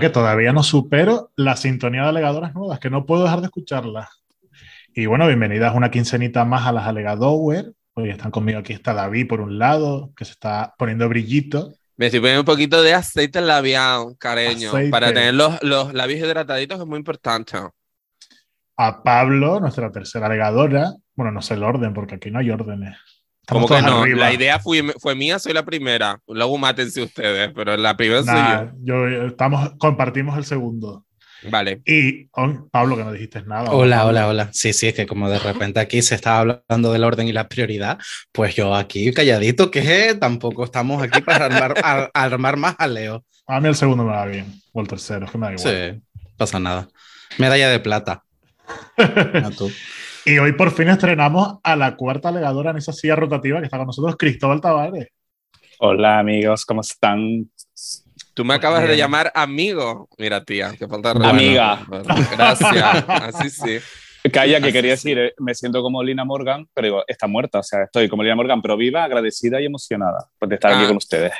[0.00, 4.08] Que todavía no supero la sintonía de alegadoras nuevas, que no puedo dejar de escucharlas.
[4.94, 7.74] Y bueno, bienvenidas una quincenita más a las Alegadower.
[7.92, 11.74] Hoy están conmigo aquí está David por un lado, que se está poniendo brillito.
[11.98, 14.90] Me estoy poniendo un poquito de aceite labial, cariño, Aceite.
[14.90, 17.58] para tener los, los labios hidrataditos, es muy importante.
[18.78, 20.94] A Pablo, nuestra tercera alegadora.
[21.14, 22.96] Bueno, no sé el orden, porque aquí no hay órdenes.
[23.50, 24.18] Como que no, arriba.
[24.20, 26.20] la idea fue, fue mía, soy la primera.
[26.28, 31.04] Luego mátense ustedes, pero la primera Nah, soy yo, estamos, compartimos el segundo.
[31.42, 31.50] yo.
[31.50, 31.80] Vale.
[31.86, 33.70] Y oh, Pablo, que no dijiste nada.
[33.70, 34.50] Hola, hola, hola.
[34.52, 37.48] Sí, sí, es que como de repente aquí se estaba hablando del orden y la
[37.48, 37.98] prioridad,
[38.30, 43.24] pues yo aquí calladito, que tampoco estamos aquí para armar, a- armar más jaleo.
[43.46, 45.92] A mí el segundo me va bien, o el tercero, es que me da igual.
[45.94, 46.00] Sí,
[46.36, 46.88] pasa nada.
[47.38, 48.22] Medalla de plata.
[48.98, 49.70] A tú.
[50.24, 53.78] Y hoy por fin estrenamos a la cuarta alegadora en esa silla rotativa que está
[53.78, 55.08] con nosotros, Cristóbal Tavares.
[55.78, 57.50] Hola amigos, ¿cómo están?
[58.34, 60.08] Tú me acabas de llamar amigo.
[60.18, 61.82] Mira, tía, que falta de Amiga.
[61.88, 63.04] Bueno, bueno, gracias.
[63.08, 63.78] Así sí.
[64.30, 65.08] Calla, que Así quería sí.
[65.08, 68.22] decir, eh, me siento como Lina Morgan, pero digo, está muerta, o sea, estoy como
[68.22, 70.78] Lina Morgan, pero viva, agradecida y emocionada por de estar Ah.
[70.78, 71.32] aquí con ustedes.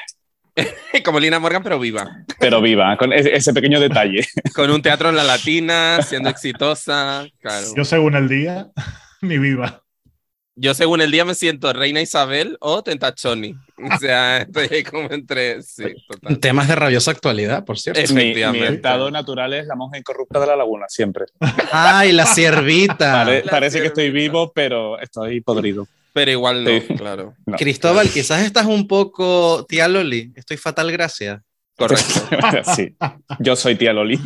[1.05, 2.25] Como Lina Morgan, pero viva.
[2.39, 4.27] Pero viva, con ese, pequeño detalle.
[4.55, 7.27] Con un teatro en la latina, siendo exitosa.
[7.41, 7.67] Claro.
[7.77, 8.69] Yo según el día,
[9.23, 9.83] ni viva.
[10.56, 13.55] Yo según el día me siento Reina Isabel o Tentachoni.
[13.78, 15.62] O sea, estoy ahí como entre...
[15.62, 16.39] Sí, total.
[16.39, 18.01] Temas de rabiosa actualidad, por cierto.
[18.09, 18.75] mi, mi Efectivamente.
[18.75, 21.27] estado natural es la monja incorrupta de la laguna, siempre.
[21.72, 22.27] ¡Ay, la!
[22.99, 25.87] Pare- la parece que estoy vivo, pero estoy podrido.
[26.12, 26.94] Pero igual no, Sí.
[26.97, 27.34] claro.
[27.47, 27.56] No.
[27.56, 30.32] Cristóbal, quizás estás un poco tía Loli.
[30.34, 31.41] Estoy fatal, gracias.
[31.87, 32.63] Correcto.
[32.77, 32.97] sí,
[33.39, 34.21] yo soy tía Loli.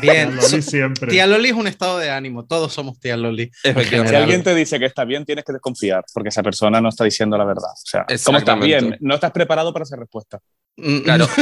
[0.00, 0.36] Bien.
[0.36, 1.08] Lo so- vi siempre.
[1.10, 2.44] tía Loli es un estado de ánimo.
[2.46, 3.50] Todos somos tía Loli.
[3.64, 4.10] Efectivamente.
[4.16, 7.04] Si alguien te dice que está bien, tienes que desconfiar, porque esa persona no está
[7.04, 7.70] diciendo la verdad.
[7.72, 8.96] O sea, ¿cómo estás bien?
[9.00, 10.38] No estás preparado para esa respuesta.
[10.76, 11.26] Mm, Claro.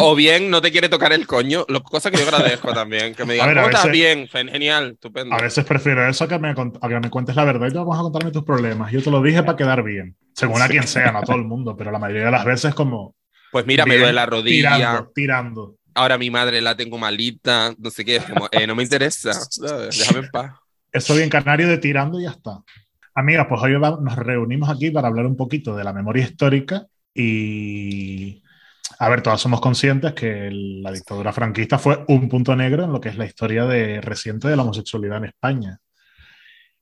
[0.00, 3.16] O bien no te quiere tocar el coño, lo, cosa que yo agradezco también.
[3.16, 4.28] Que me digan, ver, a ¿cómo estás veces- bien?
[4.28, 5.34] Fen- Genial, estupendo.
[5.34, 7.78] A veces prefiero eso a que, me, a que me cuentes la verdad y te
[7.78, 8.92] vamos a contarme tus problemas.
[8.92, 10.14] Yo te lo dije para quedar bien.
[10.34, 12.74] Según a quien sea, no a todo el mundo, pero la mayoría de las veces
[12.74, 13.16] como...
[13.50, 14.76] Pues mira, me duele la rodilla.
[14.76, 15.76] Tirando, tirando.
[15.94, 17.74] Ahora mi madre la tengo malita.
[17.78, 18.16] No sé qué.
[18.16, 19.32] Es como, eh, no me interesa.
[19.90, 20.52] Déjame en paz.
[20.92, 22.62] Eso bien canario de tirando y ya está.
[23.14, 28.42] Amigas, pues hoy nos reunimos aquí para hablar un poquito de la memoria histórica y...
[29.00, 33.00] A ver, todas somos conscientes que la dictadura franquista fue un punto negro en lo
[33.00, 35.78] que es la historia de, reciente de la homosexualidad en España.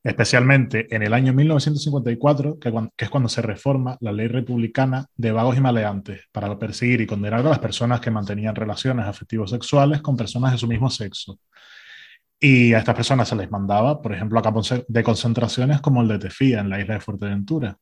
[0.07, 5.57] Especialmente en el año 1954, que, es cuando se reforma la ley republicana de vagos
[5.57, 10.17] y maleantes para perseguir y condenar a las personas que mantenían relaciones afectivos sexuales con
[10.17, 11.41] personas de su mismo sexo.
[12.39, 16.07] Y a estas personas se les mandaba, por ejemplo, a campos de concentraciones como el
[16.07, 17.77] de Tefía, en la isla de Fuerteventura,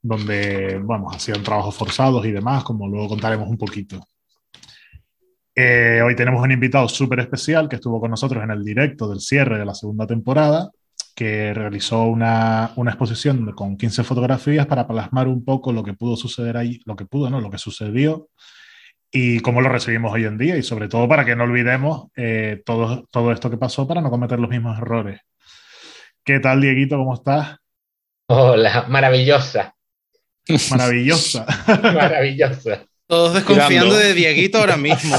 [0.00, 4.06] donde, vamos, hacían trabajos forzados y demás, como luego contaremos un poquito.
[5.52, 9.18] Eh, hoy tenemos un invitado súper especial que estuvo con nosotros en el directo del
[9.18, 10.70] cierre de la segunda temporada,
[11.18, 16.16] que realizó una, una exposición con 15 fotografías para plasmar un poco lo que pudo
[16.16, 17.40] suceder ahí, lo que pudo, ¿no?
[17.40, 18.28] Lo que sucedió
[19.10, 22.62] y cómo lo recibimos hoy en día y sobre todo para que no olvidemos eh,
[22.64, 25.20] todo, todo esto que pasó para no cometer los mismos errores.
[26.22, 26.96] ¿Qué tal, Dieguito?
[26.96, 27.56] ¿Cómo estás?
[28.28, 29.74] Hola, maravillosa,
[30.70, 31.46] Maravillosa.
[31.82, 32.86] maravillosa.
[33.08, 33.96] Todos desconfiando Tirando.
[33.96, 35.16] de Dieguito ahora mismo.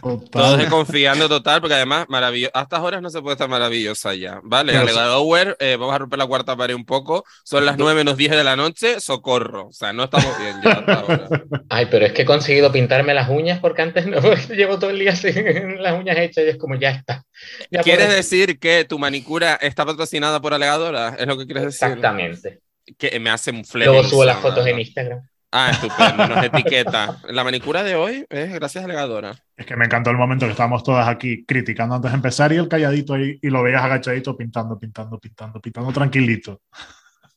[0.30, 2.52] Todos desconfiando total, porque además, maravilloso.
[2.54, 4.38] A estas horas no se puede estar maravillosa ya.
[4.44, 7.24] Vale, Pero Alegadower, eh, vamos a romper la cuarta pared un poco.
[7.42, 9.66] Son las 9 menos 10 de la noche, socorro.
[9.66, 11.28] O sea, no estamos bien ya hasta ahora.
[11.70, 14.20] Ay, pero es que he conseguido pintarme las uñas porque antes no,
[14.54, 17.24] llevo todo el día sin las uñas hechas y es como ya está.
[17.68, 21.16] Ya ¿Quieres puedo- decir que tu manicura está patrocinada por Alegadora?
[21.18, 21.88] ¿Es lo que quieres decir?
[21.88, 22.60] Exactamente.
[22.96, 23.86] Que me hace un flex.
[23.90, 25.20] Luego subo las fotos en Instagram.
[25.56, 27.18] Ah, estupendo, nos etiqueta.
[27.28, 29.36] La manicura de hoy es gracias a Alegadora.
[29.56, 32.56] Es que me encantó el momento que estábamos todas aquí criticando antes de empezar y
[32.56, 36.60] el calladito ahí y lo veías agachadito pintando, pintando, pintando, pintando tranquilito.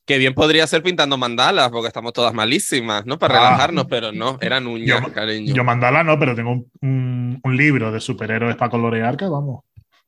[0.04, 3.19] Que bien podría ser pintando mandalas, porque estamos todas malísimas, ¿no?
[3.19, 3.50] Para Ah.
[3.50, 5.54] relajarnos, pero no, eran uñas, Yo- cariño.
[5.54, 9.64] Yo mandala no, pero tengo un, un- un libro de superhéroes para colorear que vamos.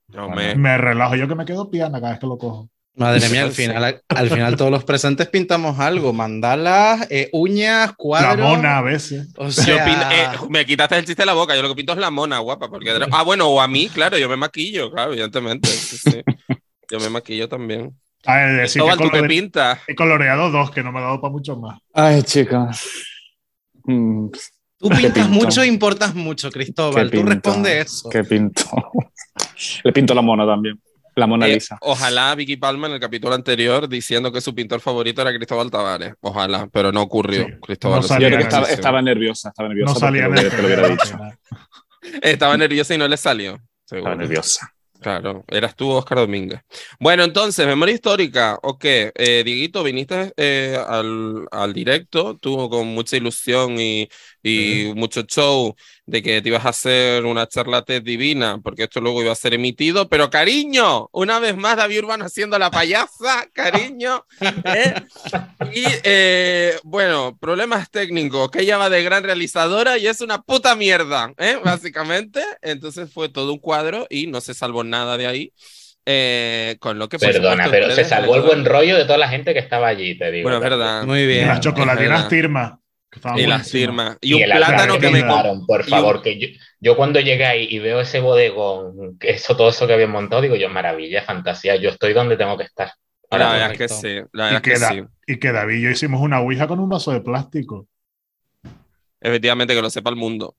[0.08, 2.70] No me- Me relajo yo que me quedo piana cada vez que lo cojo.
[2.96, 6.12] Madre mía, al final, al final todos los presentes pintamos algo.
[6.12, 8.38] Mandalas, eh, uñas, La cuadros.
[8.50, 9.30] mona a veces.
[9.38, 12.00] O Yo eh, me quitaste el chiste de la boca, yo lo que pinto es
[12.00, 12.70] la mona, guapa.
[12.70, 12.92] Porque...
[13.12, 15.70] Ah, bueno, o a mí, claro, yo me maquillo, claro, evidentemente.
[15.70, 16.22] sí, sí.
[16.92, 17.96] Yo me maquillo también.
[18.26, 19.80] A ver, decir que Cristóbal, tú me colore- pintas.
[19.88, 21.80] he coloreado dos que no me ha dado para mucho más.
[21.94, 22.84] Ay, chicas.
[23.86, 24.28] Mm,
[24.78, 27.10] tú ¿Qué pintas mucho e importas mucho, Cristóbal.
[27.10, 27.50] ¿Qué Tú pinto?
[27.50, 28.10] responde eso.
[28.10, 28.64] ¿Qué pinto?
[29.86, 30.78] Le pinto la mona también.
[31.20, 31.78] La Mona Eh, Lisa.
[31.82, 36.14] ojalá Vicky Palma en el capítulo anterior diciendo que su pintor favorito era Cristóbal Tavares.
[36.22, 37.46] Ojalá, pero no ocurrió.
[37.46, 39.94] Sí, Cristóbal no salía Yo creo que en estaba, estaba nerviosa, estaba nerviosa.
[39.94, 41.18] No salía lo hubiera dicho.
[42.22, 43.58] Estaba nerviosa y no le salió.
[43.86, 44.12] seguro.
[44.12, 44.74] Estaba nerviosa.
[45.02, 46.60] Claro, eras tú, Oscar Domínguez.
[47.00, 48.58] Bueno, entonces, memoria histórica.
[48.62, 54.10] Ok, eh, Dieguito, viniste eh, al, al directo, tú con mucha ilusión y,
[54.42, 55.76] y mucho show
[56.06, 59.36] de que te ibas a hacer una charla TED divina, porque esto luego iba a
[59.36, 60.10] ser emitido.
[60.10, 64.26] Pero, cariño, una vez más, David Urbano haciendo la payasa, cariño.
[64.66, 64.94] ¿eh?
[65.74, 70.76] Y eh, bueno, problemas técnicos, que ella va de gran realizadora y es una puta
[70.76, 71.58] mierda, ¿eh?
[71.64, 72.42] básicamente.
[72.62, 75.54] Entonces fue todo un cuadro y no se salvó nada de ahí.
[76.06, 79.30] eh, con lo que Perdona, supuesto, pero se salvó el buen rollo de toda la
[79.30, 80.50] gente que estaba allí, te digo.
[80.50, 81.04] Bueno, es verdad.
[81.04, 81.48] Muy bien.
[81.48, 82.79] las chocolatinas verdad.
[83.36, 84.18] Y las firmas.
[84.22, 86.48] Y, Y un el plátano que me por un- favor, que yo,
[86.80, 90.42] yo cuando llegué ahí y veo ese bodegón, que eso, todo eso que habían montado,
[90.44, 92.92] digo yo, maravilla, fantasía, yo estoy donde tengo que estar.
[93.32, 94.08] La verdad es que sí.
[94.32, 95.04] La Y verdad que, es que Da- sí.
[95.28, 97.88] y que David y yo hicimos una ouija con un vaso de plástico.
[99.22, 100.56] Efectivamente, que lo sepa el mundo.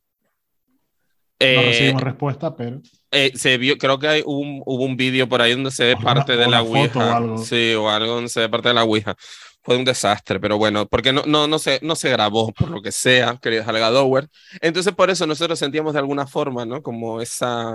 [1.43, 5.26] No Eh, recibimos respuesta, pero eh, se vio, creo que hay un, hubo un vídeo
[5.29, 6.99] por ahí donde se ve O una- parte de la Ouija.
[6.99, 7.38] o algo.
[7.38, 9.17] Sí, o algo donde se ve parte de la Ouija.
[9.62, 12.80] Fue un desastre, pero bueno, porque no, no, no, se, no se grabó, por lo
[12.80, 14.28] que sea, querido Halgadower.
[14.62, 16.82] Entonces, por eso nosotros sentíamos de alguna forma, ¿no?
[16.82, 17.74] Como esa,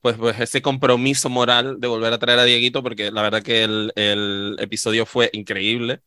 [0.00, 3.64] pues, pues ese compromiso moral de volver a traer a Dieguito, porque la verdad que
[3.64, 6.00] el, el episodio fue increíble,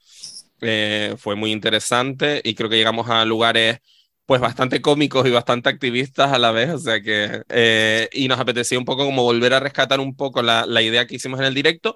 [0.61, 3.79] eh, fue muy interesante y creo que llegamos a lugares
[4.25, 8.39] pues bastante cómicos y bastante activistas a la vez, o sea que, eh, y nos
[8.39, 11.45] apetecía un poco como volver a rescatar un poco la, la idea que hicimos en
[11.47, 11.95] el directo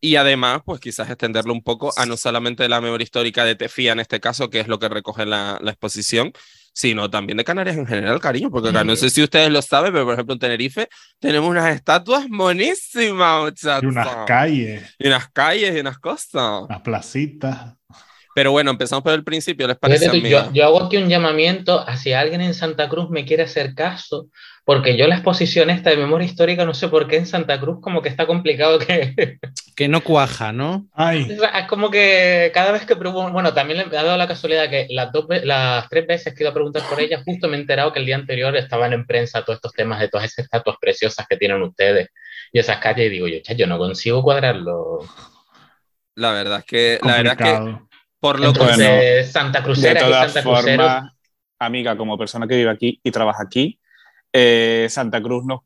[0.00, 3.92] y además, pues quizás extenderlo un poco a no solamente la memoria histórica de Tefía
[3.92, 6.32] en este caso, que es lo que recoge la, la exposición,
[6.72, 9.92] sino también de Canarias en general, cariño, porque acá, no sé si ustedes lo saben,
[9.92, 10.88] pero por ejemplo en Tenerife
[11.18, 13.82] tenemos unas estatuas monísimas, muchachos.
[13.82, 16.62] y unas calles, Y unas calles y unas cosas.
[16.68, 17.74] unas placitas.
[18.36, 20.10] Pero bueno, empezamos por el principio, ¿les parece?
[20.10, 23.74] Tú, yo, yo hago aquí un llamamiento hacia alguien en Santa Cruz me quiere hacer
[23.74, 24.28] caso,
[24.66, 27.78] porque yo la exposición esta de memoria histórica, no sé por qué en Santa Cruz
[27.80, 29.38] como que está complicado que...
[29.74, 30.86] Que no cuaja, ¿no?
[30.92, 34.68] Ay, Es como que cada vez que pregunto, bueno, también me ha dado la casualidad
[34.68, 37.56] que las, dos, las tres veces que he ido a preguntar por ella, justo me
[37.56, 40.44] he enterado que el día anterior estaban en prensa todos estos temas de todas esas
[40.44, 42.10] estatuas preciosas que tienen ustedes
[42.52, 45.00] y esas calles, y digo yo, "Cha, yo no consigo cuadrarlo.
[46.16, 47.85] La verdad es que, la verdad es que.
[48.26, 50.56] Por lo que Bueno, Santa De Crucera y todas Crucero.
[50.56, 51.12] formas,
[51.60, 53.78] amiga, como persona que vive aquí y trabaja aquí,
[54.32, 55.64] eh, Santa Cruz, no,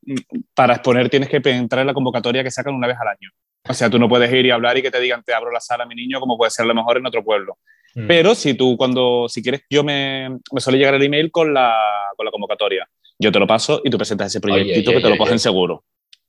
[0.55, 3.31] para exponer tienes que entrar en la convocatoria que sacan una vez al año.
[3.67, 5.61] O sea, tú no puedes ir y hablar y que te digan te abro la
[5.61, 7.57] sala, mi niño, como puede ser a lo mejor en otro pueblo.
[7.95, 8.07] Mm.
[8.07, 11.75] Pero si tú, cuando, si quieres, yo me, me suele llegar el email con la,
[12.15, 12.87] con la convocatoria.
[13.19, 15.33] Yo te lo paso y tú presentas ese proyectito oye, que te lo oye, cogen
[15.35, 15.39] oye.
[15.39, 15.85] seguro.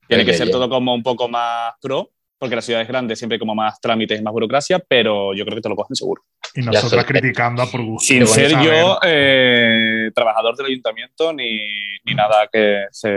[0.08, 0.52] Tiene Oye, que ser oye.
[0.52, 2.10] todo como un poco más pro,
[2.42, 5.44] porque la ciudad es grande, siempre hay como más trámites y más burocracia, pero yo
[5.44, 6.22] creo que te lo cogen seguro.
[6.56, 7.12] Y nosotras suerte.
[7.12, 8.04] criticando a por gusto.
[8.04, 11.56] Sin ser yo eh, trabajador del ayuntamiento ni,
[12.04, 13.08] ni nada que se,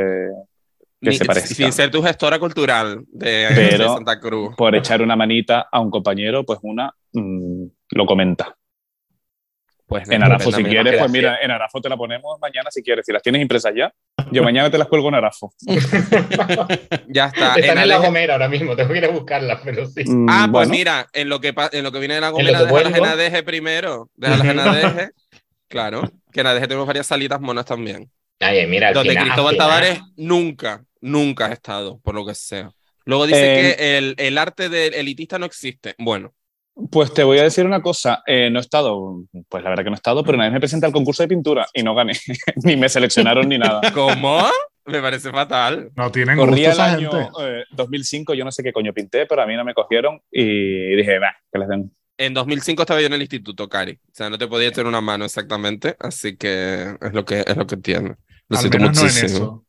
[1.01, 1.55] que ni- se parezca.
[1.55, 4.53] sin ser tu gestora cultural de, Pero- de Santa Cruz.
[4.55, 7.63] Por echar una manita a un compañero, pues una mm,
[7.93, 8.55] lo comenta.
[9.87, 13.05] Pues En Arafo, si quieres, pues mira, en Arafo te la ponemos mañana si quieres.
[13.05, 13.93] Si las tienes impresas ya,
[14.31, 15.53] yo mañana te las cuelgo en Arafo.
[17.07, 17.55] Ya está.
[17.55, 20.03] Están En en la Gomera ahora mismo, tengo que ir a buscarlas, pero sí.
[20.05, 22.63] Mm, Ah, pues mira, en lo que, en lo que viene de la Gomera, deja
[22.65, 22.93] la vuelvo.
[22.95, 24.09] Genadeje primero.
[24.15, 25.09] Deja la Genadeje.
[25.67, 26.01] Claro,
[26.31, 28.09] que en Adeje tenemos varias salitas monas también.
[28.39, 32.69] Ay, mira, Donde final- al Cristóbal Tavares nunca, nunca ha estado, por lo que sea.
[33.05, 33.39] Luego dice
[33.71, 35.95] Eh, que el, el arte del elitista no existe.
[35.99, 36.33] Bueno,
[36.91, 38.21] pues te voy a decir una cosa.
[38.27, 40.59] Eh, no he estado, pues la verdad que no he estado, pero una vez me
[40.59, 42.13] presenté al concurso de pintura y no gané.
[42.63, 43.81] ni me seleccionaron ni nada.
[43.93, 44.43] ¿cómo?
[44.85, 45.89] Me parece fatal.
[45.95, 47.29] No tienen gusto Corría el esa año gente.
[47.41, 50.95] eh, 2005, yo no sé qué coño pinté, pero a mí no me cogieron y
[50.95, 51.91] dije, va, que les den.
[52.17, 53.93] En 2005 estaba yo en el instituto, Cari.
[53.93, 57.57] O sea, no te podía echar una mano exactamente, así que es lo que, es
[57.57, 58.15] lo que entiendo.
[58.47, 59.27] Lo Al siento menos no en muchísimo.
[59.37, 59.65] eso.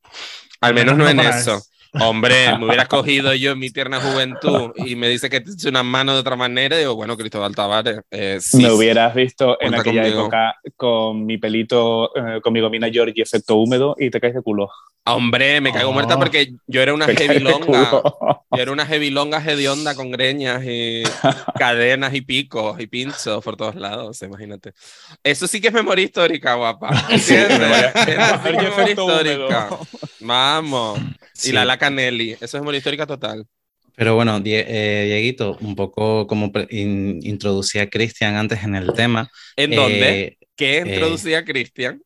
[0.60, 1.62] Al menos no en eso.
[2.00, 5.68] Hombre, me hubieras cogido yo en mi tierna juventud y me dice que te eche
[5.68, 6.76] una mano de otra manera.
[6.76, 8.58] Y digo, bueno, Cristóbal Tavares, eh, sí.
[8.58, 10.20] me hubieras visto en aquella conmigo.
[10.22, 14.42] época con mi pelito, eh, con mi gomina Georgie efecto húmedo y te caes de
[14.42, 14.68] culo.
[15.08, 15.92] Hombre, me caigo Oh.
[15.92, 17.64] muerta porque yo era una heavy-longa.
[17.64, 18.42] culo.
[18.50, 21.02] Yo era una heavy-longa hedionda con greñas y
[21.58, 24.72] cadenas y picos y pinchos por todos lados, imagínate.
[25.22, 26.90] Eso sí que es memoria histórica, guapa.
[27.08, 27.60] ¿Entiendes?
[27.60, 27.92] memoria-
[28.84, 29.68] sí histórica.
[30.20, 30.98] Vamos.
[31.36, 31.50] Sí.
[31.50, 32.32] Y la la Canelli.
[32.32, 33.46] Eso es memoria histórica total.
[33.94, 39.30] Pero bueno, Die- eh, Dieguito, un poco como in- introducía Cristian antes en el tema.
[39.56, 40.38] ¿En eh, dónde?
[40.54, 42.02] ¿Qué eh, introducía Cristian?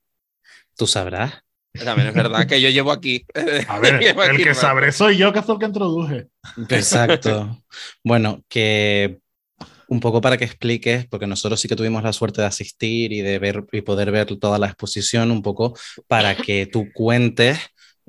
[0.76, 1.42] Tú sabrás.
[1.72, 3.24] También es verdad que yo llevo aquí.
[3.68, 6.26] A ver, Llevo el aquí que sabré soy yo, que fue el que introduje.
[6.68, 7.62] Exacto.
[8.04, 9.18] bueno, que
[9.88, 13.20] un poco para que expliques, porque nosotros sí que tuvimos la suerte de asistir y
[13.22, 17.58] de ver y poder ver toda la exposición, un poco para que tú cuentes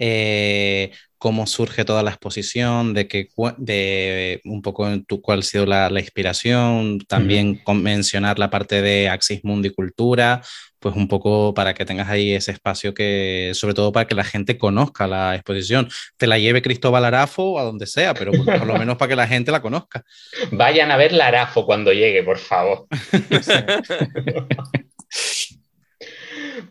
[0.03, 3.27] eh, cómo surge toda la exposición, de, que,
[3.57, 9.07] de un poco tu, cuál ha sido la, la inspiración, también mencionar la parte de
[9.07, 10.41] Axis Mundi Cultura,
[10.79, 14.23] pues un poco para que tengas ahí ese espacio que, sobre todo para que la
[14.23, 18.79] gente conozca la exposición, te la lleve Cristóbal Arafo a donde sea, pero por, lo
[18.79, 20.03] menos para que la gente la conozca.
[20.51, 22.87] Vayan a ver la Arafo cuando llegue, por favor.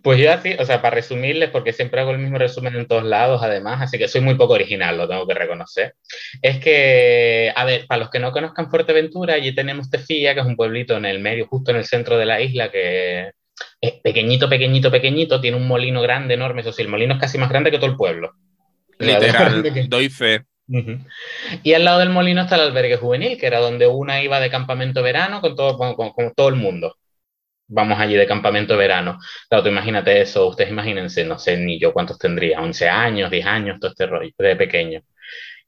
[0.03, 3.05] Pues yo así, o sea, para resumirles, porque siempre hago el mismo resumen en todos
[3.05, 5.95] lados, además, así que soy muy poco original, lo tengo que reconocer.
[6.41, 10.47] Es que, a ver, para los que no conozcan Fuerteventura, allí tenemos Tefía, que es
[10.47, 13.33] un pueblito en el medio, justo en el centro de la isla, que
[13.79, 17.37] es pequeñito, pequeñito, pequeñito, tiene un molino grande, enorme, eso sí, el molino es casi
[17.37, 18.33] más grande que todo el pueblo.
[18.99, 20.45] Literal, doy fe.
[21.63, 24.51] Y al lado del molino está el albergue juvenil, que era donde una iba de
[24.51, 26.97] campamento verano con todo, con todo el mundo
[27.71, 29.19] vamos allí de campamento de verano.
[29.49, 33.47] Claro, tú imagínate eso, ustedes imagínense, no sé ni yo cuántos tendría, 11 años, 10
[33.47, 35.03] años, todo este rollo, de pequeño.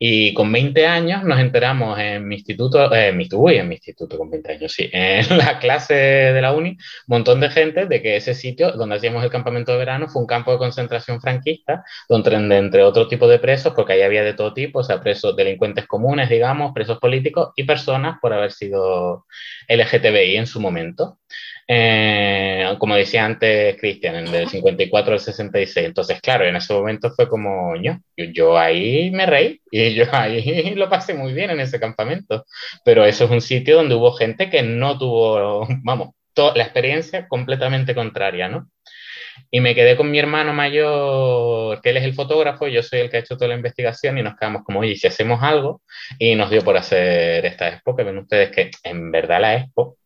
[0.05, 4.19] Y con 20 años nos enteramos en mi instituto, eh, mi, uy, en mi instituto
[4.19, 8.03] con 20 años, sí, en la clase de la uni, un montón de gente de
[8.03, 11.85] que ese sitio donde hacíamos el campamento de verano fue un campo de concentración franquista,
[12.09, 15.37] donde entre otro tipo de presos, porque ahí había de todo tipo, o sea, presos
[15.37, 19.27] delincuentes comunes, digamos, presos políticos y personas por haber sido
[19.69, 21.19] LGTBI en su momento.
[21.75, 25.87] Eh, como decía antes Cristian, del 54 al 66.
[25.87, 30.75] Entonces, claro, en ese momento fue como, yo, yo ahí me reí y yo ahí
[30.75, 32.45] lo pasé muy bien en ese campamento.
[32.85, 37.95] Pero eso es un sitio donde hubo gente que no tuvo, vamos, la experiencia completamente
[37.95, 38.69] contraria, ¿no?
[39.51, 43.11] Y me quedé con mi hermano mayor, que él es el fotógrafo, yo soy el
[43.11, 45.81] que ha hecho toda la investigación y nos quedamos como, oye, si hacemos algo,
[46.19, 49.97] y nos dio por hacer esta expo, que ven ustedes que en verdad la expo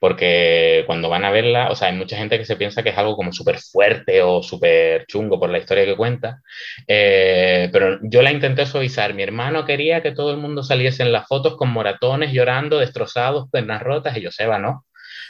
[0.00, 2.98] porque cuando van a verla, o sea, hay mucha gente que se piensa que es
[2.98, 6.42] algo como súper fuerte o súper chungo por la historia que cuenta,
[6.86, 9.14] eh, pero yo la intenté suavizar.
[9.14, 13.48] Mi hermano quería que todo el mundo saliese en las fotos con moratones, llorando, destrozados,
[13.50, 14.84] pernas rotas, y yo, Seba, no.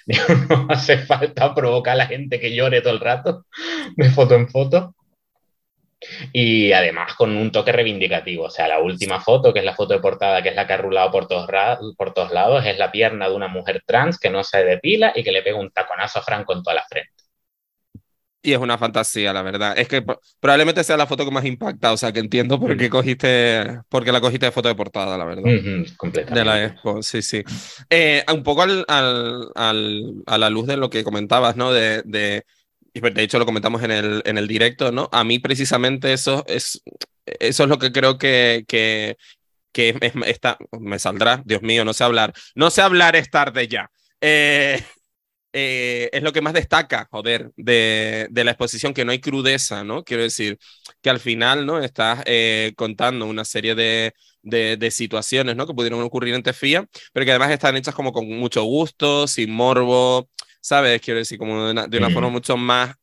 [0.49, 3.45] no hace falta provocar a la gente que llore todo el rato
[3.97, 4.95] de foto en foto.
[6.33, 8.45] Y además con un toque reivindicativo.
[8.45, 10.75] O sea, la última foto, que es la foto de portada, que es la que
[10.75, 11.49] ha rulado por todos,
[11.97, 15.25] por todos lados, es la pierna de una mujer trans que no se depila y
[15.25, 17.11] que le pega un taconazo a Franco en toda la frente.
[18.43, 19.77] Y es una fantasía, la verdad.
[19.77, 20.05] Es que
[20.39, 24.13] probablemente sea la foto que más impacta, o sea, que entiendo por qué cogiste, porque
[24.13, 25.43] la cogiste de foto de portada, la verdad.
[25.97, 26.39] completamente.
[26.39, 27.43] De la expo, sí, sí.
[27.91, 31.73] Eh, un poco al, al, al, a la luz de lo que comentabas, ¿no?
[31.73, 32.45] De, de
[33.01, 35.09] de hecho lo comentamos en el, en el directo, ¿no?
[35.13, 36.83] A mí precisamente eso es,
[37.25, 39.17] eso es lo que creo que, que,
[39.73, 43.91] que está, me saldrá, Dios mío, no sé hablar, no sé hablar es tarde ya.
[44.21, 44.83] Eh,
[45.53, 49.85] eh, es lo que más destaca, joder, de, de, la exposición, que no hay crudeza,
[49.85, 50.05] ¿no?
[50.05, 50.59] Quiero decir,
[51.01, 51.79] que al final, ¿no?
[51.81, 54.13] Estás eh, contando una serie de,
[54.43, 55.67] de, de, situaciones, ¿no?
[55.67, 59.51] Que pudieron ocurrir en Tefía, pero que además están hechas como con mucho gusto, sin
[59.51, 60.29] morbo,
[60.67, 61.01] ¿sabes?
[61.01, 62.97] Quiero decir, como de una, de una forma mucho más,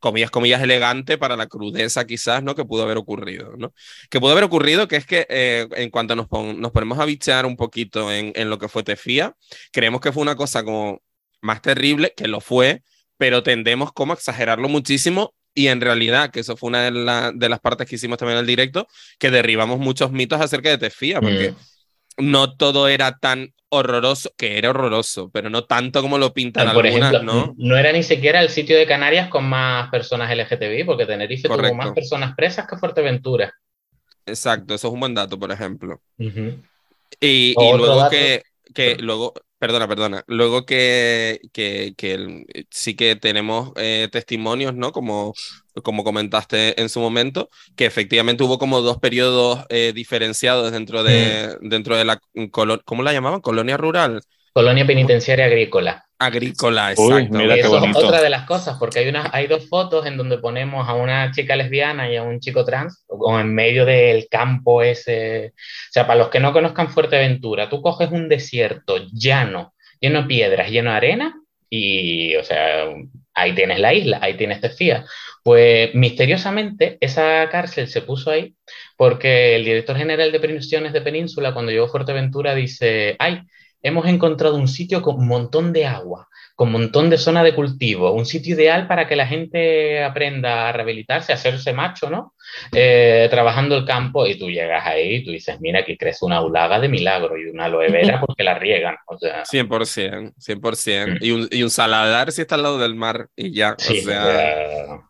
[0.00, 2.56] comillas, comillas, elegante para la crudeza quizás, ¿no?
[2.56, 3.72] Que pudo haber ocurrido, ¿no?
[4.10, 7.46] Que pudo haber ocurrido, que es que eh, en cuanto nos, nos ponemos a bichear
[7.46, 9.36] un poquito en, en lo que fue Tefía,
[9.70, 11.00] creemos que fue una cosa como
[11.42, 12.82] más terrible, que lo fue,
[13.16, 17.30] pero tendemos como a exagerarlo muchísimo y en realidad, que eso fue una de, la,
[17.32, 20.78] de, las partes que hicimos también en el directo, que derribamos muchos mitos acerca de
[20.78, 21.56] Tefía, porque mm.
[22.18, 26.86] No todo era tan horroroso, que era horroroso, pero no tanto como lo pintan Por
[26.86, 27.54] algunas, ejemplo, ¿no?
[27.58, 31.74] No era ni siquiera el sitio de Canarias con más personas LGTBI, porque Tenerife tuvo
[31.74, 33.52] más personas presas que Fuerteventura.
[34.24, 36.00] Exacto, eso es un buen dato, por ejemplo.
[36.18, 38.42] Y, y luego que,
[38.74, 44.92] que luego, perdona, perdona, luego que, que, que sí que tenemos eh, testimonios, ¿no?
[44.92, 45.34] Como
[45.82, 51.56] como comentaste en su momento, que efectivamente hubo como dos periodos eh, diferenciados dentro de,
[51.60, 51.68] mm.
[51.68, 52.20] dentro de la,
[52.50, 53.40] ¿cómo la llamaban?
[53.40, 54.22] Colonia rural.
[54.52, 56.05] Colonia penitenciaria agrícola.
[56.18, 57.40] Agrícola, exacto.
[57.40, 60.88] eso es otra de las cosas, porque hay, una, hay dos fotos en donde ponemos
[60.88, 65.52] a una chica lesbiana y a un chico trans, o en medio del campo ese.
[65.56, 70.28] O sea, para los que no conozcan Fuerteventura, tú coges un desierto llano, lleno de
[70.28, 71.34] piedras, lleno de arena,
[71.68, 72.86] y, o sea,
[73.34, 75.04] ahí tienes la isla, ahí tienes Tefía.
[75.42, 78.56] Pues misteriosamente esa cárcel se puso ahí
[78.96, 83.42] porque el director general de prisiones de Península, cuando llegó a Fuerteventura, dice, ay,
[83.82, 87.54] hemos encontrado un sitio con un montón de agua, con un montón de zona de
[87.54, 92.34] cultivo, un sitio ideal para que la gente aprenda a rehabilitarse, a hacerse macho, ¿no?
[92.72, 96.40] Eh, trabajando el campo y tú llegas ahí y tú dices, mira, aquí crece una
[96.40, 98.96] ulaga de milagro y una aloe vera porque la riegan.
[99.06, 101.18] O sea, 100%, 100%.
[101.20, 103.74] Y un, y un saladar si está al lado del mar y ya.
[103.76, 105.00] sí, o sea, sea,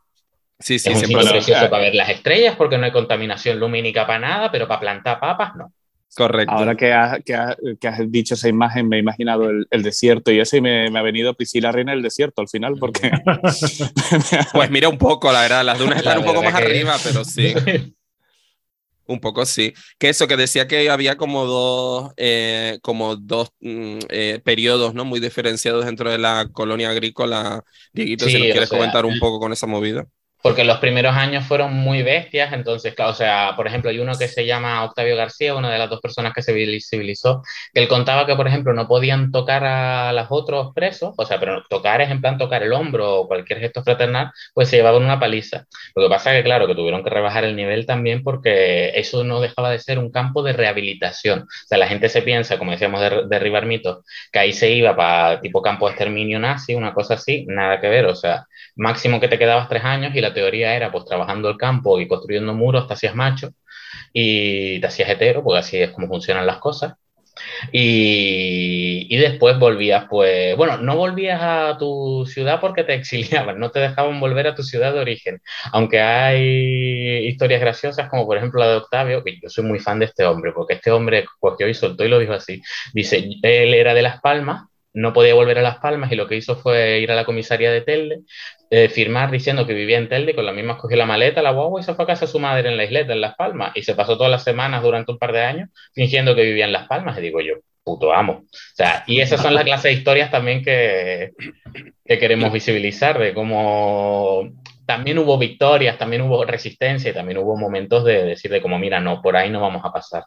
[0.59, 1.31] sí, sí, es un sitio 100%.
[1.31, 5.21] precioso para ver las estrellas porque no hay contaminación lumínica para nada, pero para plantar
[5.21, 5.73] papas no.
[6.15, 6.55] Correcto.
[6.55, 9.83] Ahora que has, que, has, que has dicho esa imagen, me he imaginado el, el
[9.83, 13.11] desierto y eso, y me, me, ha venido Priscila Reina del desierto al final, porque.
[14.53, 16.97] Pues mira un poco, la verdad, las dunas están La un poco más que- arriba,
[17.03, 17.55] pero sí.
[19.09, 19.73] Un poco sí.
[19.99, 25.05] Que eso, que decía que había como dos, eh, como dos mm, eh, periodos, ¿no?
[25.05, 27.63] Muy diferenciados dentro de la colonia agrícola.
[27.93, 30.07] Dieguito, si nos quieres sea, comentar un poco con esa movida.
[30.47, 34.13] Porque los primeros años fueron muy bestias, entonces, claro, o sea, por ejemplo, hay uno
[34.17, 37.43] que se llama Octavio García, una de las dos personas que se visibilizó,
[37.75, 41.41] que él contaba que, por ejemplo, no podían tocar a los otros presos, o sea,
[41.41, 45.03] pero tocar es en plan tocar el hombro o cualquier gesto fraternal, pues se llevaban
[45.03, 45.65] una paliza.
[45.97, 49.25] Lo que pasa es que, claro, que tuvieron que rebajar el nivel también porque eso
[49.25, 51.41] no dejaba de ser un campo de rehabilitación.
[51.41, 54.95] O sea, la gente se piensa, como decíamos, de derribar mitos, que ahí se iba
[54.95, 59.19] para tipo campo de exterminio nazi, una cosa así, nada que ver, o sea, máximo
[59.19, 62.55] que te quedabas tres años y la teoría era pues trabajando el campo y construyendo
[62.55, 63.51] muros, te hacías macho
[64.13, 66.95] y te hacías hetero, porque así es como funcionan las cosas.
[67.73, 73.71] Y, y, después volvías, pues, bueno, no volvías a tu ciudad porque te exiliaban, no
[73.71, 75.41] te dejaban volver a tu ciudad de origen.
[75.73, 79.99] Aunque hay historias graciosas, como por ejemplo la de Octavio, que yo soy muy fan
[79.99, 82.63] de este hombre, porque este hombre cogió y soltó y lo dijo así.
[82.95, 84.65] Dice, él era de Las Palmas,
[84.97, 87.71] no podía volver a Las Palmas y lo que hizo fue ir a la comisaría
[87.71, 88.21] de Telde,
[88.71, 91.81] eh, firmar diciendo que vivía en Telde, con la misma cogió la maleta, la guagua
[91.81, 93.83] y se fue a casa de su madre en la isleta, en Las Palmas, y
[93.83, 96.89] se pasó todas las semanas durante un par de años fingiendo que vivía en Las
[96.89, 98.45] Palmas, y digo yo, puto amo.
[98.45, 101.33] O sea, y esas son las clases de historias también que,
[102.05, 104.51] que queremos visibilizar, de cómo
[104.87, 109.01] también hubo victorias, también hubo resistencia y también hubo momentos de decir de como, mira,
[109.01, 110.25] no, por ahí no vamos a pasar.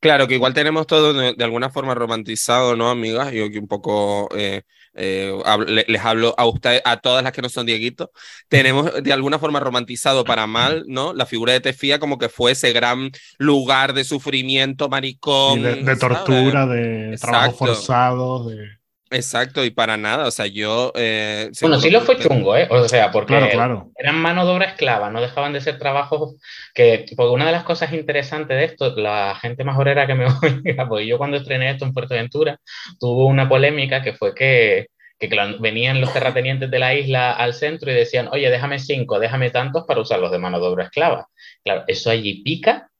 [0.00, 3.32] Claro, que igual tenemos todo de, de alguna forma romantizado, ¿no, amigas?
[3.32, 4.62] Yo que un poco eh,
[4.94, 8.12] eh, hablo, les hablo a usted, a todas las que no son Dieguito,
[8.48, 11.12] tenemos de alguna forma romantizado para mal, ¿no?
[11.14, 15.60] La figura de Tefía como que fue ese gran lugar de sufrimiento, maricón.
[15.60, 18.77] Y de, de tortura, de trabajo forzado, de...
[19.10, 20.92] Exacto, y para nada, o sea, yo...
[20.94, 22.68] Eh, bueno, sí lo fue chungo, ¿eh?
[22.70, 23.90] O sea, porque claro, claro.
[23.96, 26.36] eran mano de obra esclava, no dejaban de ser trabajos
[26.74, 27.06] que...
[27.16, 30.88] Porque una de las cosas interesantes de esto, la gente más orera que me oiga,
[30.88, 32.58] porque yo cuando estrené esto en Fuerteventura,
[33.00, 37.90] tuvo una polémica que fue que, que venían los terratenientes de la isla al centro
[37.90, 41.28] y decían, oye, déjame cinco, déjame tantos para usarlos de mano de obra esclava.
[41.64, 42.90] Claro, eso allí pica,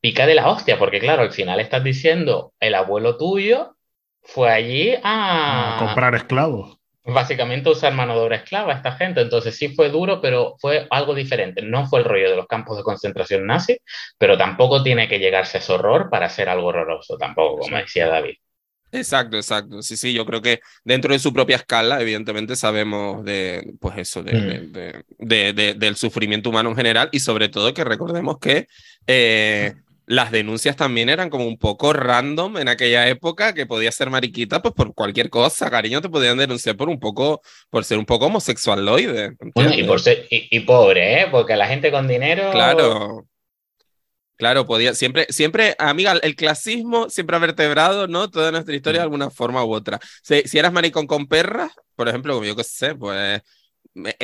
[0.00, 3.76] pica de la hostia, porque claro, al final estás diciendo, el abuelo tuyo
[4.22, 6.78] fue allí a, a comprar esclavos.
[7.04, 9.20] Básicamente usar mano de obra esclava a esta gente.
[9.20, 11.60] Entonces sí fue duro, pero fue algo diferente.
[11.60, 13.78] No fue el rollo de los campos de concentración nazi,
[14.18, 18.06] pero tampoco tiene que llegarse a ese horror para ser algo horroroso, tampoco, como decía
[18.06, 18.34] David.
[18.92, 19.80] Exacto, exacto.
[19.80, 24.22] Sí, sí, yo creo que dentro de su propia escala, evidentemente sabemos de, pues eso,
[24.22, 24.72] de, mm.
[24.72, 28.68] de, de, de, del sufrimiento humano en general y sobre todo que recordemos que
[29.06, 29.74] eh,
[30.06, 34.60] las denuncias también eran como un poco random en aquella época, que podía ser mariquita,
[34.60, 38.26] pues por cualquier cosa, cariño, te podían denunciar por un poco, por ser un poco
[38.26, 39.36] homosexualoide.
[39.54, 41.26] Bueno, y por ser, y, y, pobre, ¿eh?
[41.30, 42.50] Porque la gente con dinero.
[42.50, 43.26] Claro.
[44.36, 48.28] Claro, podía, siempre, siempre, amiga, el clasismo siempre ha vertebrado, ¿no?
[48.28, 50.00] Toda nuestra historia de alguna forma u otra.
[50.22, 53.40] Si, si eras maricón con perras, por ejemplo, como yo que sé, pues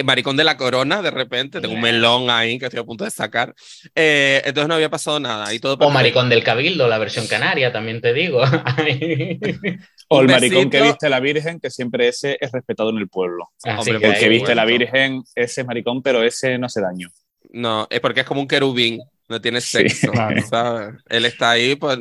[0.05, 3.11] maricón de la corona, de repente, tengo un melón ahí que estoy a punto de
[3.11, 3.55] sacar.
[3.95, 5.53] Eh, entonces no había pasado nada.
[5.53, 8.41] Y todo o maricón del cabildo, la versión canaria, también te digo.
[10.09, 13.49] o el maricón que viste la Virgen, que siempre ese es respetado en el pueblo.
[13.63, 17.09] Así Hombre, porque viste la Virgen, ese es maricón, pero ese no hace daño.
[17.51, 19.01] No, es porque es como un querubín.
[19.29, 20.41] No tiene sexo, sí, claro.
[20.49, 20.95] ¿sabes?
[21.07, 21.99] Él está ahí por,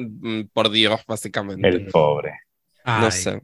[0.53, 1.67] por Dios, básicamente.
[1.67, 2.31] El pobre.
[2.85, 3.01] Ay.
[3.01, 3.41] No sé.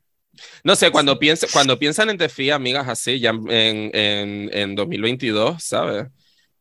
[0.64, 5.64] No sé, cuando, piensa, cuando piensan en Tefía, amigas, así, ya en, en, en 2022,
[5.64, 6.08] ¿sabes?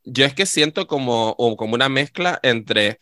[0.04, 2.98] Yo es que siento como, como una mezcla entre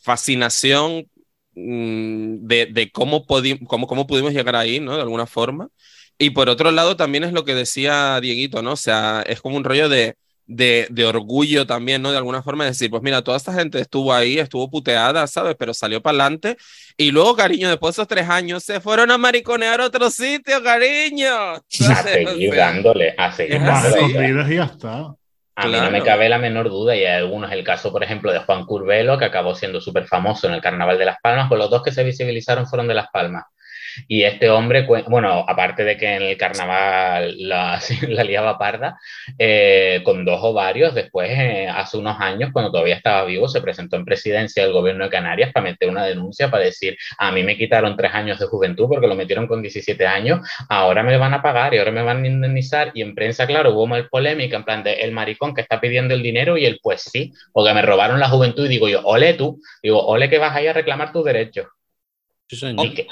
[0.00, 1.08] fascinación
[1.54, 4.96] mmm, de, de cómo, cómo, cómo pudimos llegar ahí, ¿no?
[4.96, 5.68] De alguna forma.
[6.18, 8.72] Y por otro lado, también es lo que decía Dieguito, ¿no?
[8.72, 12.10] O sea, es como un rollo de, de, de, orgullo también, ¿no?
[12.10, 15.56] De alguna forma decir, pues mira, toda esta gente estuvo ahí, estuvo puteada, ¿sabes?
[15.58, 16.56] Pero salió para adelante.
[16.96, 20.62] Y luego, cariño, después de esos tres años, se fueron a mariconear a otro sitio,
[20.62, 21.54] cariño.
[21.54, 21.62] A
[22.02, 24.52] seguir dándole, a seguir dándole.
[24.52, 25.14] y ya está.
[25.56, 28.32] A mí no me cabe la menor duda, y hay algunos, el caso, por ejemplo,
[28.32, 31.60] de Juan Curbelo, que acabó siendo súper famoso en el Carnaval de Las Palmas, pues
[31.60, 33.44] los dos que se visibilizaron fueron de Las Palmas.
[34.08, 38.98] Y este hombre, bueno, aparte de que en el carnaval la, la liaba parda,
[39.38, 43.96] eh, con dos ovarios, después, eh, hace unos años, cuando todavía estaba vivo, se presentó
[43.96, 47.56] en presidencia del gobierno de Canarias para meter una denuncia, para decir, a mí me
[47.56, 51.42] quitaron tres años de juventud porque lo metieron con 17 años, ahora me van a
[51.42, 52.90] pagar y ahora me van a indemnizar.
[52.94, 56.14] Y en prensa, claro, hubo mal polémica, en plan de el maricón que está pidiendo
[56.14, 59.34] el dinero y el pues sí, porque me robaron la juventud y digo yo, ole
[59.34, 61.66] tú, digo, ole que vas ahí a reclamar tus derechos.
[62.46, 63.06] Sí,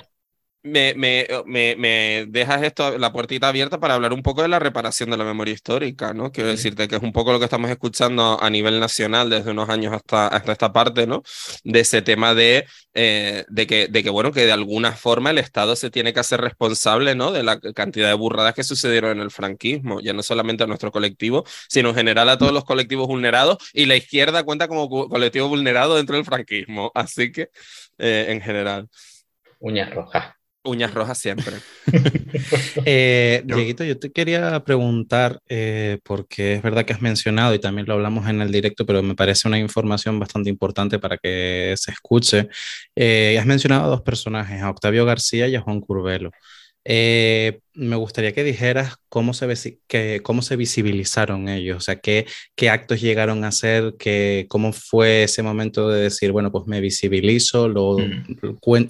[0.64, 4.60] me, me, me, me, dejas esto, la puertita abierta para hablar un poco de la
[4.60, 6.30] reparación de la memoria histórica, ¿no?
[6.30, 9.68] Quiero decirte que es un poco lo que estamos escuchando a nivel nacional desde unos
[9.68, 11.22] años hasta, hasta esta parte, ¿no?
[11.64, 15.38] De ese tema de, eh, de, que, de que, bueno, que de alguna forma el
[15.38, 17.32] Estado se tiene que hacer responsable, ¿no?
[17.32, 20.92] De la cantidad de burradas que sucedieron en el franquismo, ya no solamente a nuestro
[20.92, 25.48] colectivo, sino en general a todos los colectivos vulnerados, y la izquierda cuenta como colectivo
[25.48, 27.50] vulnerado dentro del franquismo, así que,
[27.98, 28.88] eh, en general.
[29.58, 30.41] Uñas rojas.
[30.64, 31.56] Uñas rojas siempre.
[32.86, 37.88] eh, Dieguito, yo te quería preguntar, eh, porque es verdad que has mencionado y también
[37.88, 41.90] lo hablamos en el directo, pero me parece una información bastante importante para que se
[41.90, 42.48] escuche.
[42.94, 46.30] Eh, has mencionado a dos personajes, a Octavio García y a Juan Curbelo.
[46.84, 52.26] Eh, me gustaría que dijeras cómo se, que, cómo se visibilizaron ellos, o sea, qué,
[52.56, 56.80] qué actos llegaron a hacer, que, cómo fue ese momento de decir, bueno, pues me
[56.80, 57.96] visibilizo, lo,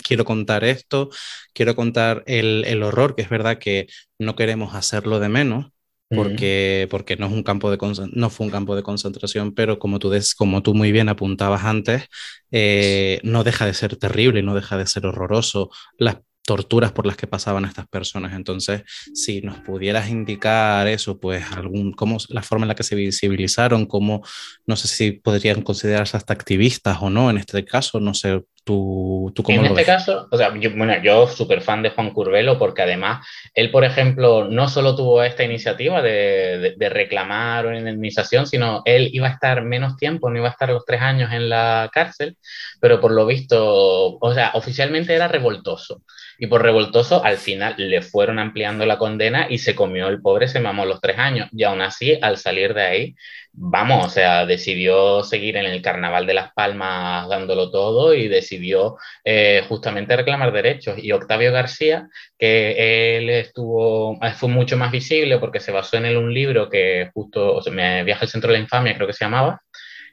[0.02, 1.11] quiero contar esto,
[1.52, 5.66] quiero contar el, el, horror, que es verdad que no queremos hacerlo de menos,
[6.14, 7.78] porque, porque no, es un campo de
[8.12, 11.64] no fue un campo de concentración, pero como tú, des como tú muy bien apuntabas
[11.64, 12.05] antes,
[12.50, 15.70] eh, no deja de ser terrible, no deja de ser horroroso.
[15.96, 18.35] Las torturas por las que pasaban estas personas.
[18.35, 18.83] Entonces,
[19.14, 23.87] si nos pudieras indicar eso, pues algún, cómo, la forma en la que se visibilizaron,
[23.87, 24.22] cómo,
[24.66, 29.33] no sé si podrían considerarse hasta activistas o no en este caso, no sé, tú,
[29.35, 32.59] tú cómo En este caso, o sea, yo, bueno, yo súper fan de Juan Curbelo
[32.59, 38.46] porque además él, por ejemplo, no solo tuvo esta iniciativa de, de reclamar una indemnización,
[38.46, 41.48] sino él iba a estar menos tiempo, no iba a estar los tres años en
[41.48, 42.37] la cárcel,
[42.81, 46.03] pero por lo visto, o sea, oficialmente era revoltoso.
[46.38, 50.48] Y por revoltoso, al final le fueron ampliando la condena y se comió el pobre,
[50.48, 51.48] se mamó los tres años.
[51.53, 53.14] Y aún así, al salir de ahí,
[53.55, 58.97] vamos, o sea, decidió seguir en el Carnaval de Las Palmas dándolo todo y decidió
[59.25, 60.97] eh, justamente reclamar derechos.
[60.99, 66.17] Y Octavio García, que él estuvo, fue mucho más visible porque se basó en él
[66.17, 69.12] un libro que justo, o sea, me Viaja al Centro de la Infamia, creo que
[69.12, 69.61] se llamaba,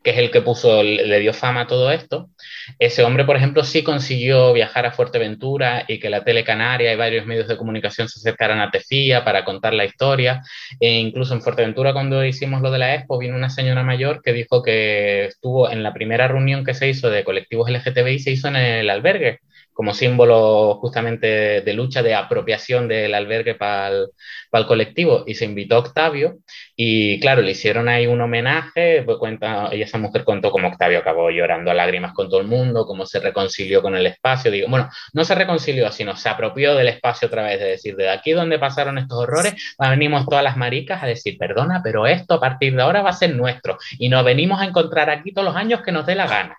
[0.04, 2.30] que es el que puso, le dio fama a todo esto.
[2.78, 6.96] Ese hombre, por ejemplo, sí consiguió viajar a Fuerteventura y que la tele canaria y
[6.96, 10.42] varios medios de comunicación se acercaran a Tefía para contar la historia.
[10.80, 14.34] E incluso en Fuerteventura, cuando hicimos lo de la Expo, vino una señora mayor que
[14.34, 18.48] dijo que estuvo en la primera reunión que se hizo de colectivos LGTBI, se hizo
[18.48, 19.40] en el albergue
[19.80, 25.24] como símbolo justamente de lucha de apropiación del albergue para el, colectivo.
[25.26, 26.40] Y se invitó a Octavio
[26.76, 31.00] y claro, le hicieron ahí un homenaje, pues cuenta, y esa mujer contó cómo Octavio
[31.00, 34.68] acabó llorando a lágrimas con todo el mundo, cómo se reconcilió con el espacio, digo,
[34.68, 38.34] bueno, no se reconcilió, sino se apropió del espacio otra vez, de decir, de aquí
[38.34, 42.76] donde pasaron estos horrores, venimos todas las maricas a decir, perdona, pero esto a partir
[42.76, 45.84] de ahora va a ser nuestro y nos venimos a encontrar aquí todos los años
[45.84, 46.59] que nos dé la gana.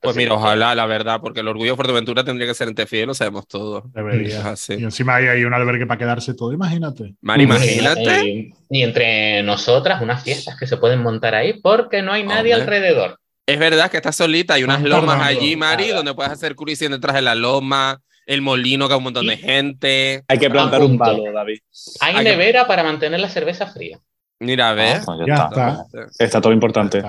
[0.00, 3.04] Pues mira, ojalá, la verdad, porque el orgullo de Fuerteventura tendría que ser en Tefía,
[3.04, 3.84] lo sabemos todo.
[3.94, 4.54] Debería.
[4.68, 7.14] Y encima hay, hay un albergue para quedarse todo, imagínate.
[7.20, 8.52] Man, imagínate.
[8.70, 13.18] Y, entre nosotras, unas fiestas que se pueden montar ahí porque no hay nadie alrededor.
[13.46, 17.16] Es verdad que estás solita, hay unas lomas allí, Mari, donde puedes hacer cruising detrás
[17.16, 20.22] de la loma, el molino que hay un montón de gente.
[20.28, 21.58] Hay que plantar un palo, David.
[22.00, 23.98] Hay nevera para mantener la cerveza fría.
[24.40, 24.96] Mira, a ver.
[24.96, 25.86] Ah, pues ya, está.
[26.18, 26.40] está.
[26.40, 27.02] todo importante.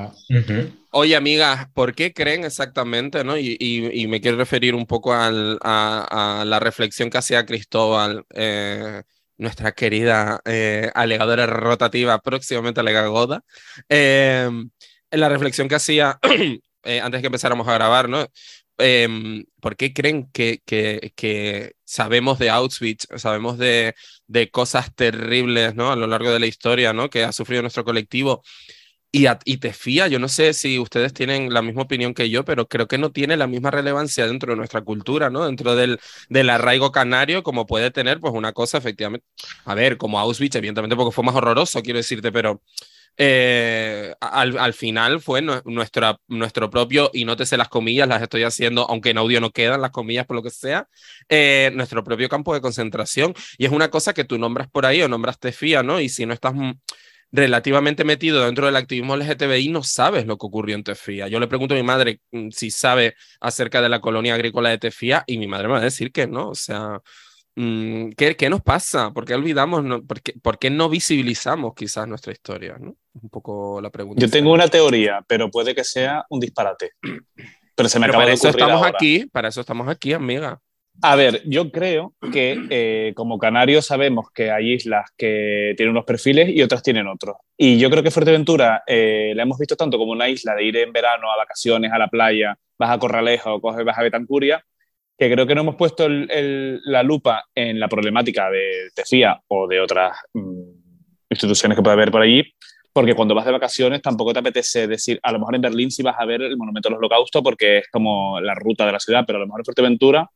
[0.91, 3.38] Oye, amigas, ¿por qué creen exactamente, no?
[3.38, 9.04] Y, y, me quiero referir un poco al, a, la reflexión que hacía Cristóbal, eh,
[9.38, 13.46] nuestra querida eh, alegadora rotativa, próximamente alegagoda.
[13.88, 14.50] Eh,
[15.12, 16.20] en la reflexión que hacía
[17.02, 18.28] antes que empezáramos a grabar, ¿no?
[18.77, 23.95] Em, ¿por qué creen que, que, que, sabemos de Auschwitz, sabemos de,
[24.27, 25.91] de, cosas terribles ¿no?
[25.91, 27.10] a lo largo de la historia ¿no?
[27.10, 28.43] que ha sufrido nuestro colectivo?
[29.13, 32.45] Y, y te fía, yo no sé si ustedes tienen la misma opinión que yo,
[32.45, 35.45] pero creo que no tiene la misma relevancia dentro de nuestra cultura, ¿no?
[35.45, 39.25] Dentro del, del arraigo canario, como puede tener, pues una cosa, efectivamente,
[39.65, 42.62] a ver, como Auschwitz, evidentemente porque fue más horroroso, quiero decirte, pero
[43.17, 48.89] eh, al, al, final fue nuestra, nuestro propio, y nótese las comillas, las estoy haciendo,
[48.89, 50.88] aunque en audio no quedan las comillas por lo que sea,
[51.30, 53.34] eh, nuestro propio campo de concentración.
[53.58, 56.00] Y es una cosa que tú nombras por ahí o nombras Tefía, ¿no?
[56.00, 56.54] Y si no estás
[57.32, 61.28] relativamente metido dentro del activismo LGTBI no sabes lo que ocurrió en Tefía.
[61.28, 64.78] Yo le pregunto a mi madre mm, si sabe acerca de la colonia agrícola de
[64.78, 66.50] Tefía y mi madre me va a decir que no.
[66.50, 67.00] O sea,
[67.55, 69.11] ¿qué, qué nos pasa?
[69.11, 69.83] ¿Por qué olvidamos?
[69.83, 70.03] No?
[70.03, 72.77] ¿Por, qué, por, qué, no visibilizamos quizás nuestra historia?
[72.79, 72.95] ¿no?
[73.21, 74.21] Un poco la pregunta.
[74.21, 76.91] Yo tengo una teoría, pero puede que sea un disparate.
[77.75, 78.89] Pero se me pero acaba para de eso estamos ahora.
[78.89, 80.59] aquí, para eso estamos aquí, amiga.
[81.01, 86.05] A ver, yo creo que eh, como canarios sabemos que hay islas que tienen unos
[86.05, 87.37] perfiles y otras tienen otros.
[87.57, 90.77] Y yo creo que Fuerteventura eh, la hemos visto tanto como una isla de ir
[90.77, 94.63] en verano a vacaciones a la playa, vas a Corralejo coges, vas a Betancuria,
[95.21, 99.39] que creo que no hemos puesto el, el, la lupa en la problemática de Tefía
[99.49, 100.62] o de otras mm,
[101.29, 102.43] instituciones que puede haber por allí,
[102.91, 106.01] porque cuando vas de vacaciones tampoco te apetece decir, a lo mejor en Berlín sí
[106.01, 109.23] vas a ver el Monumento al Holocausto porque es como la ruta de la ciudad,
[109.27, 110.27] pero a lo mejor en Fuerteventura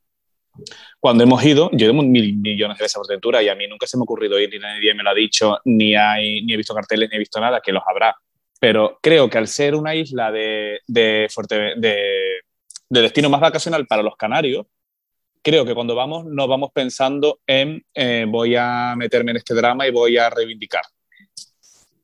[0.99, 3.67] cuando hemos ido, yo he ido mil millones de veces a Fuerteventura y a mí
[3.67, 6.53] nunca se me ha ocurrido ir, ni nadie me lo ha dicho, ni, hay, ni
[6.53, 8.15] he visto carteles, ni he visto nada, que los habrá.
[8.59, 11.97] Pero creo que al ser una isla de, de, Fuerte, de,
[12.87, 14.67] de destino más vacacional para los canarios,
[15.45, 19.87] creo que cuando vamos nos vamos pensando en eh, voy a meterme en este drama
[19.87, 20.81] y voy a reivindicar.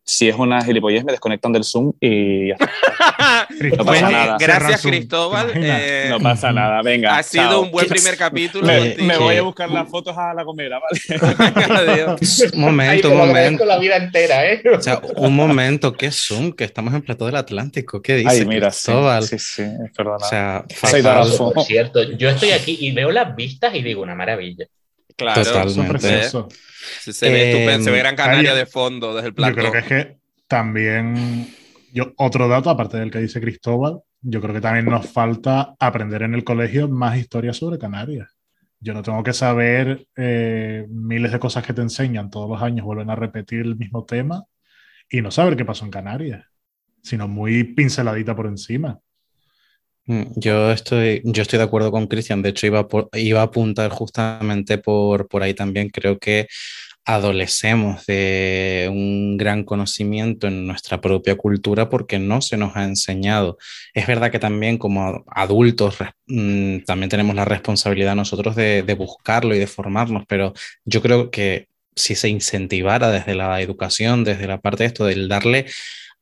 [0.04, 3.48] Si es una gilipollez, me desconectan del Zoom y ya está.
[3.78, 4.38] No pasa nada.
[4.40, 5.52] Gracias, Cristóbal.
[5.54, 6.82] Eh, no pasa nada.
[6.82, 7.18] Venga.
[7.18, 7.62] Ha sido chao.
[7.62, 8.66] un buen primer capítulo.
[8.66, 11.36] Me, me, voy a buscar las fotos a la comera, ¿vale?
[11.92, 12.52] Adiós.
[12.54, 13.64] Un momento, un momento.
[13.66, 14.64] la vida entera, ¿eh?
[14.76, 16.54] O sea, un momento, ¿qué Zoom?
[16.54, 18.02] Que estamos en plató del Atlántico.
[18.02, 19.24] ¿Qué dice Ay, mira, Cristóbal?
[19.24, 20.26] Sí, sí, sí perdona.
[20.26, 21.30] O sea, Soy fatal.
[21.38, 24.66] Por cierto, yo estoy aquí y veo las vistas y digo, una maravilla.
[25.22, 26.20] Claro, Totalmente.
[26.22, 26.48] Eso
[27.00, 29.56] Se, se ve Eh, se ve Gran Canaria de fondo desde el Yo plato.
[29.56, 31.48] creo que es que también,
[31.94, 36.24] yo, otro dato, aparte del que dice Cristóbal, yo creo que también nos falta aprender
[36.24, 38.30] en el colegio más historias sobre Canarias.
[38.80, 42.86] Yo no tengo que saber eh, miles de cosas que te enseñan todos los años,
[42.86, 44.44] vuelven a repetir el mismo tema
[45.10, 46.46] y no saber qué pasó en Canarias,
[47.04, 49.00] sino muy pinceladita por encima.
[50.12, 52.42] Mm, Yo estoy, yo estoy de acuerdo con Cristian.
[52.42, 55.90] De hecho, iba, iba a apuntar justamente por, por ahí también.
[55.90, 56.48] Creo que
[57.06, 63.58] adolecemos de un gran conocimiento en nuestra propia cultura porque no se nos ha enseñado.
[63.94, 65.96] Es verdad que también como adultos
[66.28, 70.54] mm, también tenemos la responsabilidad nosotros de buscarlo y de formarnos, pero
[70.86, 75.28] yo creo que si se incentivara desde la educación, desde la parte de esto, del
[75.28, 75.66] darle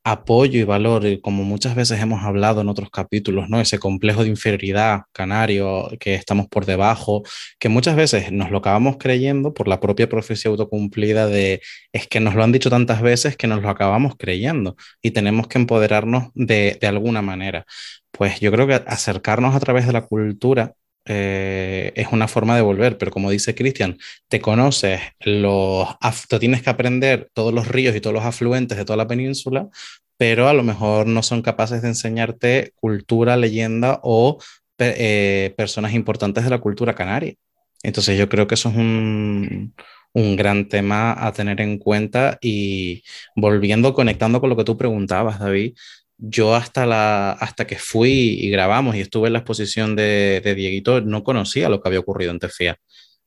[0.04, 3.60] apoyo y valor, y como muchas veces hemos hablado en otros capítulos, ¿no?
[3.60, 7.22] Ese complejo de inferioridad canario, que estamos por debajo,
[7.58, 11.60] que muchas veces nos lo acabamos creyendo por la propia profecía autocumplida de
[11.92, 15.48] es que nos lo han dicho tantas veces que nos lo acabamos creyendo y tenemos
[15.48, 17.66] que empoderarnos de, de alguna manera.
[18.10, 22.62] Pues yo creo que acercarnos a través de la cultura eh, es una forma de
[22.62, 25.88] volver, pero como dice Cristian, te conoces, los,
[26.28, 29.68] te tienes que aprender todos los ríos y todos los afluentes de toda la península,
[30.16, 34.38] pero a lo mejor no son capaces de enseñarte cultura, leyenda o
[34.78, 37.34] eh, personas importantes de la cultura canaria.
[37.82, 39.74] Entonces yo creo que eso es un,
[40.12, 43.02] un gran tema a tener en cuenta y
[43.36, 45.74] volviendo, conectando con lo que tú preguntabas, David,
[46.20, 50.54] yo hasta, la, hasta que fui y grabamos y estuve en la exposición de, de
[50.54, 52.76] Dieguito, no conocía lo que había ocurrido en Tefía.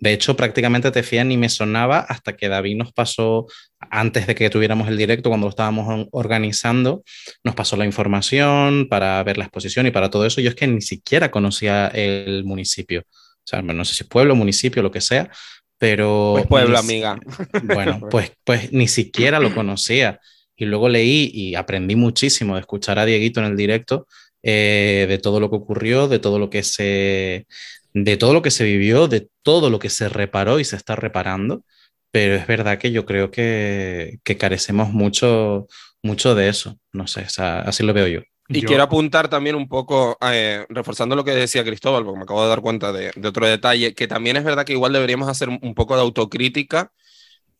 [0.04, 3.48] De hecho, prácticamente Tefía ni me sonaba hasta que David nos pasó,
[3.80, 7.04] antes de que tuviéramos el directo, cuando lo estábamos organizando,
[7.44, 10.42] nos pasó la información para ver la exposición y para todo eso.
[10.42, 13.04] Yo es que ni siquiera conocía el municipio.
[13.08, 15.30] O sea, no sé si es pueblo, municipio, lo que sea,
[15.78, 16.34] pero...
[16.34, 17.18] Pues pueblo, amiga.
[17.64, 20.20] Bueno, pues, pues ni siquiera lo conocía.
[20.56, 24.08] Y luego leí y aprendí muchísimo de escuchar a Dieguito en el directo,
[24.44, 27.48] eh, de todo lo que ocurrió, de todo lo que se,
[27.94, 30.96] de todo lo que se vivió, de todo lo que se reparó y se está
[30.96, 31.64] reparando.
[32.12, 35.68] Pero es verdad que yo creo que, que carecemos mucho,
[36.04, 36.78] mucho de eso.
[36.92, 38.22] No sé, o sea, así lo veo yo.
[38.52, 42.24] Y Yo- quiero apuntar también un poco, eh, reforzando lo que decía Cristóbal, porque me
[42.24, 45.28] acabo de dar cuenta de, de otro detalle, que también es verdad que igual deberíamos
[45.30, 46.92] hacer un, un poco de autocrítica.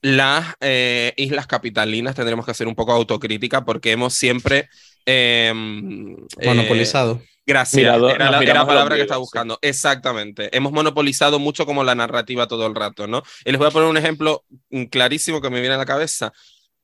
[0.04, 4.70] Las eh, islas capitalinas tendremos que hacer un poco autocrítica porque hemos siempre...
[5.06, 5.52] eh,
[6.40, 7.22] eh, Monopolizado.
[7.46, 9.22] Gracias, Mirado- era la, era la palabra que estaba sí.
[9.22, 9.60] buscando.
[9.62, 10.56] Exactamente.
[10.56, 13.24] Hemos monopolizado mucho como la narrativa todo el rato, ¿no?
[13.46, 16.32] Y les voy a poner un ejemplo mm, clarísimo que me viene a la cabeza.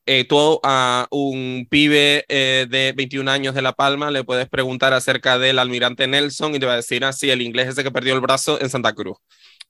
[0.06, 4.92] Eh, tú a un pibe eh, de 21 años de La Palma le puedes preguntar
[4.94, 8.14] acerca del almirante Nelson y te va a decir así, el inglés ese que perdió
[8.14, 9.18] el brazo en Santa Cruz.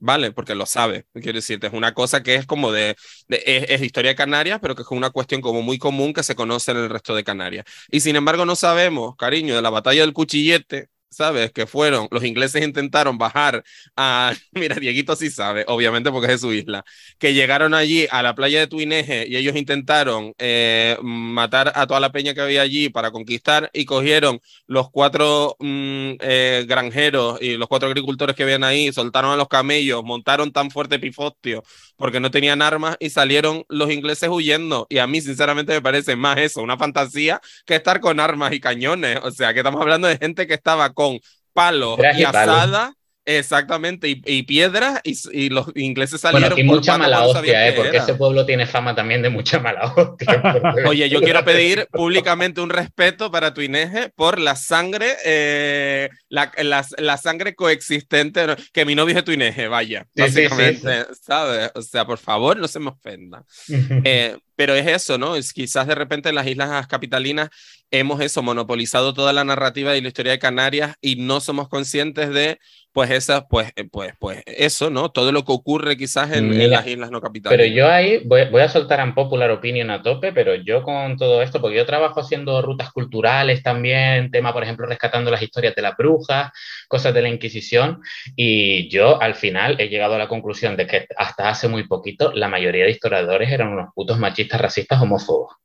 [0.02, 0.32] ¿Vale?
[0.32, 1.04] Porque lo sabe.
[1.12, 2.96] Quiero decirte, es una cosa que es como de,
[3.28, 6.34] de- es, historia de Canarias, pero que es una cuestión como muy común que se
[6.34, 7.66] conoce en el resto de Canarias.
[7.90, 11.52] Y sin embargo no sabemos, cariño, de la batalla del cuchillete, ¿sabes?
[11.52, 13.62] Que fueron, los ingleses intentaron bajar
[13.96, 16.84] a, mira, Dieguito sí sabe, obviamente porque es de su isla,
[17.18, 22.00] que llegaron allí a la playa de Tuineje y ellos intentaron eh, matar a toda
[22.00, 27.56] la peña que había allí para conquistar y cogieron los cuatro mm, eh, granjeros y
[27.56, 31.62] los cuatro agricultores que habían ahí, soltaron a los camellos, montaron tan fuerte pifostio
[32.00, 34.86] porque no tenían armas y salieron los ingleses huyendo.
[34.88, 38.58] Y a mí, sinceramente, me parece más eso, una fantasía, que estar con armas y
[38.58, 39.18] cañones.
[39.22, 41.20] O sea, que estamos hablando de gente que estaba con
[41.52, 42.94] palos y, asada.
[43.38, 46.50] Exactamente, y, piedras, y, los ingleses salieron.
[46.50, 47.72] Bueno, y mucha mala hostia, ¿eh?
[47.74, 50.42] porque ese pueblo tiene fama también de mucha mala hostia.
[50.86, 56.50] Oye, yo quiero pedir públicamente un respeto para Tuineje por la sangre, eh, la,
[56.98, 61.70] la, sangre coexistente, que mi novio es de Tuineje, vaya, básicamente, ¿sabes?
[61.76, 63.44] O sea, por favor, no se me ofenda.
[64.04, 65.36] eh, pero es eso, ¿no?
[65.36, 67.48] Es quizás de repente en las islas capitalinas
[67.90, 72.30] hemos eso, monopolizado toda la narrativa de la historia de Canarias y no somos conscientes
[72.30, 72.58] de,
[72.92, 75.10] pues, esa, pues, eh, pues, pues, eso, ¿no?
[75.10, 77.58] Todo lo que ocurre quizás en, las islas no capitalinas.
[77.58, 81.16] Pero yo ahí voy, voy a soltar un popular opinion a tope, pero yo con
[81.16, 85.74] todo esto, porque yo trabajo haciendo rutas culturales también, tema, por ejemplo, rescatando las historias
[85.74, 86.52] de las brujas,
[86.88, 88.00] cosas de la Inquisición,
[88.36, 92.32] y yo al final he llegado a la conclusión de que hasta hace muy poquito
[92.32, 95.60] la mayoría de historiadores eran unos putos machistas racistas, homófobos.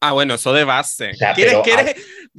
[0.00, 1.12] Ah, bueno, eso de base.
[1.34, 1.56] ¿Quieres,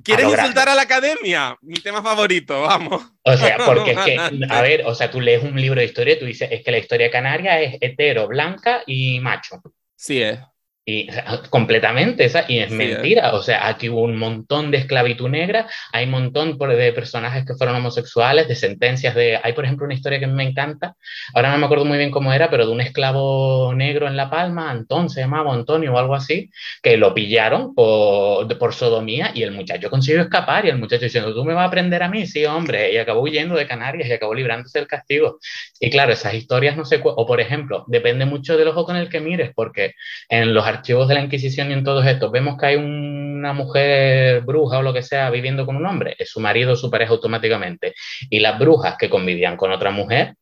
[0.03, 1.55] ¿quieres, insultar a la academia?
[1.61, 3.03] Mi tema favorito, vamos.
[3.23, 4.17] O sea, porque es que,
[4.49, 6.71] a ver, o sea, tú lees un libro de historia y tú dices, es que
[6.71, 9.61] la historia canaria es hetero, blanca y macho.
[9.95, 10.39] Sí es.
[10.83, 11.07] Y
[11.51, 13.35] completamente, esa, y es mentira.
[13.35, 17.53] O sea, aquí hubo un montón de esclavitud negra, hay un montón de personajes que
[17.53, 19.39] fueron homosexuales, de sentencias de.
[19.43, 20.95] Hay, por ejemplo, una historia que me encanta,
[21.35, 24.31] ahora no me acuerdo muy bien cómo era, pero de un esclavo negro en La
[24.31, 26.49] Palma, Antón se llamaba Antonio o algo así,
[26.81, 31.31] que lo pillaron por, por sodomía y el muchacho consiguió escapar y el muchacho diciendo,
[31.35, 32.25] ¿tú me vas a aprender a mí?
[32.25, 35.37] Sí, hombre, y acabó huyendo de Canarias y acabó librándose del castigo.
[35.79, 39.09] Y claro, esas historias no sé, o por ejemplo, depende mucho del ojo con el
[39.09, 39.93] que mires, porque
[40.27, 44.41] en los archivos de la Inquisición y en todos estos vemos que hay una mujer
[44.41, 47.11] bruja o lo que sea viviendo con un hombre, es su marido o su pareja
[47.11, 47.93] automáticamente.
[48.29, 50.35] Y las brujas que convivían con otra mujer,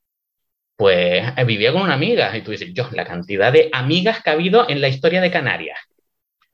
[0.75, 2.35] pues eh, vivía con una amiga.
[2.37, 5.31] Y tú dices, yo, la cantidad de amigas que ha habido en la historia de
[5.31, 5.79] Canarias.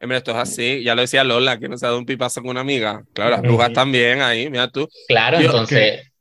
[0.02, 2.42] Hombre, esto es así, ya lo decía Lola, que no se ha dado un pipazo
[2.42, 3.04] con una amiga.
[3.14, 4.88] Claro, las brujas también ahí, mira tú.
[5.08, 6.12] Claro, entonces...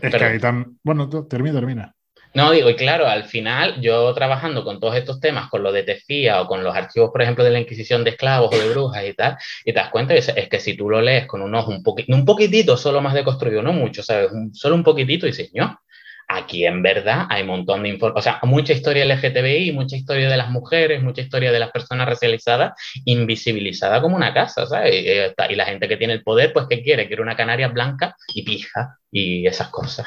[0.00, 0.78] Es que ahí tan...
[0.82, 1.93] Bueno, termina, termina.
[2.34, 5.84] No, digo, y claro, al final yo trabajando con todos estos temas, con lo de
[5.84, 9.04] Tefía o con los archivos, por ejemplo, de la Inquisición de esclavos o de brujas
[9.06, 11.54] y tal, y te das cuenta, es, es que si tú lo lees con un
[11.54, 14.30] ojo un, un poquitito solo más deconstruido, no mucho, ¿sabes?
[14.52, 15.78] solo un poquitito, y dices, no,
[16.26, 20.28] aquí en verdad hay un montón de información, o sea, mucha historia LGTBI, mucha historia
[20.28, 22.72] de las mujeres, mucha historia de las personas racializadas,
[23.04, 24.92] invisibilizada como una casa, ¿sabes?
[24.92, 27.06] Y, y la gente que tiene el poder, pues, ¿qué quiere?
[27.06, 30.06] Quiere una canaria blanca y pija y esas cosas.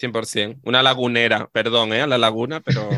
[0.00, 0.60] 100%.
[0.64, 2.02] Una lagunera, perdón, ¿eh?
[2.02, 2.88] A la laguna, pero...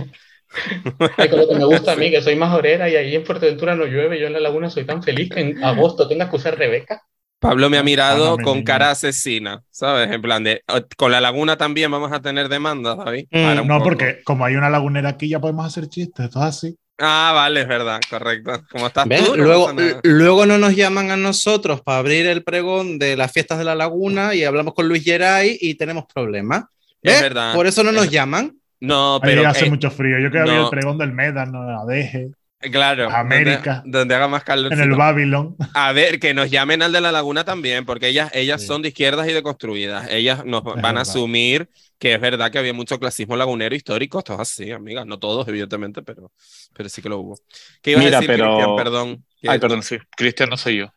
[1.17, 3.25] Ay, con lo que me gusta a mí, que soy más orera y ahí en
[3.25, 6.37] Fuerteventura no llueve, yo en la laguna soy tan feliz que en agosto tengas que
[6.37, 7.03] usar Rebeca.
[7.43, 10.13] Pablo me ha mirado con cara asesina, ¿sabes?
[10.13, 13.27] En plan de, oh, con la laguna también vamos a tener demanda, David.
[13.33, 16.77] Mm, no, porque como hay una lagunera aquí ya podemos hacer chistes, todo así.
[16.99, 18.63] Ah, vale, es verdad, correcto.
[18.71, 19.37] ¿Cómo estás tú?
[19.37, 19.73] luego,
[20.05, 23.75] luego no nos llaman a nosotros para abrir el pregón de las fiestas de la
[23.75, 26.67] laguna y hablamos con Luis Geray y tenemos problemas.
[27.03, 27.55] Es verdad.
[27.55, 28.57] Por eso no nos llaman.
[28.81, 29.47] No, pero.
[29.47, 30.19] hace mucho frío.
[30.19, 32.33] Yo creo que el pregón del Médano, la Deje.
[32.71, 33.11] Claro.
[33.11, 33.83] América.
[33.85, 34.73] Donde, haga más calor.
[34.73, 35.57] En el Babylon.
[35.75, 38.89] A ver, que nos llamen al de la laguna también, porque ellas, ellas son de
[38.89, 40.09] izquierdas y de construidas.
[40.11, 44.19] Ellas nos van a asumir que es verdad que había mucho clasismo lagunero histórico.
[44.19, 45.07] Esto es así, amigas.
[45.07, 46.33] No todos, evidentemente, pero,
[46.73, 47.39] pero sí que lo hubo.
[47.81, 48.57] ¿Qué ibas a decir, pero...
[48.57, 48.77] Cristian?
[48.77, 49.25] Perdón.
[49.47, 49.99] Ay, perdón, sí.
[50.17, 50.93] Cristian no soy yo.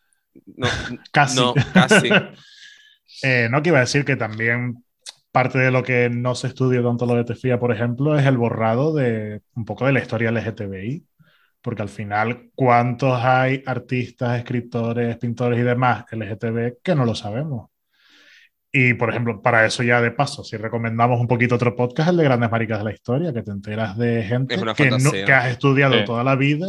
[0.55, 0.67] No,
[1.11, 1.35] casi.
[1.35, 2.09] No, casi.
[3.23, 4.83] eh, no, que iba a decir que también
[5.35, 8.37] parte de lo que no se estudia tanto lo de Tefía, por ejemplo, es el
[8.37, 11.05] borrado de un poco de la historia LGTBI,
[11.61, 17.69] porque al final, ¿cuántos hay artistas, escritores, pintores y demás LGTB que no lo sabemos?
[18.71, 22.17] Y, por ejemplo, para eso ya de paso, si recomendamos un poquito otro podcast, el
[22.17, 26.01] de Grandes Maricas de la Historia, que te enteras de gente que, que, has estudiado
[26.05, 26.67] toda la vida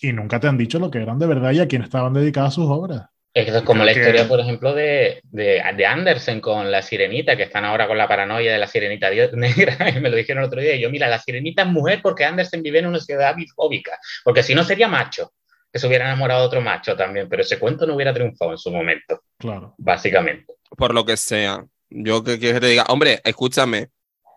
[0.00, 2.54] y nunca te han dicho lo que eran de verdad y a quién estaban dedicadas
[2.54, 3.06] sus obras.
[3.36, 7.66] Es como la historia, por ejemplo, de, de, de, Andersen con la sirenita, que están
[7.66, 10.74] ahora con la paranoia de la sirenita negra, y me lo dijeron el otro día,
[10.74, 14.42] y yo, mira, la sirenita es mujer porque Andersen vive en una ciudad bifóbica, porque
[14.42, 15.34] si no sería macho,
[15.70, 18.58] que se hubiera enamorado de otro macho también, pero ese cuento no hubiera triunfado en
[18.58, 19.20] su momento.
[19.36, 19.74] Claro.
[19.76, 20.54] Básicamente.
[20.74, 21.62] Por lo que sea.
[21.90, 23.90] Yo que, que te diga, hombre, escúchame,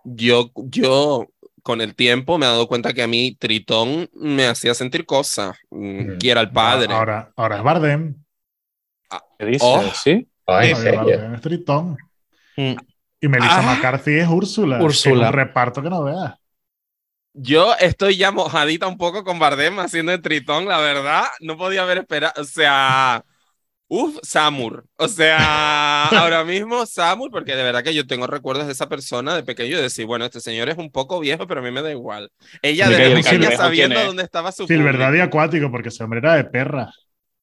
[0.04, 1.26] yo, yo
[1.64, 5.58] con el tiempo me he dado cuenta que a mí Tritón me hacía sentir cosas,
[5.70, 6.18] mm.
[6.18, 6.94] que era el padre.
[6.94, 8.16] Ahora, ahora es Bardem.
[9.38, 9.62] ¿Qué dices?
[9.64, 9.84] Oh.
[9.94, 10.28] ¿Sí?
[10.46, 11.98] Ay, Es Tritón.
[12.58, 12.74] Mm.
[13.22, 13.62] Y Melissa Ah.
[13.62, 14.82] McCarthy es Úrsula.
[14.82, 15.26] Úrsula.
[15.28, 16.36] Es un reparto que no veas.
[17.34, 21.26] Yo estoy ya mojadita un poco con Bardem haciendo el tritón, la verdad.
[21.42, 22.34] No podía haber esperado.
[22.42, 23.24] O sea,
[23.88, 24.86] uff, Samur.
[24.98, 29.36] O sea, ahora mismo Samur, porque de verdad que yo tengo recuerdos de esa persona
[29.36, 31.82] de pequeño y decir, bueno, este señor es un poco viejo, pero a mí me
[31.82, 32.32] da igual.
[32.62, 35.04] Ella desde pequeña sabiendo dónde estaba su Silver público.
[35.04, 36.92] Daddy acuático, porque ese hombre era de perra.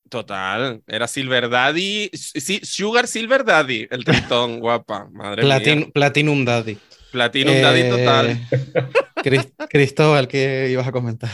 [0.09, 2.11] Total, era Silver Daddy.
[2.13, 5.09] Sí, Sugar Silver Daddy, el tritón, guapa.
[5.13, 5.87] Madre Platin- mía.
[5.93, 6.79] Platinum Daddy.
[7.13, 8.39] Platinum Daddy Eh, total.
[9.25, 11.31] Cris- Cristóbal, ¿qué ibas a comentar?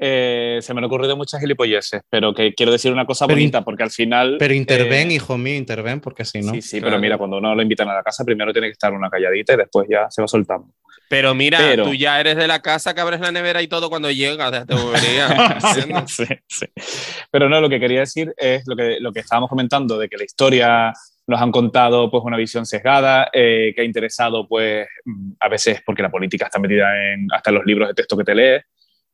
[0.00, 3.62] Eh, se me han ocurrido muchas gilipolleces, pero que quiero decir una cosa Pero bonita,
[3.62, 4.36] porque al final...
[4.38, 6.52] Pero interven, eh, hijo mío, interven, porque si no.
[6.52, 6.92] Sí, sí, Claro.
[6.92, 9.54] pero mira, cuando uno lo invitan a la casa, primero tiene que estar una calladita
[9.54, 10.72] y después ya se va soltando.
[11.08, 13.88] Pero mira, Pero- tú ya eres de la casa que abres la nevera y todo
[13.88, 14.52] cuando llegas.
[14.68, 16.14] ¿entiendes?
[16.14, 16.66] sí, sí.
[17.30, 20.16] Pero no, lo que quería decir es lo que, lo que estábamos comentando, de que
[20.16, 20.92] la historia
[21.26, 25.82] nos han contado pues una visión sesgada, eh, que ha interesado pues mm, a veces
[25.84, 28.64] porque la política está metida en hasta en los libros de texto que te lees,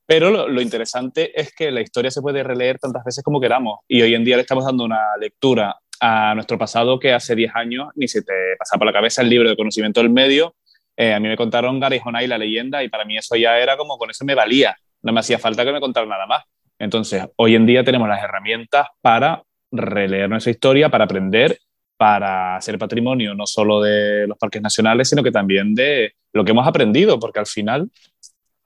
[0.05, 3.79] pero lo, lo interesante es que la historia se puede releer tantas veces como queramos
[3.87, 7.51] y hoy en día le estamos dando una lectura a nuestro pasado que hace 10
[7.55, 10.55] años ni se te pasaba por la cabeza el libro de conocimiento del medio.
[10.97, 13.75] Eh, a mí me contaron Gary Honay la leyenda y para mí eso ya era
[13.77, 16.43] como con eso me valía, no me hacía falta que me contaran nada más.
[16.79, 21.57] Entonces, hoy en día tenemos las herramientas para releer nuestra historia, para aprender,
[21.97, 26.51] para hacer patrimonio no solo de los parques nacionales, sino que también de lo que
[26.51, 27.89] hemos aprendido, porque al final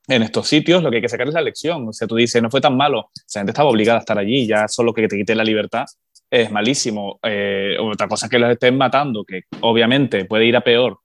[0.07, 1.87] en estos sitios lo que hay que sacar es la lección.
[1.87, 4.47] O sea, tú dices, no fue tan malo, esa gente estaba obligada a estar allí,
[4.47, 5.85] ya solo que te quiten la libertad
[6.29, 7.19] es malísimo.
[7.23, 10.99] Eh, otra cosa es que los estén matando, que obviamente puede ir a peor,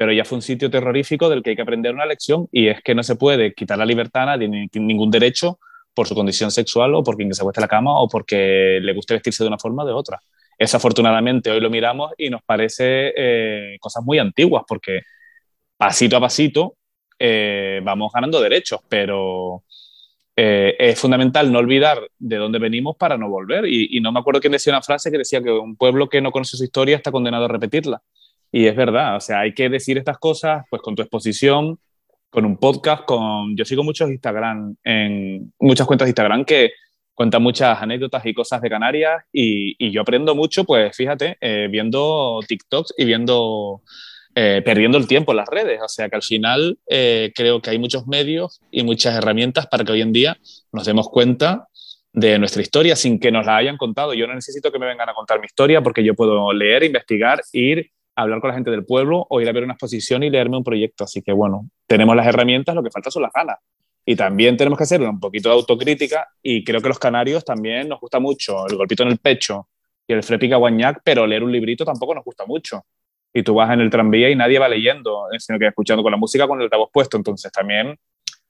[0.00, 2.80] pero ya fue un sitio terrorífico del que hay que aprender una lección y es
[2.80, 5.58] que no se puede quitar la libertad a nadie, ni ningún derecho
[5.92, 8.94] por su condición sexual o por quien se acueste en la cama o porque le
[8.94, 10.18] guste vestirse de una forma o de otra.
[10.56, 15.02] Eso afortunadamente hoy lo miramos y nos parece eh, cosas muy antiguas porque
[15.76, 16.76] pasito a pasito
[17.18, 19.64] eh, vamos ganando derechos, pero
[20.34, 23.66] eh, es fundamental no olvidar de dónde venimos para no volver.
[23.66, 26.22] Y, y, no me acuerdo quién decía una frase que decía que un pueblo que
[26.22, 28.00] no conoce su historia está condenado a repetirla.
[28.52, 31.78] Y es verdad, o sea, hay que decir estas cosas pues con tu exposición,
[32.30, 33.56] con un podcast, con...
[33.56, 36.72] Yo sigo muchos Instagram, en muchas cuentas de Instagram que
[37.14, 41.68] cuentan muchas anécdotas y cosas de Canarias y, y yo aprendo mucho, pues fíjate, eh,
[41.70, 43.82] viendo TikToks y viendo...
[44.36, 45.80] Eh, perdiendo el tiempo en las redes.
[45.82, 49.82] O sea que al final eh, creo que hay muchos medios y muchas herramientas para
[49.82, 50.38] que hoy en día
[50.72, 51.66] nos demos cuenta
[52.12, 54.14] de nuestra historia sin que nos la hayan contado.
[54.14, 57.42] Yo no necesito que me vengan a contar mi historia porque yo puedo leer, investigar,
[57.52, 60.56] ir hablar con la gente del pueblo o ir a ver una exposición y leerme
[60.56, 61.04] un proyecto.
[61.04, 63.58] Así que bueno, tenemos las herramientas, lo que falta son las ganas.
[64.04, 67.88] Y también tenemos que hacer un poquito de autocrítica y creo que los canarios también
[67.88, 69.68] nos gusta mucho el golpito en el pecho
[70.06, 72.84] y el frepica guañac, pero leer un librito tampoco nos gusta mucho
[73.32, 76.18] y tú vas en el tranvía y nadie va leyendo, sino que escuchando con la
[76.18, 77.16] música con el altavoz puesto.
[77.16, 77.96] Entonces también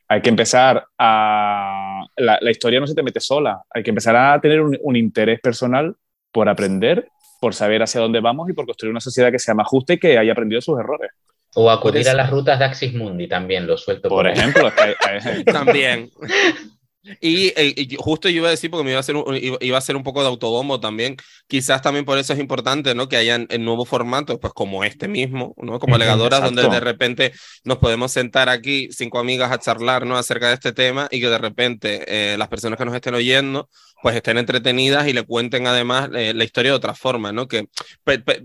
[0.09, 2.05] hay que empezar a...
[2.17, 5.95] La, historia no se te mete sola, hay que empezar a tener un, interés personal
[6.33, 7.09] por aprender,
[7.41, 9.99] por saber hacia dónde vamos y por construir una sociedad que sea más justa y
[9.99, 11.11] que haya aprendido sus errores.
[11.55, 14.09] O acudir a las rutas de Axis Mundi también, lo suelto.
[14.09, 14.71] Por, por ejemplo.
[14.79, 15.43] Hay...
[15.45, 16.11] también.
[17.03, 19.77] Y, eh, y, justo yo iba a decir, porque me iba a, hacer un, iba
[19.77, 23.09] a hacer un poco de autobombo también, quizás también por eso es importante, ¿no?
[23.09, 25.79] Que hayan en nuevos formatos, pues como este mismo, ¿no?
[25.79, 27.33] Como alegadoras, donde de repente
[27.65, 30.19] nos podemos sentar aquí, cinco amigas, a charlar, ¿no?
[30.19, 33.71] Acerca de este tema y que de repente eh, las personas que nos estén oyendo,
[34.03, 37.49] pues estén entretenidas y le cuenten además eh, la historia de otra forma, ¿no?
[37.49, 37.69] Que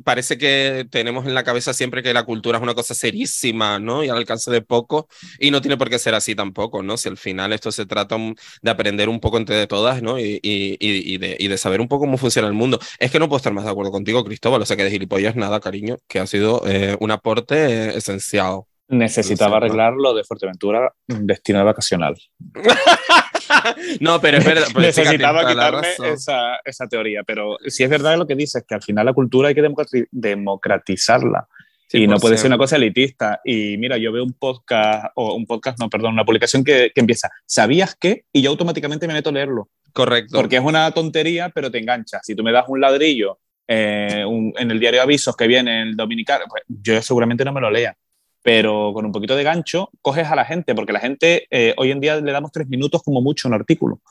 [0.03, 4.03] parece que tenemos en la cabeza siempre que la cultura es una cosa serísima, ¿no?
[4.03, 5.07] Y al alcance de poco,
[5.39, 6.97] y no tiene por qué ser así tampoco, ¿no?
[6.97, 8.15] Si al final esto se trata
[8.61, 10.19] de aprender un poco entre todas, ¿no?
[10.19, 12.79] Y, y, y, de, y, de, saber un poco cómo funciona el mundo.
[12.99, 15.35] Es que no puedo estar más de acuerdo contigo, Cristóbal, o sea que de gilipollas
[15.35, 18.61] nada, cariño, que ha sido eh, un aporte eh, esencial.
[18.87, 22.15] Necesitaba arreglar lo de Fuerteventura, destino vacacional.
[23.99, 24.67] no, pero es verdad.
[24.73, 28.75] Pues Necesitaba fíjate, quitarme esa, esa, teoría, pero si es verdad lo que dices, que
[28.75, 31.47] al final la cultura hay que democratizarla.
[31.87, 33.41] Sí, y no puede ser una cosa elitista.
[33.43, 37.01] Y mira, yo veo un podcast, o un podcast, no, perdón, una publicación que, que
[37.01, 38.25] empieza, ¿sabías qué?
[38.33, 39.69] Y yo automáticamente me meto a leerlo.
[39.93, 40.37] Correcto.
[40.37, 42.19] Porque es una tontería, pero te engancha.
[42.23, 45.81] Si tú me das un ladrillo eh, un, en el diario de avisos que viene
[45.81, 47.95] el dominicano, pues yo seguramente no me lo lea.
[48.43, 51.91] Pero con un poquito de gancho coges a la gente, porque la gente eh, hoy
[51.91, 54.01] en día le damos tres minutos como mucho a un artículo.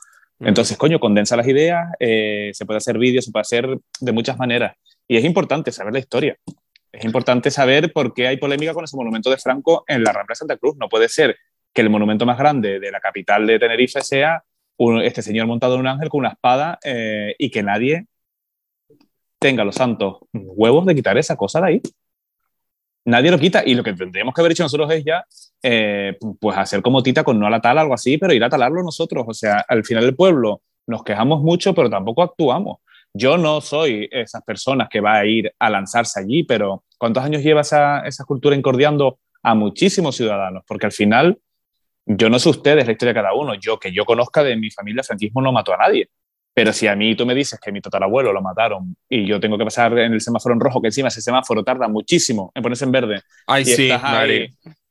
[0.41, 4.37] Entonces, coño, condensa las ideas, eh, se puede hacer vídeos, se puede hacer de muchas
[4.37, 4.75] maneras.
[5.07, 6.37] Y es importante saber la historia.
[6.95, 10.31] Es importante saber por qué hay polémica con ese monumento de Franco en la Rambla
[10.31, 10.77] de Santa Cruz.
[10.77, 11.35] No puede ser
[11.73, 14.43] que el monumento más grande de la capital de Tenerife sea
[15.03, 18.07] este señor montado en un ángel con una espada eh, y que nadie
[19.39, 21.81] tenga los santos huevos de quitar esa cosa de ahí.
[23.03, 23.61] nadie lo quita.
[23.65, 25.25] Y lo que tendríamos que haber hecho nosotros es ya,
[25.63, 28.49] eh, pues hacer como Tita con no a la tal, algo así, pero ir a
[28.49, 29.25] talarlo nosotros.
[29.27, 32.79] O sea, al final del pueblo nos quejamos mucho, pero tampoco actuamos.
[33.17, 37.41] Yo no soy esas personas que va a ir a lanzarse allí, pero ¿cuántos años
[37.41, 40.63] lleva esa, esa cultura incordiando a muchísimos ciudadanos?
[40.67, 41.39] Porque al final,
[42.05, 43.55] yo no sé ustedes la historia de cada uno.
[43.55, 46.09] Yo, que yo conozca de mi familia, el franquismo no mató a nadie.
[46.53, 49.57] Pero si a mí tú me dices que mi tatarabuelo lo mataron y yo tengo
[49.57, 52.83] que pasar en el semáforo en rojo, que encima ese semáforo tarda muchísimo en ponerse
[52.83, 54.49] en verde, Ay, y sí, estás ahí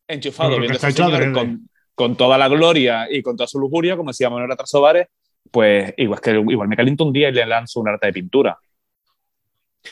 [0.09, 4.11] enchufado viendo ese señor con, con toda la gloria y con toda su lujuria, como
[4.11, 5.09] decía Manuel Atrasovares,
[5.51, 8.59] pues igual, que, igual me caliento un día y le lanzo un arte de pintura.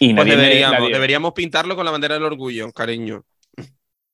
[0.01, 3.25] Y Pues me- deberíamos, deberíamos pintarlo con la bandera del orgullo, cariño.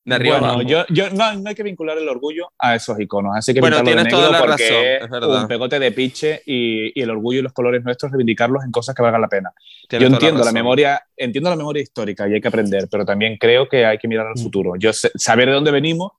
[0.05, 3.37] De arriba Bueno, yo, yo no, no hay que vincular el orgullo a esos iconos,
[3.37, 5.43] así que Bueno, tienes toda la razón, es verdad.
[5.43, 8.95] un pegote de piche y, y el orgullo y los colores nuestros reivindicarlos en cosas
[8.95, 9.53] que valgan la pena.
[9.87, 13.37] Tienes yo entiendo la, memoria, entiendo la memoria histórica y hay que aprender, pero también
[13.37, 14.43] creo que hay que mirar al Mm.
[14.43, 14.73] futuro.
[14.79, 16.13] Yo sé- saber de dónde venimos,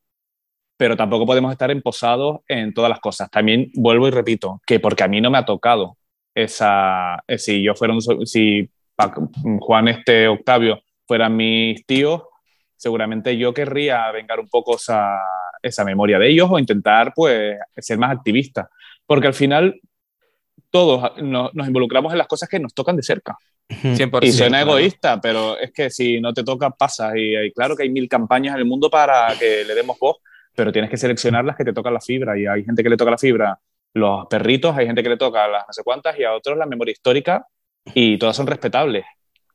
[0.80, 3.30] pero tampoco podemos estar emposados en todas las cosas.
[3.30, 5.97] También vuelvo y repito que porque a mí no me ha tocado
[6.34, 8.69] esa, eh, si yo fuera un si
[9.59, 12.21] Juan este Octavio fueran mis tíos,
[12.77, 15.17] seguramente yo querría vengar un poco esa,
[15.61, 18.69] esa memoria de ellos o intentar pues ser más activista,
[19.05, 19.82] porque al final
[20.69, 23.36] todos no- nos involucramos en las cosas que nos tocan de cerca.
[23.67, 24.25] 100%.
[24.25, 27.15] Y suena egoísta, pero es que si no te toca, pasas.
[27.17, 30.17] Y, y claro que hay mil campañas en el mundo para que le demos voz,
[30.56, 32.38] pero tienes que seleccionar las que te tocan la fibra.
[32.38, 33.60] Y hay gente que le toca la fibra
[33.93, 36.66] los perritos, hay gente que le toca las no sé cuántas y a otros la
[36.66, 37.47] memoria histórica
[37.93, 39.06] y todas son respetables.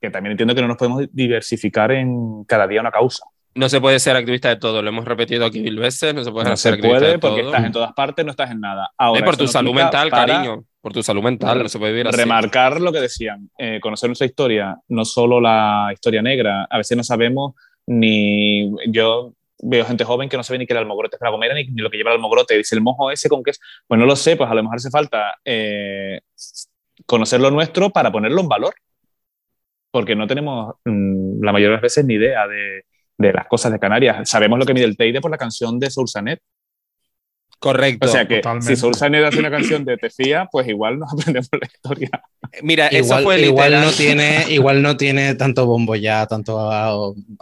[0.01, 3.25] Que también entiendo que no nos podemos diversificar en cada día una causa.
[3.55, 6.33] No se puede ser activista de todo, lo hemos repetido aquí mil veces, no se
[6.33, 7.51] puede No ser se activista puede de porque todo.
[7.53, 8.91] estás en todas partes, no estás en nada.
[8.99, 10.65] Ahora, por eso tu no salud mental, cariño.
[10.81, 12.17] Por tu salud mental, no se puede vivir así.
[12.17, 16.97] remarcar lo que decían, eh, conocer nuestra historia, no solo la historia negra, a veces
[16.97, 17.55] no sabemos
[17.87, 19.33] ni yo
[19.65, 21.91] veo gente joven que no sabe ni qué el mogrote para comer ni, ni lo
[21.91, 24.37] que lleva el mogrote, dice el mojo ese con qué es, pues no lo sé,
[24.37, 26.21] pues a lo mejor hace falta eh,
[27.07, 28.75] conocer lo nuestro para ponerlo en valor,
[29.91, 32.85] porque no tenemos mm, la mayoría de las veces ni idea de,
[33.19, 34.29] de las cosas de Canarias.
[34.29, 36.41] Sabemos lo que mide el Teide por la canción de Soulsanet.
[37.59, 38.07] Correcto.
[38.07, 38.75] O sea que totalmente.
[38.75, 42.11] si Soulsanet hace una canción de Tefía, pues igual nos aprendemos la historia.
[42.63, 43.85] Mira, eso Igual, fue igual literal.
[43.87, 46.93] no tiene, igual no tiene tanto bombo ya, tanto a-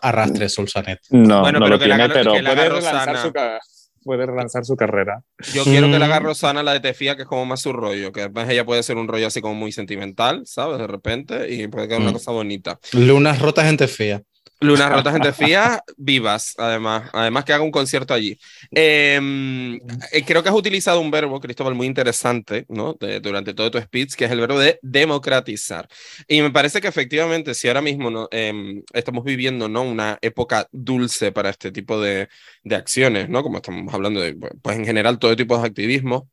[0.01, 1.01] arrastre Sulsanet.
[1.11, 3.23] No, Bueno, no pero lo que la tiene, haga- pero que la puede relanzar, Rosana.
[3.61, 5.23] su, puede relanzar su carrera.
[5.53, 6.25] Yo quiero que la haga Mm.
[6.25, 8.97] Rosana la de Tefía, que es como más su rollo, que además ella puede ser
[8.97, 10.79] un rollo así como muy sentimental, ¿sabes?
[10.79, 12.15] De repente, y puede quedar una Mm.
[12.15, 12.79] cosa bonita.
[12.93, 14.23] Lunas rotas en Tefía.
[14.63, 17.11] Lunas rotas en Tefía, vivas, además.
[17.13, 18.39] Además que haga un concierto allí.
[18.75, 19.21] Eh,
[20.13, 22.95] eh, creo que has utilizado un verbo, Cristóbal, muy interesante, ¿no?
[23.01, 25.89] De- durante todo tu speech, que es el verbo de democratizar.
[26.29, 29.83] Y me parece que efectivamente, si ahora mismo no, eh, estamos viviendo, ¿no?
[29.83, 32.29] Una época dulce para este tipo de,
[32.65, 33.43] de acciones, ¿no?
[33.43, 36.29] Como estamos hablando de, pues en general, todo tipo de activismo.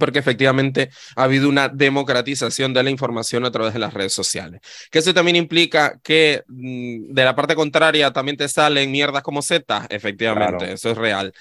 [0.00, 4.60] Porque efectivamente ha habido una democratización de la información a través de las redes sociales.
[4.90, 9.42] Que eso también implica que mm, de la parte contraria también te salen mierdas como
[9.42, 10.74] Z, efectivamente, Claro.
[10.74, 11.32] eso es real.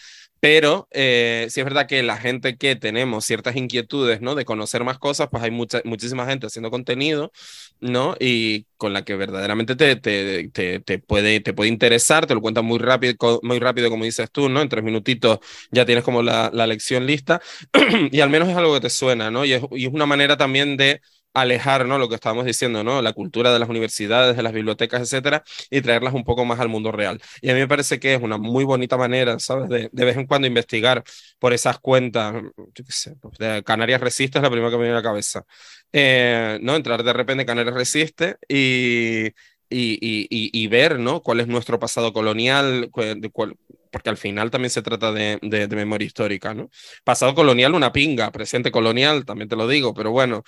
[0.45, 4.35] Pero eh, sí es verdad que la gente que tenemos ciertas inquietudes, ¿no?
[4.35, 7.31] De conocer más cosas, pues hay mucha, muchísima gente haciendo contenido,
[7.79, 8.15] ¿no?
[8.19, 12.41] Y con la que verdaderamente te, te, te, te puede, te puede interesar, te lo
[12.41, 14.61] cuentan muy rápido, muy rápido, como dices tú, ¿no?
[14.61, 15.39] En tres minutitos
[15.71, 17.41] ya tienes como la, la lección lista
[18.11, 19.45] y al menos es algo que te suena, ¿no?
[19.45, 21.01] Y es, y es una manera también de
[21.36, 21.97] alejar, ¿no?
[21.99, 23.01] Lo que estábamos diciendo, ¿no?
[23.01, 26.69] La cultura de las universidades, de las bibliotecas, etcétera, y traerlas un poco más al
[26.69, 27.21] mundo real.
[27.41, 29.69] Y a mí me parece que es una muy bonita manera, ¿sabes?
[29.69, 31.03] De, de vez en cuando investigar
[31.39, 34.83] por esas cuentas, yo qué sé, pues, de Canarias Resiste es la primera que me
[34.83, 35.43] viene a la cabeza.
[35.91, 36.75] Eh, ¿no?
[36.75, 39.31] Entrar de repente en Canarias Resiste y, y,
[39.69, 41.21] y, y, ver, ¿no?
[41.21, 43.55] Cuál es nuestro pasado colonial, de cuál-
[43.91, 46.69] porque al final también se trata de, de, de memoria histórica, ¿no?
[47.03, 50.43] Pasado colonial, una pinga, presente colonial, también te lo digo, pero bueno,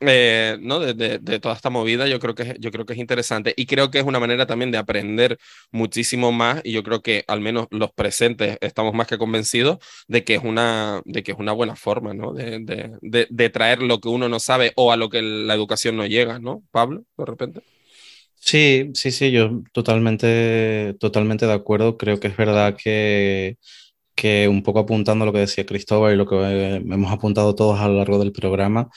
[0.00, 0.80] eh, ¿no?
[0.80, 3.90] De, de, toda esta movida, yo creo, que yo creo que es interesante y creo
[3.90, 5.38] que es una manera también de aprender
[5.70, 9.78] muchísimo más y yo creo que al menos los presentes estamos más que convencidos
[10.08, 12.32] de que es una, de que es una buena forma, ¿no?
[12.32, 16.06] De, de traer lo que uno no sabe o a lo que la educación no
[16.06, 16.62] llega, ¿no?
[16.70, 17.60] Pablo, de repente.
[18.40, 21.96] Sí, sí, sí, yo totalmente, totalmente de acuerdo.
[21.98, 23.58] Creo que es verdad que,
[24.14, 27.54] que un poco apuntando a lo que decía Cristóbal y lo que eh, hemos apuntado
[27.54, 28.90] todos a lo largo del programa,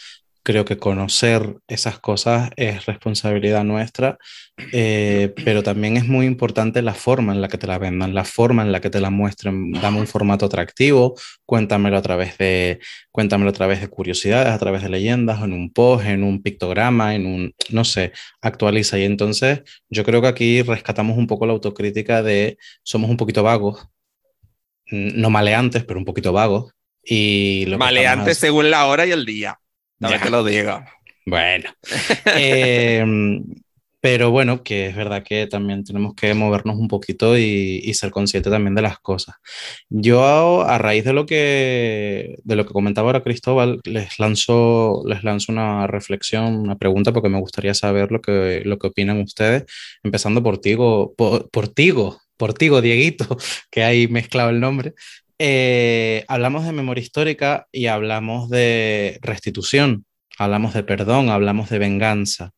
[0.43, 4.17] creo que conocer esas cosas es responsabilidad nuestra,
[4.73, 8.25] eh, pero también es muy importante la forma en la que te la vendan, la
[8.25, 9.71] forma en la que te la muestren.
[9.71, 11.15] Dame un formato atractivo,
[11.45, 12.79] cuéntamelo a través de,
[13.11, 17.15] cuéntamelo a través de curiosidades, a través de leyendas, en un post, en un pictograma,
[17.15, 18.99] en un, no sé, actualiza.
[18.99, 23.43] Y entonces yo creo que aquí rescatamos un poco la autocrítica de somos un poquito
[23.43, 23.87] vagos,
[24.91, 26.73] no maleantes, pero un poquito vagos.
[27.05, 29.59] Y maleantes según la hora y el día.
[30.09, 30.85] Ya que lo diga.
[31.25, 31.69] Bueno.
[32.35, 33.43] Em,
[34.01, 38.51] pero bueno, que es verdad que también tenemos que movernos un poquito y, ser conscientes
[38.51, 39.35] también de las cosas.
[39.89, 45.23] Yo, a raíz de lo que, de lo que comentaba ahora Cristóbal, les lanzo, les
[45.23, 49.63] lanzo una reflexión, una pregunta, porque me gustaría saber lo que, lo que opinan ustedes,
[50.03, 53.37] empezando por Tigo, por, por Tigo, por Tigo, Dieguito,
[53.71, 54.95] que hay mezclado el nombre.
[55.39, 60.05] Eh, hablamos de memoria histórica y hablamos de restitución,
[60.37, 62.51] hablamos de perdón, hablamos de venganza.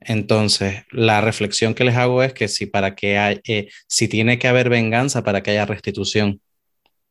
[0.00, 4.38] Entonces, la reflexión que les hago es que si para que hay, eh, si tiene
[4.38, 6.40] que haber venganza para que haya restitución,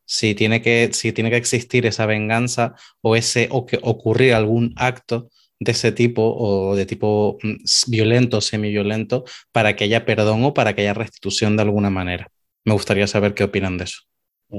[0.06, 4.74] si tiene que, si tiene que existir esa venganza o ese o que ocurrir algún
[4.78, 5.30] acto
[5.60, 7.56] de ese tipo o de tipo mm,
[7.88, 12.28] violento, semi-violento, para que haya perdón o para que haya restitución de alguna manera.
[12.66, 14.02] Me gustaría saber qué opinan de eso.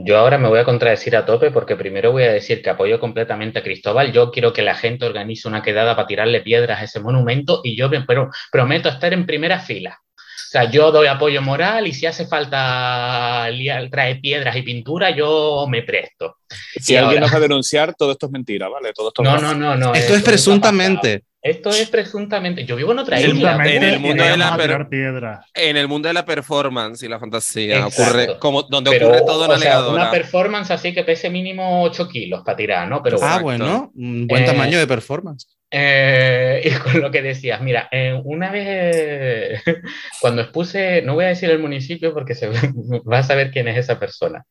[0.05, 3.01] Yo ahora me voy a contradecir a tope porque primero voy a decir que apoyo
[3.01, 4.12] completamente a Cristóbal.
[4.12, 7.76] Yo quiero que la gente organice una quedada para tirarle piedras a ese monumento y
[7.76, 9.99] yo pero prometo estar en primera fila.
[10.47, 13.49] O sea, yo doy apoyo moral y si hace falta
[13.90, 16.36] traer piedras y pintura, yo me presto.
[16.49, 18.92] Si alguien nos va a denunciar, todo esto es mentira, ¿vale?
[18.92, 19.94] Todo esto no, no, no, no.
[19.94, 21.24] Esto es presuntamente.
[21.47, 22.64] Esto es presuntamente.
[22.64, 23.55] Yo vivo en otra isla.
[23.64, 28.38] En el, mundo de la en el mundo de la performance y la fantasía ocurre
[28.38, 32.57] como donde ocurre todo en la Una performance así que pese mínimo 8 kilos para
[32.57, 33.03] tirar, ¿no?
[33.03, 35.57] Pero ah, bueno, un buen tamaño de performance.
[35.70, 39.62] Eh, y con lo que decías, mira, eh, una vez
[40.20, 42.49] cuando expuse, no voy a decir el municipio porque se
[43.11, 44.44] va a saber quién es esa persona,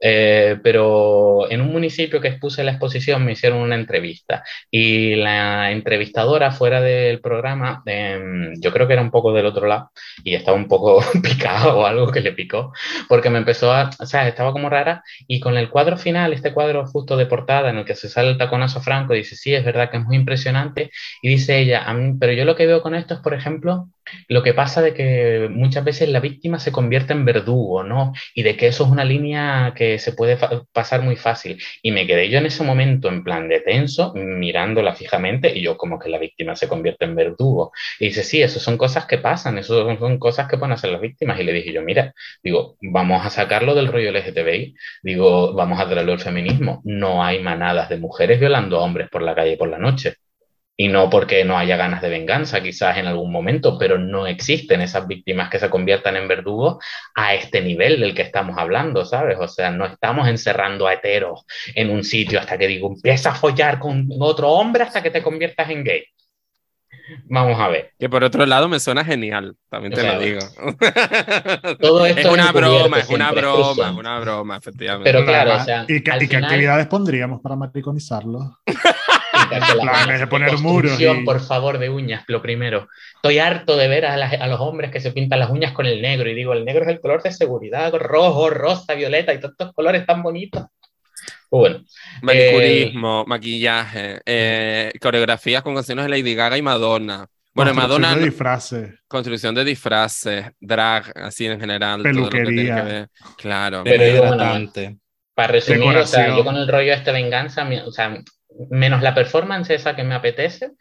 [0.00, 5.70] eh, pero en un municipio que expuse la exposición me hicieron una entrevista y la
[5.72, 9.90] entrevistadora fuera del programa, em, yo creo que era un poco del otro lado
[10.24, 12.72] y estaba un poco picado o algo que le picó,
[13.08, 16.52] porque me empezó a, o sea, estaba como rara y con el cuadro final, este
[16.52, 19.64] cuadro justo de portada en el que se sale el taconazo franco, dice, sí, es
[19.64, 20.90] verdad que es muy impresionante
[21.22, 21.86] y dice ella,
[22.20, 23.88] pero yo lo que veo con esto es, por ejemplo,
[24.28, 28.12] lo que pasa de que muchas veces la víctima se convierte en verdugo, ¿no?
[28.34, 30.38] Y de que eso es una línea que se puede
[30.72, 31.62] pasar muy fácil.
[31.82, 35.76] Y me quedé yo en ese momento en plan de tenso, mirándola fijamente, y yo
[35.76, 37.72] como que la víctima se convierte en verdugo.
[37.98, 41.00] Y dice, sí, eso son cosas que pasan, eso son cosas que pueden hacer las
[41.00, 41.38] víctimas.
[41.40, 45.88] Y le dije yo, mira, digo, vamos a sacarlo del rollo LGTBI, digo, vamos a
[45.88, 46.80] traerlo al feminismo.
[46.84, 50.16] No hay manadas de mujeres violando a hombres por la calle por la noche.
[50.80, 54.80] Y no porque no haya ganas de venganza, quizás en algún momento, pero no existen
[54.80, 56.76] esas víctimas que se conviertan en verdugos
[57.16, 59.38] a este nivel del que estamos hablando, ¿sabes?
[59.40, 63.34] O sea, no estamos encerrando a heteros en un sitio hasta que digo, empieza a
[63.34, 66.04] follar con otro hombre hasta que te conviertas en gay.
[67.24, 67.92] Vamos a ver.
[67.98, 70.40] Que por otro lado me suena genial, también te lo digo.
[71.80, 75.10] Todo esto es una broma, es una broma, es una broma, efectivamente.
[75.10, 75.84] Pero claro, o sea.
[75.88, 77.56] ¿Y, qué, actividades pondríamos para
[79.50, 80.98] de poner muros.
[81.24, 82.88] Por favor, de uñas, lo primero.
[83.16, 86.28] Estoy harto de ver a, los hombres que se pintan las uñas con el negro
[86.28, 89.72] y digo, el negro es el color de seguridad, rojo, rosa, violeta y todos estos
[89.72, 90.64] colores tan bonitos.
[91.50, 91.82] Bueno,
[92.22, 97.26] Manicurismo, eh, maquillaje, eh, coreografías con canciones de Lady Gaga y Madonna.
[97.54, 98.14] Bueno, Madonna.
[98.14, 99.00] De disfraces.
[99.08, 102.02] Construcción de disfraces, drag, así en general.
[102.02, 103.08] Peluquería.
[103.36, 103.82] Claro.
[103.84, 104.36] Pero
[105.38, 108.18] para resumir, o sea, yo con el rollo de esta venganza, o sea,
[108.70, 110.72] menos la performance esa que me apetece,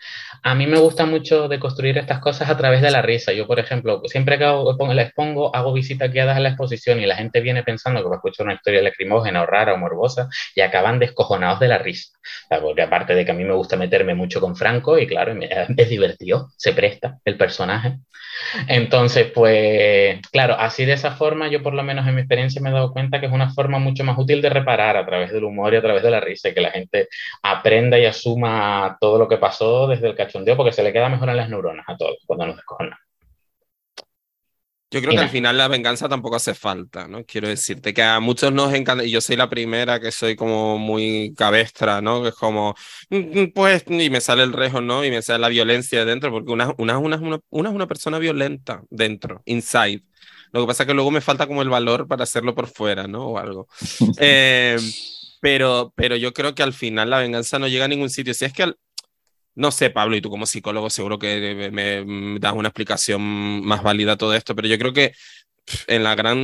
[0.43, 3.33] a mí me gusta mucho de construir estas cosas a través de la risa.
[3.33, 7.05] Yo, por ejemplo, siempre que hago, la expongo, hago visitas guiadas en la exposición y
[7.05, 10.29] la gente viene pensando que va a escuchar una historia lacrimógena o rara o morbosa
[10.55, 12.13] y acaban descojonados de la risa.
[12.61, 15.33] porque aparte de que a mí me gusta meterme mucho con Franco y claro,
[15.77, 17.97] es divertido, se presta el personaje.
[18.67, 22.69] Entonces, pues, claro, así de esa forma, yo por lo menos en mi experiencia me
[22.69, 25.43] he dado cuenta que es una forma mucho más útil de reparar a través del
[25.43, 27.07] humor y a través de la risa, y que la gente
[27.67, 31.29] aprenda y asuma todo lo que pasó desde el cachondeo, porque se le queda mejor
[31.29, 32.97] en las neuronas a todos cuando nos descojonan.
[34.89, 37.25] Yo creo que al final la venganza tampoco hace falta, ¿no?
[37.25, 40.77] Quiero decirte que a muchos nos encanta, y yo soy la primera que soy como
[40.77, 42.23] muy cabestra, ¿no?
[42.23, 42.73] Que es como,
[43.09, 45.03] mm, mm, pues, y me sale el rejo, ¿no?
[45.03, 48.17] Y me sale la violencia dentro, porque una, una, una, una, una es una persona
[48.17, 50.03] violenta dentro, inside.
[50.53, 53.07] Lo que pasa es que luego me falta como el valor para hacerlo por fuera,
[53.07, 53.27] ¿no?
[53.27, 53.67] O algo.
[54.19, 54.77] eh,
[55.41, 58.33] pero, pero yo creo que al final la venganza no llega a ningún sitio.
[58.33, 58.73] Si es que
[59.55, 63.21] no sé, Pablo, y tú como psicólogo seguro que me, me das una explicación
[63.65, 65.13] más válida a todo esto, pero yo creo que
[65.87, 66.37] en la gran,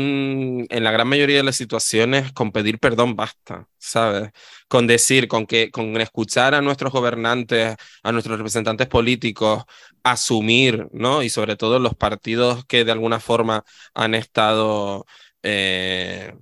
[0.70, 4.32] en la gran mayoría de las situaciones, con pedir perdón basta, ¿sabes?
[4.68, 9.64] Con decir, con que, con escuchar a nuestros gobernantes, a nuestros representantes políticos,
[10.04, 11.24] asumir, ¿no?
[11.24, 13.64] Y sobre todo los partidos que de alguna forma
[13.94, 15.06] han estado.
[15.44, 16.34] Eh,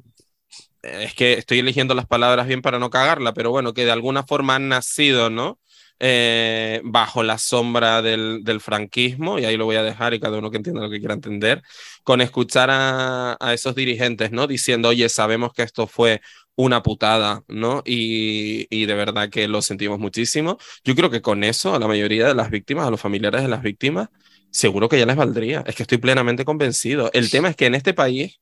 [0.83, 4.23] es que estoy eligiendo las palabras bien para no cagarla, pero bueno, que de alguna
[4.23, 5.59] forma han nacido, ¿no?
[6.03, 10.39] Eh, bajo la sombra del, del, franquismo, y ahí lo voy a dejar y cada
[10.39, 11.61] uno que entienda lo que quiera entender,
[12.03, 14.47] con escuchar a, a esos dirigentes, ¿no?
[14.47, 16.21] Diciendo, oye, sabemos que esto fue
[16.55, 17.83] una putada, ¿no?
[17.85, 20.57] Y, y, de verdad que lo sentimos muchísimo.
[20.83, 23.47] Yo creo que con eso a la mayoría de las víctimas, a los familiares de
[23.47, 24.09] las víctimas,
[24.49, 25.63] seguro que ya les valdría.
[25.67, 27.09] Es que estoy plenamente convencido.
[27.13, 28.39] El tema es que en este país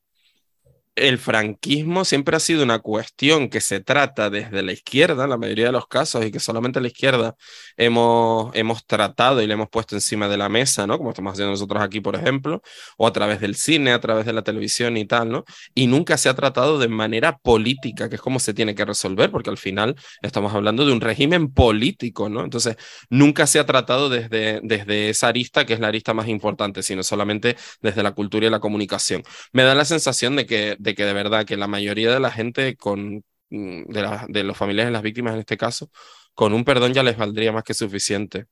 [0.96, 5.36] el franquismo siempre ha sido una cuestión que se trata desde la izquierda, en la
[5.36, 7.36] mayoría de los casos, y que solamente la izquierda
[7.76, 10.98] hemos, hemos tratado y le hemos puesto encima de la mesa, ¿no?
[10.98, 12.62] Como estamos haciendo nosotros aquí, por ejemplo,
[12.96, 15.44] o a través del cine, a través de la televisión y tal, ¿no?
[15.74, 19.30] Y nunca se ha tratado de manera política, que es como se tiene que resolver,
[19.30, 22.44] porque al final estamos hablando de un régimen político, ¿no?
[22.44, 22.76] Entonces,
[23.08, 27.02] nunca se ha tratado desde, desde esa arista, que es la arista más importante, sino
[27.02, 29.22] solamente desde la cultura y la comunicación.
[29.52, 32.30] Me da la sensación de que de que de verdad que la mayoría de la
[32.30, 35.90] gente con mm, de, la, de los familiares de las víctimas en este caso,
[36.34, 38.46] con un perdón ya les valdría más que suficiente.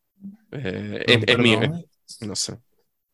[0.53, 2.59] Eh, es, es mi, no sé.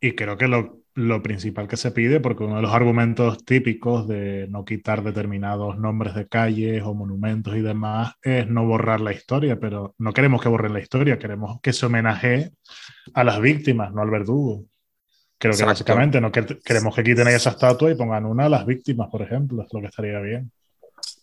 [0.01, 4.09] Y creo que lo, lo, principal que se pide, porque uno de los argumentos típicos
[4.09, 9.13] de no quitar determinados nombres de calles o monumentos y demás es no borrar la
[9.13, 12.51] historia, pero no queremos que borren la historia, queremos que se homenaje
[13.15, 14.65] a las víctimas, no al verdugo.
[15.39, 15.67] Creo que Exacto.
[15.67, 19.23] básicamente no queremos que quiten ahí esa estatua y pongan una a las víctimas, por
[19.23, 20.51] ejemplo, es lo que estaría bien.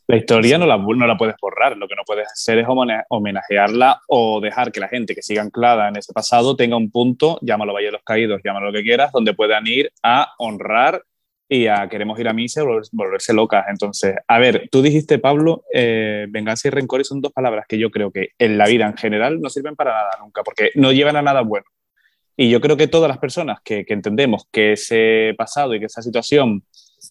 [0.07, 4.01] La historia no la, no la puedes borrar, lo que no puedes hacer es homenajearla
[4.09, 7.73] o dejar que la gente que siga anclada en ese pasado tenga un punto, llámalo
[7.73, 11.01] Valle de los Caídos, llámalo lo que quieras, donde puedan ir a honrar
[11.47, 13.65] y a queremos ir a misa y volverse locas.
[13.69, 17.89] Entonces, a ver, tú dijiste, Pablo, eh, venganza y rencor son dos palabras que yo
[17.89, 21.15] creo que en la vida en general no sirven para nada nunca, porque no llevan
[21.15, 21.65] a nada bueno.
[22.37, 25.85] Y yo creo que todas las personas que, que, entendemos que ese pasado y que
[25.85, 26.63] esa situación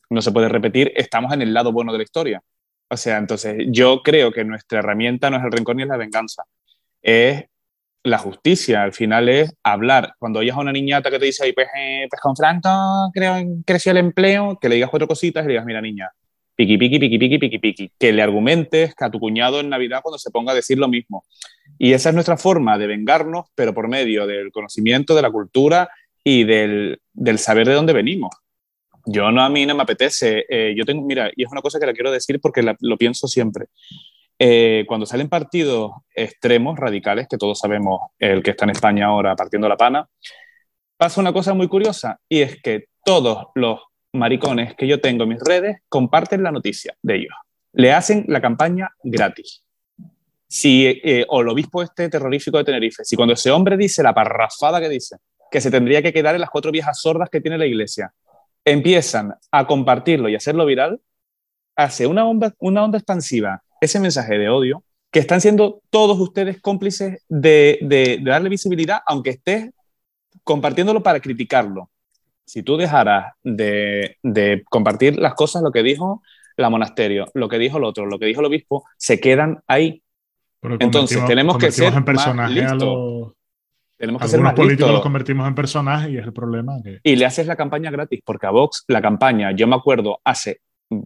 [0.09, 2.43] no se puede repetir, estamos en el lado bueno de la historia.
[2.89, 5.97] O sea, entonces yo creo que nuestra herramienta no es el rencor ni es la
[5.97, 6.45] venganza,
[7.03, 7.45] es
[8.03, 8.83] la justicia.
[8.83, 10.15] Al final es hablar.
[10.19, 13.93] Cuando oyes a una niñata que te dice, pues, eh, pues con Franco creo, creció
[13.93, 16.11] el empleo, que le digas cuatro cositas y le digas, mira niña,
[16.57, 17.93] piqui, piqui, piqui, piqui, piqui, piqui.
[17.99, 20.89] Que le argumentes que a tu cuñado en Navidad cuando se ponga a decir lo
[20.89, 21.25] mismo.
[21.83, 25.89] Y esa es nuestra forma de vengarnos, pero por medio del conocimiento, de la cultura
[26.23, 28.37] y del, del saber de dónde venimos.
[29.07, 30.45] Yo no, a mí no me apetece.
[30.47, 33.27] Eh, yo tengo, mira, y es una cosa que la quiero decir porque lo pienso
[33.29, 33.69] siempre.
[34.39, 39.35] Eh, cuando salen partidos extremos, radicales, que todos sabemos el que está en España ahora
[39.35, 40.07] partiendo la pana,
[40.99, 43.81] pasa una cosa muy curiosa y es que todos los
[44.13, 47.35] maricones que yo tengo en mis redes comparten la noticia de ellos.
[47.73, 49.65] Le hacen la campaña gratis
[50.51, 54.13] si, eh, o el obispo este terrorífico de Tenerife, si cuando ese hombre dice la
[54.13, 57.57] parrafada que dice, que se tendría que quedar en las cuatro viejas sordas que tiene
[57.57, 58.13] la iglesia,
[58.65, 61.01] empiezan a compartirlo y hacerlo viral,
[61.77, 64.83] hace una onda, una onda expansiva, ese mensaje de odio,
[65.13, 69.71] que están siendo todos ustedes cómplices de, de, de darle visibilidad, aunque estés
[70.43, 71.91] compartiéndolo para criticarlo.
[72.45, 76.25] Si tú dejaras de, de compartir las cosas, lo que dijo
[76.57, 80.03] la monasterio, lo que dijo el otro, lo que dijo el obispo, se quedan ahí
[80.63, 83.33] entonces tenemos que ser en personaje más los...
[83.97, 84.93] Tenemos que Algunos ser más políticos listos.
[84.93, 86.81] los convertimos en personajes y es el problema.
[86.83, 87.01] Que...
[87.03, 90.63] Y le haces la campaña gratis, porque a Vox la campaña, yo me acuerdo hace,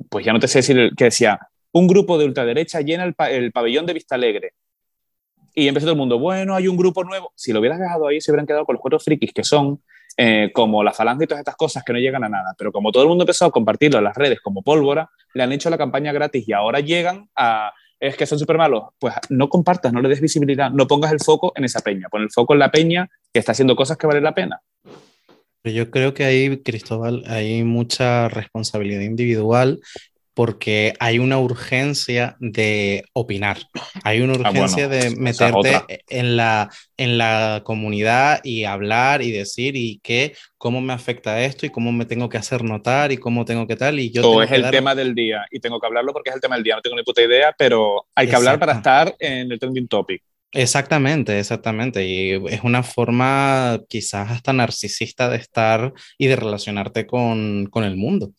[0.09, 1.41] pues ya no te sé decir, que decía,
[1.73, 4.53] un grupo de ultraderecha llena el, pa el pabellón de Vista Alegre.
[5.55, 7.33] Y empezó todo el mundo, bueno, hay un grupo nuevo.
[7.35, 9.83] Si lo hubieras dejado ahí, se hubieran quedado con los cuatro frikis que son
[10.17, 12.55] eh, como la falange y todas estas cosas que no llegan a nada.
[12.57, 15.51] Pero como todo el mundo empezó a compartirlo en las redes como pólvora, le han
[15.51, 17.73] hecho la campaña gratis y ahora llegan a
[18.09, 21.21] es que son súper malos, pues no compartas, no le des visibilidad, no pongas el
[21.21, 24.07] foco en esa peña, pon el foco en la peña que está haciendo cosas que
[24.07, 24.61] valen la pena.
[25.65, 29.81] Yo creo que ahí, Cristóbal, hay mucha responsabilidad individual
[30.35, 33.59] porque hay una urgencia de opinar,
[34.03, 39.30] hay una urgencia ah, bueno, de meterte en la, en la comunidad y hablar y
[39.30, 43.16] decir y qué, cómo me afecta esto y cómo me tengo que hacer notar y
[43.16, 44.01] cómo tengo que tal.
[44.01, 44.72] Y yo o es el dar...
[44.72, 46.97] tema del día y tengo que hablarlo porque es el tema del día, no tengo
[46.97, 48.49] ni puta idea, pero hay que Exacto.
[48.51, 50.22] hablar para estar en el trending topic.
[50.51, 52.07] Exactamente, exactamente.
[52.07, 57.97] Y es una forma quizás hasta narcisista de estar y de relacionarte con, con el
[57.97, 58.32] mundo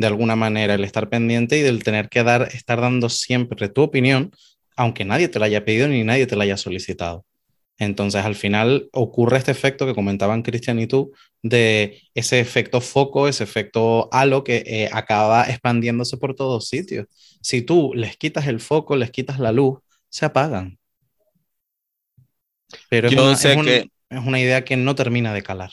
[0.00, 3.82] de alguna manera, el estar pendiente y del tener que dar, estar dando siempre tu
[3.82, 4.32] opinión,
[4.76, 7.26] aunque nadie te la haya pedido ni nadie te la haya solicitado.
[7.78, 13.28] Entonces, al final ocurre este efecto que comentaban Cristian y tú, de ese efecto foco,
[13.28, 17.06] ese efecto halo que eh, acaba expandiéndose por todos sitios.
[17.42, 19.78] Si tú les quitas el foco, les quitas la luz,
[20.10, 20.78] se apagan.
[22.88, 25.70] Pero es, una, sé es un- que- es una idea que no termina de calar.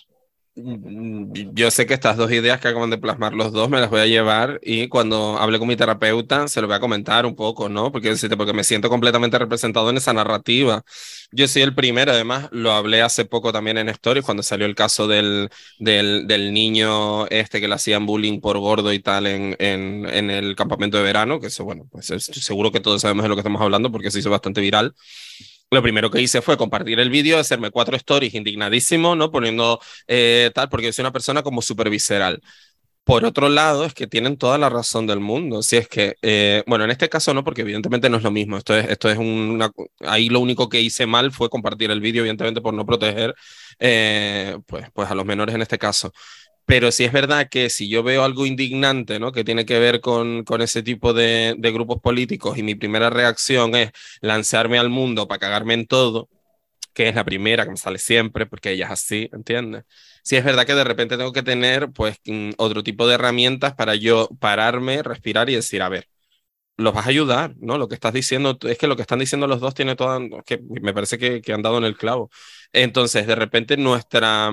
[1.53, 3.99] Yo sé que estas dos ideas que acaban de plasmar los dos me las voy
[4.01, 7.69] a llevar y cuando hable con mi terapeuta se lo voy a comentar un poco,
[7.69, 7.91] ¿no?
[7.91, 10.83] Porque, porque me siento completamente representado en esa narrativa.
[11.31, 14.73] Yo soy el primero, además lo hablé hace poco también en Stories cuando salió el
[14.73, 19.55] caso del, del, del niño este que le hacían bullying por gordo y tal en,
[19.59, 23.23] en, en el campamento de verano, que eso, bueno, pues es- seguro que todos sabemos
[23.23, 24.95] de lo que estamos hablando porque se hizo bastante viral.
[25.69, 29.31] Lo primero que hice fue compartir el vídeo, hacerme cuatro stories indignadísimo, ¿no?
[29.31, 32.41] Poniendo eh, tal, porque soy una persona como súper visceral.
[33.03, 35.63] Por otro lado, es que tienen toda la razón del mundo.
[35.63, 38.57] Si es que, eh, bueno, en este caso no, porque evidentemente no es lo mismo.
[38.57, 39.71] Esto es, esto es una.
[40.01, 43.33] Ahí lo único que hice mal fue compartir el vídeo, evidentemente por no proteger
[43.79, 46.11] eh, pues, pues a los menores en este caso.
[46.67, 49.31] Pero sí es verdad que si yo veo algo indignante, ¿no?
[49.31, 53.09] Que tiene que ver con, con ese tipo de, de grupos políticos y mi primera
[53.09, 53.91] reacción es
[54.21, 56.29] lanzarme al mundo para cagarme en todo,
[56.93, 59.85] que es la primera que me sale siempre, porque ella es así, ¿entiendes?
[60.23, 63.75] Sí es verdad que de repente tengo que tener pues mm, otro tipo de herramientas
[63.75, 66.07] para yo pararme, respirar y decir, a ver,
[66.77, 67.77] los vas a ayudar, ¿no?
[67.77, 70.59] Lo que estás diciendo, es que lo que están diciendo los dos tiene toda, que
[70.81, 72.29] me parece que, que han dado en el clavo.
[72.73, 74.51] Entonces, de repente nuestra...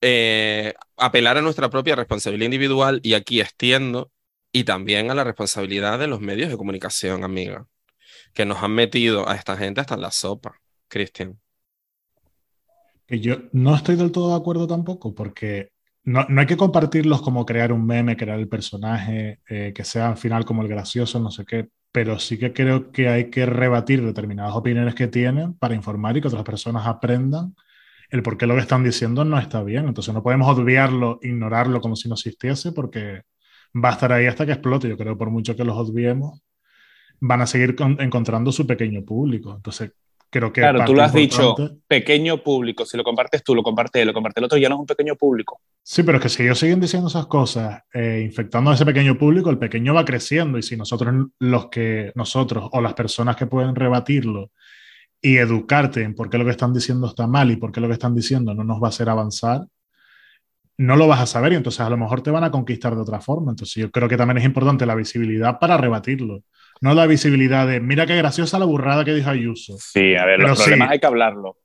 [0.00, 4.12] eh, apelar a nuestra propia responsabilidad individual y aquí extiendo
[4.52, 7.66] y también a la responsabilidad de los medios de comunicación, amiga,
[8.32, 10.54] que nos han metido a esta gente hasta en la sopa,
[10.88, 11.38] Cristian.
[13.06, 15.72] Que yo no estoy del todo de acuerdo tampoco, porque
[16.04, 20.08] no, no hay que compartirlos como crear un meme, crear el personaje, eh, que sea
[20.08, 23.46] al final como el gracioso, no sé qué, pero sí que creo que hay que
[23.46, 27.54] rebatir determinadas opiniones que tienen para informar y que otras personas aprendan
[28.10, 29.86] el por qué lo que están diciendo no está bien.
[29.88, 33.22] Entonces no podemos obviarlo, ignorarlo como si no existiese, porque
[33.74, 34.88] va a estar ahí hasta que explote.
[34.88, 36.40] Yo creo que por mucho que los obviemos,
[37.20, 39.54] van a seguir con- encontrando su pequeño público.
[39.54, 39.92] Entonces
[40.30, 40.60] creo que...
[40.60, 41.56] Claro, tú lo has dicho,
[41.86, 42.84] pequeño público.
[42.86, 44.86] Si lo compartes tú, lo comparte él, lo comparte el otro, ya no es un
[44.86, 45.60] pequeño público.
[45.82, 49.16] Sí, pero es que si ellos siguen diciendo esas cosas, eh, infectando a ese pequeño
[49.18, 53.46] público, el pequeño va creciendo y si nosotros, los que, nosotros o las personas que
[53.46, 54.50] pueden rebatirlo
[55.20, 57.88] y educarte en por qué lo que están diciendo está mal y por qué lo
[57.88, 59.66] que están diciendo no nos va a hacer avanzar,
[60.76, 63.02] no lo vas a saber y entonces a lo mejor te van a conquistar de
[63.02, 63.50] otra forma.
[63.50, 66.44] Entonces yo creo que también es importante la visibilidad para rebatirlo,
[66.80, 69.76] no la visibilidad de, mira qué graciosa la burrada que dijo Ayuso.
[69.78, 70.64] Sí, a ver, Pero los sí.
[70.64, 71.56] problemas hay que hablarlo.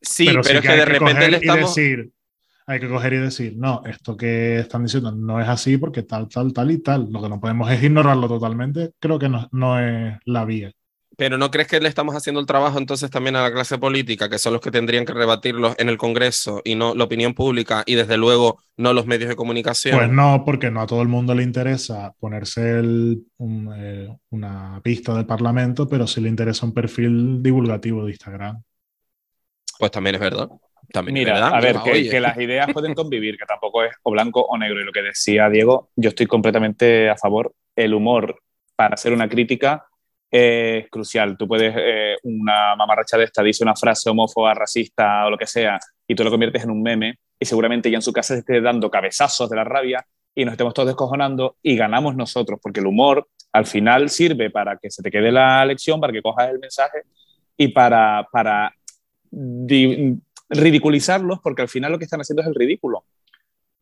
[0.00, 1.74] Sí, pero, sí es que, de repente coger le y estamos...
[1.74, 2.10] decir,
[2.66, 6.28] hay que coger y decir, no, esto que están diciendo no es así porque tal,
[6.28, 7.10] tal, tal y tal.
[7.10, 8.92] Lo que no podemos es ignorarlo totalmente.
[9.00, 10.72] Creo que no, no es la vía.
[11.20, 14.30] Pero ¿no crees que le estamos haciendo el trabajo entonces también a la clase política,
[14.30, 17.82] que son los que tendrían que rebatirlos en el Congreso y no la opinión pública
[17.84, 19.98] y desde luego no los medios de comunicación?
[19.98, 24.80] Pues no, porque no a todo el mundo le interesa ponerse el- un, eh, una
[24.82, 28.62] pista del Parlamento, pero sí le interesa un perfil divulgativo de Instagram.
[29.78, 30.48] Pues también es verdad.
[30.90, 32.08] También Mira, verdad, a ver, que, oye.
[32.08, 34.80] que las ideas pueden convivir, que tampoco es o blanco o negro.
[34.80, 37.52] Y lo que decía Diego, yo estoy completamente a favor.
[37.76, 38.40] El humor
[38.74, 39.84] para hacer una crítica
[40.30, 41.36] es crucial.
[41.36, 45.46] Tú puedes, eh, una mamarracha de esta dice una frase homófoba, racista o lo que
[45.46, 48.60] sea, y tú lo conviertes en un meme, y seguramente ya en su casa esté
[48.60, 50.04] dando cabezazos de la rabia
[50.34, 54.76] y nos estemos todos descojonando y ganamos nosotros, porque el humor al final sirve para
[54.76, 57.02] que se te quede la lección, para que cojas el mensaje
[57.56, 58.72] y para, para
[59.30, 60.14] di-
[60.48, 63.04] ridiculizarlos, porque al final lo que están haciendo es el ridículo.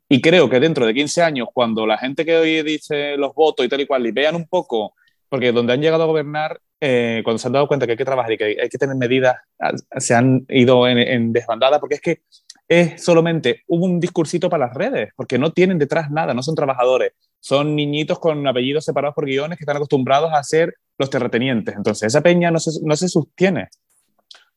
[0.09, 3.67] Y creo que dentro de 15 años, cuando la gente que hoy dice los votos
[3.67, 4.95] y tal y cual, y vean un poco,
[5.29, 8.05] porque donde han llegado a gobernar, eh, cuando se han dado cuenta que hay que
[8.05, 11.97] trabajar y que hay que tener medidas, ah, se han ido en, en desbandada, porque
[11.97, 12.23] es que
[12.69, 17.13] es solamente un discursito para las redes, porque no tienen detrás nada, no son trabajadores,
[17.41, 21.75] son niñitos con apellidos separados por guiones que están acostumbrados a ser los terratenientes.
[21.75, 23.69] Entonces, esa peña no se, no se sostiene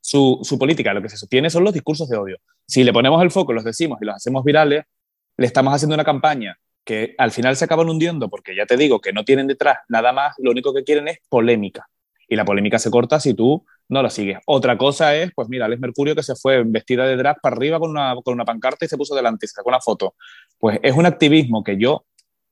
[0.01, 2.37] su, su política, lo que se sostiene son los discursos de odio.
[2.67, 4.83] Si le ponemos el foco, los decimos y los hacemos virales,
[5.37, 6.57] le estamos haciendo una campaña
[7.17, 10.35] al final se acaban hundiendo porque ya te digo que no tienen detrás nada más,
[10.39, 11.87] lo único que quieren es polémica.
[12.27, 14.39] Y la polémica se corta si tú no la sigues.
[14.45, 17.77] Otra cosa es, pues mira, Alex Mercurio que se fue vestida de drag para arriba
[17.77, 20.15] con una, con una pancarta y se puso delante y se sacó una foto.
[20.57, 22.05] Pues es un activismo que yo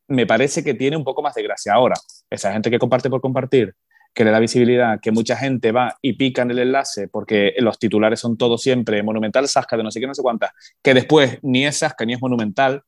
[0.09, 1.73] me parece que tiene un poco más de gracia.
[1.73, 1.95] Ahora,
[2.29, 3.73] esa gente que comparte por compartir,
[4.13, 7.79] que le da visibilidad, que mucha gente va y pica en el enlace porque los
[7.79, 11.39] titulares son todos siempre monumental, Sasca de no sé qué, no sé cuántas, que después
[11.41, 12.83] ni es Sasca ni es monumental,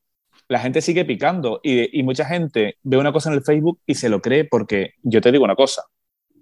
[0.48, 3.94] la gente sigue picando y, y mucha gente ve una cosa en el Facebook y
[3.94, 5.82] se lo cree porque yo te digo una cosa,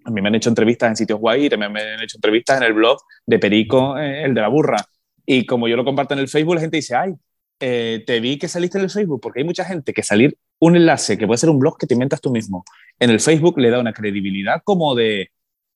[0.04, 2.64] A mí me han hecho entrevistas en sitios guay, también me han hecho entrevistas en
[2.64, 4.78] el blog de Perico, eh, el de la burra.
[5.26, 7.14] Y como yo lo comparto en el Facebook, la gente dice, ay,
[7.60, 10.76] eh, te vi que saliste en el Facebook, porque hay mucha gente que salir un
[10.76, 12.64] enlace, que puede ser un blog que te inventas tú mismo,
[12.98, 15.30] en el Facebook le da una credibilidad como de,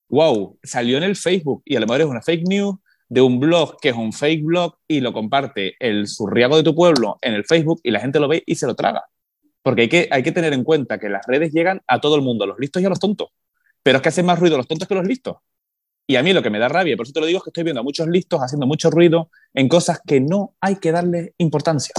[0.09, 2.75] wow, salió en el Facebook y a lo mejor es una fake news
[3.07, 6.73] de un blog que es un fake blog y lo comparte el surriago de tu
[6.73, 9.05] pueblo en el Facebook y la gente lo ve y se lo traga.
[9.61, 12.21] Porque hay que, hay que tener en cuenta que las redes llegan a todo el
[12.21, 13.29] mundo, a los listos y a los tontos.
[13.83, 15.37] Pero es que hacen más ruido los tontos que los listos.
[16.07, 17.49] Y a mí lo que me da rabia, por eso te lo digo, es que
[17.49, 21.33] estoy viendo a muchos listos haciendo mucho ruido en cosas que no hay que darle
[21.37, 21.93] importancia.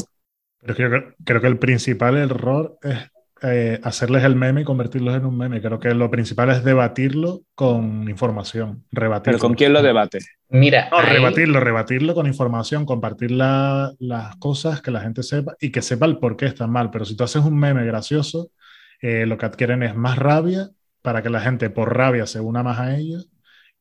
[0.60, 2.98] Pero creo, creo que el principal error es
[3.42, 5.60] eh, hacerles el meme y convertirlos en un meme.
[5.60, 9.38] Creo que lo principal es debatirlo con información, rebatirlo.
[9.38, 10.20] ¿Pero con quién lo debate?
[10.48, 15.54] Mira, No, ahí- rebatirlo, rebatirlo con información, compartir la- las cosas, que la gente sepa
[15.60, 16.90] y que sepa el por qué están mal.
[16.90, 18.50] Pero si tú haces un meme gracioso,
[19.02, 20.68] eh, lo que adquieren es más rabia
[21.02, 23.28] para que la gente por rabia se una más a ellos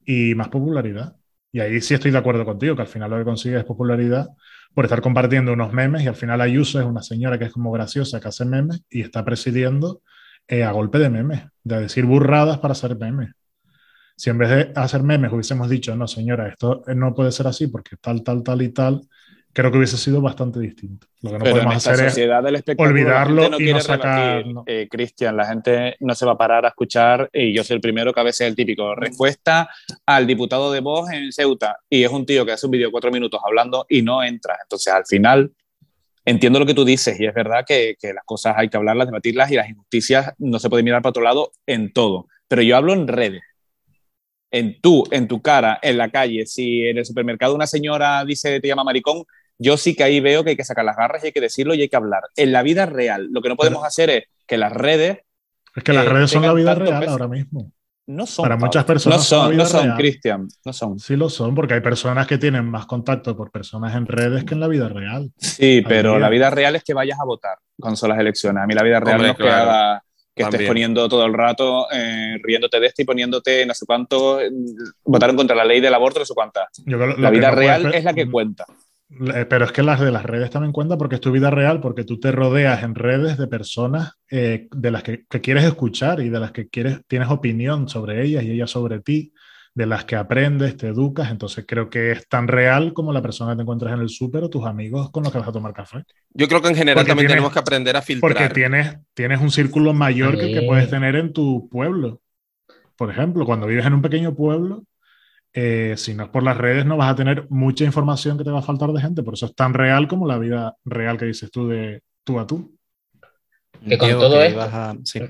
[0.05, 1.15] y más popularidad.
[1.51, 4.27] Y ahí sí estoy de acuerdo contigo, que al final lo que consigue es popularidad
[4.75, 7.71] por estar compartiendo unos memes y al final Ayuso es una señora que es como
[7.71, 10.01] graciosa, que hace memes y está presidiendo
[10.47, 13.31] eh, a golpe de memes, de decir burradas para hacer memes.
[14.17, 17.67] Si en vez de hacer memes hubiésemos dicho, no señora, esto no puede ser así
[17.67, 19.01] porque tal, tal, tal y tal,
[19.55, 21.07] creo que hubiese sido bastante distinto.
[21.21, 22.17] Lo que no Pero podemos hacer es
[22.77, 24.63] olvidarlo no y no sacar- no.
[24.67, 27.81] eh, Cristian, la gente no se va a parar a escuchar y yo soy el
[27.81, 29.69] primero que a veces es el típico respuesta
[30.05, 32.91] al diputado de Vox en Ceuta y es un tío que hace un vídeo de
[32.91, 34.57] cuatro minutos hablando y no entra.
[34.61, 35.53] Entonces, al final,
[36.25, 39.07] entiendo lo que tú dices y es verdad que, que las cosas hay que hablarlas,
[39.07, 42.27] debatirlas y las injusticias no se puede mirar para otro lado en todo.
[42.49, 43.41] Pero yo hablo en redes.
[44.51, 48.59] En tú, en tu cara, en la calle, si en el supermercado una señora dice
[48.59, 49.23] te llama maricón,
[49.57, 51.73] yo sí que ahí veo que hay que sacar las garras y hay que decirlo
[51.73, 52.23] y hay que hablar.
[52.35, 55.19] En la vida real, lo que no podemos hacer es que las redes
[55.75, 57.11] Es que las eh, redes son la vida real peso.
[57.11, 57.71] ahora mismo.
[58.07, 58.43] no son.
[58.43, 58.65] Para Pablo.
[58.67, 59.95] muchas personas no son no son.
[59.97, 60.99] Cristian, no son.
[60.99, 64.53] Sí lo son, porque hay personas que tienen más contacto por personas en redes que
[64.53, 65.31] en la vida real.
[65.37, 68.61] Sí, pero la vida real es que vayas a votar cuando son las elecciones.
[68.63, 70.03] A mí la vida real Hombre, no es que, haga-
[70.35, 74.39] que estés poniendo todo el rato eh, riéndote de este y poniéndote no sé cuánto.
[74.41, 74.51] eh,
[75.05, 76.67] votaron contra la ley del aborto, no sé cuántas.
[76.85, 78.65] Yo creo- lo La vida real es la que cuenta.
[79.09, 81.79] Eh, Pero es que las de las redes también cuenta porque es tu vida real,
[81.79, 86.19] porque tú te rodeas en redes de personas eh, de las que, que quieres escuchar
[86.21, 89.31] y de las que quieres, tienes opinión sobre ellas y ellas sobre ti,
[89.75, 91.29] de las que aprendes, te educas.
[91.31, 94.43] Entonces creo que es tan real como la persona que te encuentras en el súper
[94.43, 96.03] o tus amigos con los que vas a tomar café.
[96.31, 98.33] Yo creo que en general Porque también tienes- tenemos que aprender a filtrar.
[98.33, 100.65] Porque tienes, tienes un círculo mayor que el que Sí.
[100.67, 102.21] puedes tener en tu pueblo.
[102.97, 104.83] Por ejemplo, cuando vives en un pequeño pueblo,
[105.55, 108.51] eh, si no es por las redes, no vas a tener mucha información que te
[108.51, 109.23] va a faltar de gente.
[109.23, 112.45] Por eso es tan real como la vida real que dices tú de tú a
[112.45, 112.75] tú.
[113.87, 115.21] Que con Diego, todo que esto- ibas a- sí.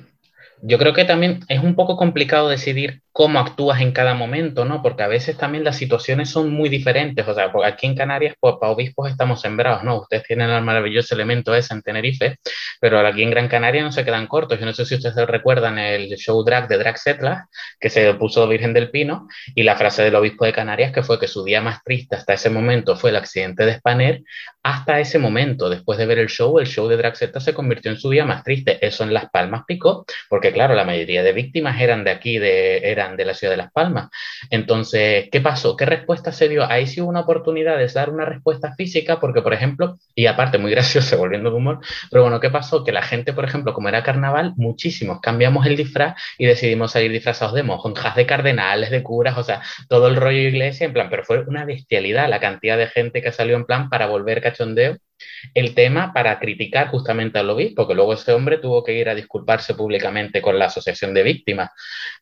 [0.62, 4.82] Yo creo que también es un poco complicado decidir cómo actúas en cada momento, ¿no?
[4.82, 7.26] Porque a veces también las situaciones son muy diferentes.
[7.26, 10.02] O sea, porque aquí en Canarias, pues para obispos estamos sembrados, ¿no?
[10.02, 12.40] Ustedes tienen el maravilloso elemento ese en Tenerife,
[12.82, 14.60] pero aquí en Gran Canaria no se quedan cortos.
[14.60, 17.48] Yo no sé si ustedes recuerdan el show drag de Drag Setlas,
[17.80, 21.18] que se puso Virgen del Pino, y la frase del obispo de Canarias que fue
[21.18, 24.24] que su día más triste hasta ese momento fue el accidente de Spanair.
[24.62, 27.92] Hasta ese momento, después de ver el show, el show de Drag Setlas se convirtió
[27.92, 28.86] en su día más triste.
[28.86, 32.80] Eso en Las Palmas picó, porque claro, la mayoría de víctimas eran de aquí, de,
[32.80, 34.10] eran de la ciudad de Las Palmas.
[34.50, 35.76] Entonces, ¿qué pasó?
[35.76, 36.70] ¿Qué respuesta se dio?
[36.70, 40.58] Ahí sí hubo una oportunidad de dar una respuesta física, porque, por ejemplo, y aparte,
[40.58, 41.80] muy gracioso, volviendo de humor,
[42.10, 42.84] pero bueno, ¿qué pasó?
[42.84, 47.12] Que la gente, por ejemplo, como era carnaval, muchísimos cambiamos el disfraz y decidimos salir
[47.12, 51.08] disfrazados de monjas, de cardenales, de curas, o sea, todo el rollo iglesia, en plan,
[51.10, 54.98] pero fue una bestialidad la cantidad de gente que salió en plan para volver cachondeo
[55.54, 59.16] el tema para criticar justamente al obispo, que luego ese hombre tuvo que ir a
[59.16, 61.70] disculparse públicamente con la Asociación de Víctimas.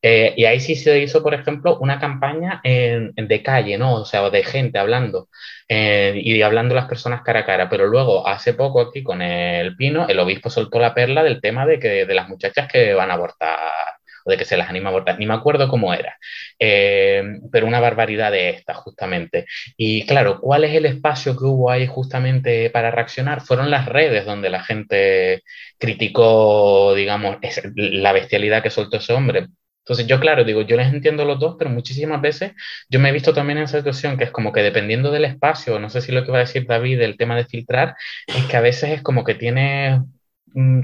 [0.02, 3.96] Eh, y ahí sí se hizo, por ejemplo, una campaña en- de calle, ¿no?
[3.96, 5.30] O sea, de gente hablando
[5.68, 7.70] eh, y hablando las personas cara a cara.
[7.70, 11.66] Pero luego, hace poco aquí con el Pino, el obispo soltó la perla del tema
[11.66, 13.58] de, que, de las muchachas que van a abortar
[14.26, 16.18] de que se las anima a abortar, ni me acuerdo cómo era,
[16.60, 19.46] Eh, pero una barbaridad de esta justamente.
[19.78, 23.42] Y claro, ¿cuál es el espacio que hubo ahí justamente para reaccionar?
[23.42, 25.44] Fueron las redes donde la gente
[25.78, 27.38] criticó, digamos,
[27.76, 29.48] la bestialidad que soltó ese hombre.
[29.80, 32.54] Entonces yo, claro, digo, yo les entiendo los dos, pero muchísimas veces
[32.90, 35.78] yo me he visto también en esa situación que es como que dependiendo del espacio,
[35.80, 37.96] no sé si lo que va a decir David del tema de filtrar,
[38.28, 40.06] es que a veces es como que tiene mm,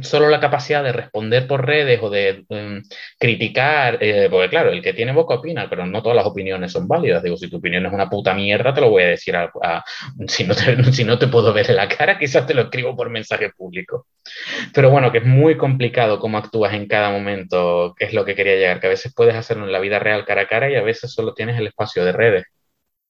[0.01, 2.79] solo la capacidad de responder por redes o de mm,
[3.19, 6.87] criticar, eh, porque claro, el que tiene boca opina, pero no todas las opiniones son
[6.87, 7.21] válidas.
[7.23, 9.83] Digo, si tu opinión es una puta mierda, te lo voy a decir a, a-
[10.27, 12.95] si, no te, si no te puedo ver en la cara, quizás te lo escribo
[12.95, 14.07] por mensaje público.
[14.73, 18.35] Pero bueno, que es muy complicado cómo actúas en cada momento, que es lo que
[18.35, 20.75] quería llegar, que a veces puedes hacerlo en la vida real cara a cara y
[20.75, 22.45] a veces solo tienes el espacio de redes.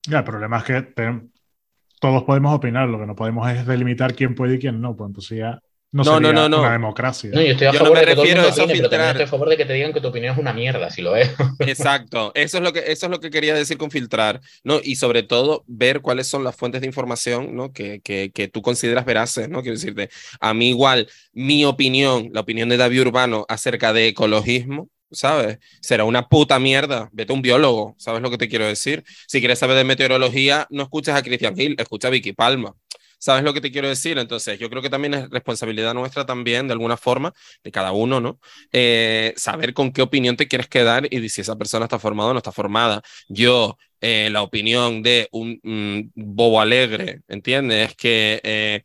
[0.08, 1.22] Ya, el problema es que te-
[2.02, 5.10] todos podemos opinar, lo que no podemos es delimitar quién puede y quién no, pues
[5.10, 5.62] entonces ya
[5.92, 6.60] no, No, no, sería no, no.
[6.62, 7.32] una democracia.
[7.34, 8.52] No, yo estoy a Yo no favor me de que todo el refiero mundo a
[8.52, 9.08] eso, opine, pero filtrar.
[9.08, 11.16] estoy a favor de que te digan que tu opinión es una mierda, si lo
[11.16, 11.30] es.
[11.60, 14.80] Exacto, eso es lo que eso es lo que quería decir con filtrar, ¿no?
[14.84, 17.72] Y sobre todo ver cuáles son las fuentes de información, ¿no?
[17.74, 19.62] Que, que, que tú consideras veraces, ¿no?
[19.62, 20.10] Quiero decirte,
[20.40, 25.58] a mí igual mi opinión, la opinión de David Urbano acerca de ecologismo, ¿sabes?
[25.82, 27.10] Será una puta mierda.
[27.12, 29.04] Vete a un biólogo, ¿sabes lo que te quiero decir?
[29.28, 32.76] Si quieres saber de meteorología, no escuches a Christian Hill, escucha a Vicky Palma.
[33.20, 34.18] ¿Sabes lo que te quiero decir?
[34.18, 38.22] Entonces, yo creo que también es responsabilidad nuestra también, de alguna forma, de cada uno,
[38.22, 38.40] ¿no?
[38.72, 42.34] Eh, saber con qué opinión te quieres quedar y si esa persona está formada o
[42.34, 43.02] no está formada.
[43.28, 47.96] Yo, eh, la opinión de un mm, bobo alegre, ¿entiendes?
[47.96, 48.84] Que eh,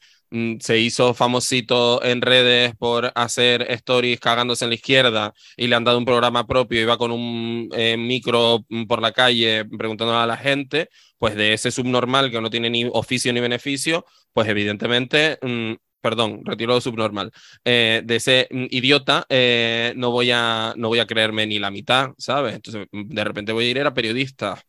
[0.61, 5.85] se hizo famosito en redes por hacer stories cagándose en la izquierda y le han
[5.85, 10.27] dado un programa propio va con un eh, micro mm, por la calle preguntando a
[10.27, 15.39] la gente, pues de ese subnormal que no tiene ni oficio ni beneficio, pues evidentemente,
[15.43, 17.31] mm, perdón, retiro subnormal,
[17.65, 21.71] eh, de ese mm, idiota eh, no, voy a, no voy a creerme ni la
[21.71, 22.55] mitad, ¿sabes?
[22.55, 24.63] Entonces, mm, de repente voy a ir a periodista.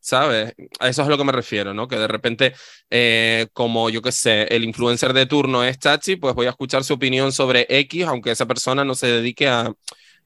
[0.00, 0.54] ¿Sabes?
[0.78, 1.86] A eso es a lo que me refiero, ¿no?
[1.86, 2.54] Que de repente,
[2.88, 6.84] eh, como yo qué sé, el influencer de turno es Chachi, pues voy a escuchar
[6.84, 9.70] su opinión sobre X, aunque esa persona no se dedique a,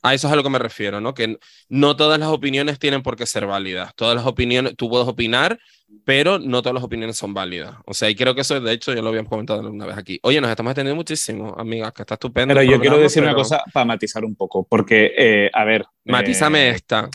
[0.05, 1.14] a eso es a lo que me refiero, ¿no?
[1.14, 1.39] Que
[1.70, 3.95] no todas las opiniones tienen por qué ser válidas.
[3.97, 5.59] Todas las opiniones, tú puedes opinar,
[6.05, 7.77] pero no todas las opiniones son válidas.
[7.87, 10.20] O sea, y creo que eso, de hecho, ya lo habíamos comentado alguna vez aquí.
[10.22, 12.55] Oye, nos estamos extendiendo muchísimo, amigas, que está estupendo.
[12.55, 15.87] Pero yo quiero decir una pero cosa para matizar un poco, porque, eh, a ver.
[16.05, 17.09] Matízame eh, esta.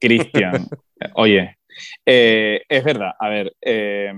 [0.00, 0.66] Cristian,
[1.14, 1.58] oye,
[2.04, 4.12] eh, es verdad, a ver, eh,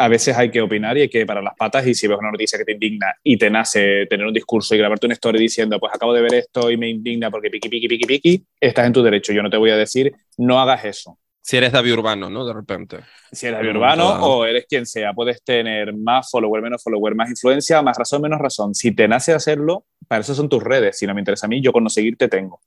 [0.00, 2.30] a veces hay que opinar y hay que parar las patas y si ves una
[2.30, 5.78] noticia que te indigna y te nace tener un discurso y grabarte una story diciendo,
[5.80, 8.92] pues acabo de ver esto y me indigna porque piqui, piqui, piqui, piqui, estás en
[8.92, 9.32] tu derecho.
[9.32, 11.18] Yo no te voy a decir, no hagas eso.
[11.40, 12.46] Si eres David Urbano, ¿no?
[12.46, 12.98] De repente.
[13.32, 17.30] Si eres Mm, urbano o eres quien sea, puedes tener más follower, menos follower, más
[17.30, 18.74] influencia, más razón, menos razón.
[18.74, 20.98] Si te nace hacerlo, para eso son tus redes.
[20.98, 22.60] Si no me interesa a mí, yo con no seguirte tengo.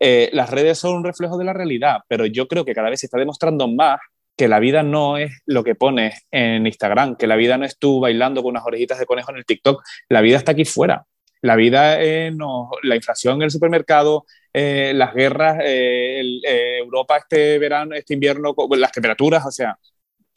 [0.00, 3.00] Eh, las redes son un reflejo de la realidad, pero yo creo que cada vez
[3.00, 3.98] se está demostrando más
[4.36, 7.76] que la vida no es lo que pones en Instagram, que la vida no es
[7.76, 11.04] tú bailando con unas orejitas de conejo en el TikTok, la vida está aquí fuera.
[11.40, 11.98] La vida
[12.32, 17.94] no, la inflación en el supermercado, eh, las guerras, eh, el- eh, Europa este verano,
[17.94, 19.78] este invierno, las temperaturas, o sea,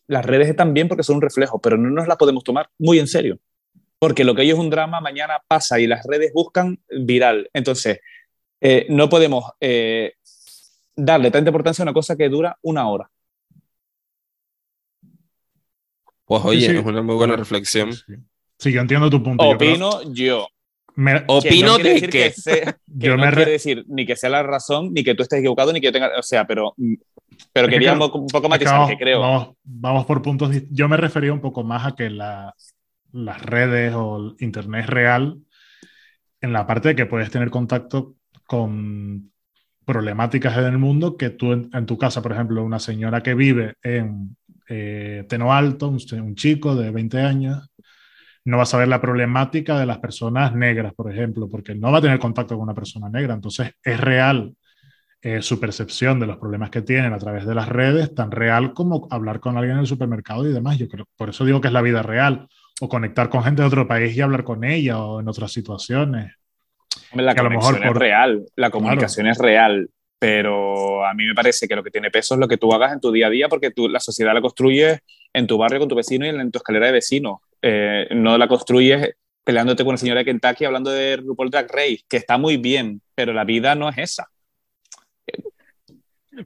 [0.07, 2.99] las redes están bien porque son un reflejo, pero no nos las podemos tomar muy
[2.99, 3.39] en serio.
[3.99, 7.49] Porque lo que hoy es un drama, mañana pasa y las redes buscan viral.
[7.53, 7.99] Entonces,
[8.61, 10.13] eh, no podemos eh,
[10.95, 13.09] darle tanta importancia a una cosa que dura una hora.
[16.25, 16.77] Pues oye, Sí, sí.
[16.77, 17.91] es una muy buena reflexión.
[17.93, 18.71] Sí.
[18.71, 19.43] Yo entiendo tu punto.
[19.49, 20.47] Opino yo.
[20.95, 23.35] me- Opino que no quiere de decir que- que, sea- que yo no me re-
[23.37, 25.91] quiere decir ni que sea la razón, ni que tú estés equivocado, ni que yo
[25.91, 26.11] tenga.
[26.17, 26.73] O sea, pero,
[27.53, 29.19] pero Es que quería un poco Es que matizar, vamos, que creo.
[29.19, 30.51] Vamos, vamos por puntos.
[30.69, 32.53] Yo me refería un poco más a que la-
[33.13, 35.39] las redes o el Internet real,
[36.39, 38.15] en la parte de que puedes tener contacto
[38.51, 39.31] con
[39.85, 43.75] problemáticas en el mundo que tú en, tu casa, por ejemplo, una señora que vive
[43.81, 44.35] en
[44.67, 47.71] eh, Teno Alto, un, un chico de 20 años,
[48.43, 51.99] no va a saber la problemática de las personas negras, por ejemplo, porque no va
[51.99, 53.35] a tener contacto con una persona negra.
[53.35, 54.53] Entonces, es real
[55.21, 58.73] eh, su percepción de los problemas que tienen a través de las redes, tan real
[58.73, 60.77] como hablar con alguien en el supermercado y demás.
[60.77, 62.49] Yo creo, por eso digo que es la vida real,
[62.81, 66.33] o conectar con gente de otro país y hablar con ella, o en otras situaciones.
[67.13, 69.89] La que a lo conexión mejor por- es real, la comunicación es real,
[70.19, 72.93] pero a mí me parece que lo que tiene peso es lo que tú hagas
[72.93, 74.99] en tu día a día, porque tú, la sociedad la construyes
[75.33, 77.39] en tu barrio con tu vecino y en tu escalera de vecinos.
[77.61, 82.01] Eh, no la construyes peleándote con una señora de Kentucky hablando de RuPaul Drag Race,
[82.07, 84.27] que está muy bien, pero la vida no es esa.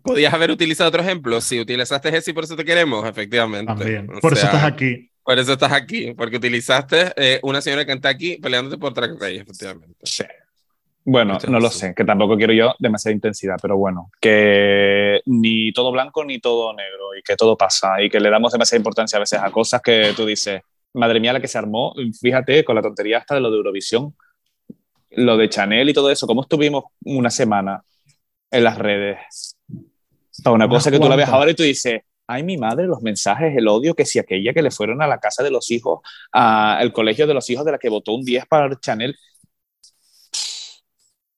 [0.02, 1.39] Podías haber utilizado otro ejemplo.
[1.41, 3.73] Si utilizaste ese y por eso te queremos, efectivamente.
[3.73, 4.10] También.
[4.10, 5.11] O Por eso estás aquí.
[5.23, 9.14] Por eso estás aquí, porque utilizaste eh, una señora que está aquí peleándote por Drag
[9.19, 9.95] Race, efectivamente.
[10.03, 10.23] Sí.
[11.07, 15.72] Bueno, Muchas no lo sé, que tampoco quiero yo demasiada intensidad, pero bueno, que ni
[15.72, 19.18] todo blanco ni todo negro y que todo pasa y que le damos demasiada importancia
[19.18, 20.61] a veces a cosas que tú dices,
[20.94, 24.15] madre mía la que se armó, fíjate con la tontería hasta de lo de Eurovisión,
[25.11, 27.84] lo de Chanel y todo eso, cómo estuvimos una semana
[28.49, 29.56] en las redes
[30.44, 33.02] para una cosa que tú la ves ahora y tú dices, ay mi madre, los
[33.02, 35.99] mensajes, el odio, que si aquella que le fueron a la casa de los hijos,
[36.32, 39.15] al colegio de los hijos de la que votó un 10 para Chanel,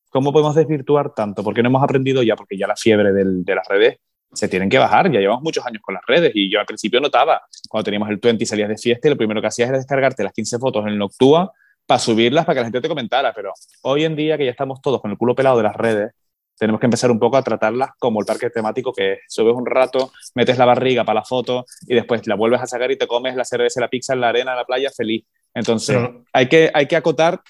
[0.10, 1.44] ¿Cómo podemos desvirtuar tanto?
[1.44, 3.98] Porque no hemos aprendido ya, porque ya la fiebre del, de las redes
[4.34, 5.12] se tienen que bajar.
[5.12, 8.18] Ya llevamos muchos años con las redes y yo al principio notaba, cuando teníamos el
[8.18, 10.86] 20 y salías de fiesta, y lo primero que hacías era descargarte las 15 fotos
[10.88, 11.52] en Noctua
[11.86, 13.34] para subirlas para que la gente te comentara.
[13.34, 13.54] Pero
[13.84, 16.12] hoy en día que ya estamos todos con el culo pelado de las redes,
[16.58, 19.20] tenemos que empezar un poco a tratarlas como el parque temático que es.
[19.28, 22.92] Subes un rato, metes la barriga para la foto y después la vuelves a sacar
[22.92, 25.26] y te comes la cerveza, la pizza la arena, en la playa, feliz.
[25.54, 27.42] Entonces, Pero- hay, que, hay que acotar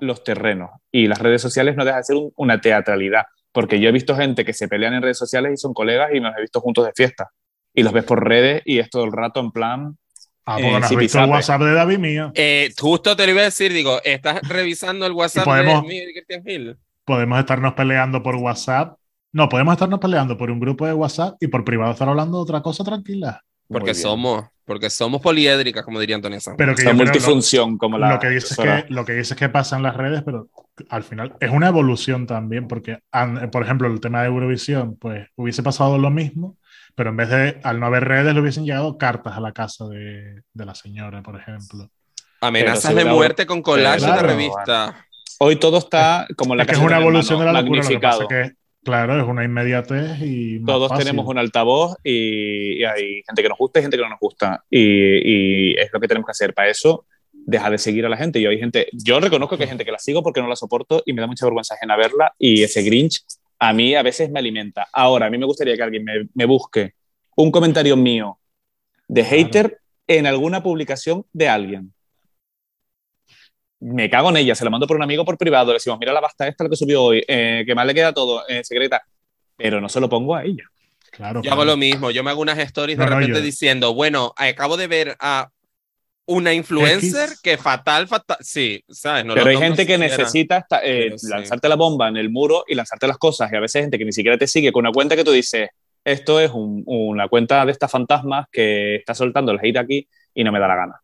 [0.00, 3.88] los terrenos y las redes sociales no dejan de ser un- una teatralidad, porque yo
[3.88, 6.38] he visto gente que se pelean en redes sociales y son colegas y me los
[6.38, 7.30] he visto juntos de fiesta.
[7.74, 9.96] Y los ves por redes y es todo el rato en plan,
[10.48, 11.28] Ah, Eh, porque no has sí, visto el.
[11.30, 12.30] WhatsApp de David mío.
[12.36, 15.98] Eh, justo te lo iba a decir, digo, estás revisando el WhatsApp podemos- de mí
[15.98, 16.76] y Cristian Hill.
[17.04, 18.96] Podemos estarnos peleando por WhatsApp.
[19.32, 22.42] No, podemos estarnos peleando por un grupo de WhatsApp y por privado estar hablando de
[22.44, 23.42] otra cosa tranquila.
[23.68, 26.56] Porque somos, porque somos poliédricas, como diría Antonio Sanz.
[26.58, 28.86] Pero que yo creo lo- multifunción como la lo que dices profesora.
[28.86, 30.48] que lo que dices que pasa en las redes, pero
[30.88, 35.28] al final es una evolución también, porque an- por ejemplo el tema de Eurovisión, pues
[35.36, 36.56] hubiese pasado lo mismo,
[36.94, 39.86] pero en vez de al no haber redes le hubiesen llegado cartas a la casa
[39.88, 41.90] de, de la señora, por ejemplo.
[42.40, 44.22] Amenazas de muerte con collage Claro.
[44.22, 45.06] de revista.
[45.38, 47.82] Hoy todo está como la es que es casa una evolución de hermano, la locura,
[47.82, 48.40] lo que pasa magnificado.
[48.42, 48.56] es que
[48.86, 51.04] claro, es una inmediatez y más Todos fácil.
[51.04, 54.18] tenemos un altavoz y, y hay gente que nos gusta y gente que no nos
[54.20, 54.64] gusta.
[54.70, 56.54] Y, y es lo que tenemos que hacer.
[56.54, 58.40] Para eso, deja de seguir a la gente.
[58.40, 61.02] Yo, hay gente, yo reconozco que hay gente que la sigo porque no la soporto
[61.04, 62.32] y me da mucha vergüenza ajena verla.
[62.38, 63.22] Y ese Grinch
[63.58, 64.86] a mí a veces me alimenta.
[64.92, 66.94] Ahora, a mí me gustaría que alguien me, me busque
[67.36, 68.38] un comentario mío
[69.08, 71.92] de hater en alguna publicación de alguien.
[73.80, 76.12] Me cago en ella, se la mando por un amigo por privado, le decimos, mira
[76.12, 79.02] la basta esta lo que subió hoy, eh, que más le queda todo, eh, secreta,
[79.56, 80.64] pero no se lo pongo a ella.
[81.10, 81.72] Claro, Yo hago claro.
[81.72, 84.76] lo mismo, yo me hago unas stories de No, no, repente yo- diciendo, bueno, acabo
[84.76, 85.48] de ver a
[86.28, 87.40] una influencer X.
[87.40, 88.38] que fatal, fatal.
[88.40, 89.24] Sí, ¿sabes?
[89.24, 90.16] No pero lo hay gente que siquiera.
[90.16, 91.28] necesita eh, sí.
[91.28, 93.98] lanzarte la bomba en el muro y lanzarte las cosas, y a veces hay gente
[93.98, 95.68] que ni siquiera te sigue con una cuenta que tú dices,
[96.04, 100.44] esto es un- una cuenta de estas fantasmas que está soltando el hate aquí y
[100.44, 101.00] no me da la gana.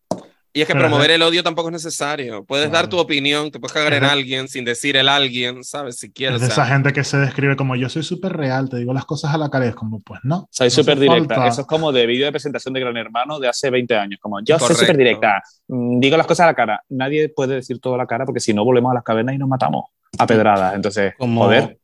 [0.54, 2.44] Y es que Pero promover el odio tampoco es necesario.
[2.44, 2.88] Puedes dar Claro.
[2.90, 4.12] tu opinión, te puedes cagar en Ajá.
[4.12, 5.96] alguien sin decir el alguien, ¿sabes?
[5.96, 6.36] Si quieres.
[6.36, 8.76] Es de o sea, esa gente que se describe como yo soy súper real, te
[8.76, 10.48] digo las cosas a la cara y es como, pues no.
[10.50, 11.34] Soy no súper directa.
[11.36, 11.48] falta.
[11.48, 14.20] Eso es como de vídeo de presentación de Gran Hermano de hace 20 años.
[14.20, 14.80] Como yo soy Correcto.
[14.82, 15.42] súper directa.
[15.68, 16.82] Mm, Digo las cosas a la cara.
[16.90, 19.38] Nadie puede decir todo a la cara porque si no volvemos a las cavernas y
[19.38, 19.86] nos matamos
[20.18, 20.74] a pedradas.
[20.74, 21.78] Entonces, Como, joder.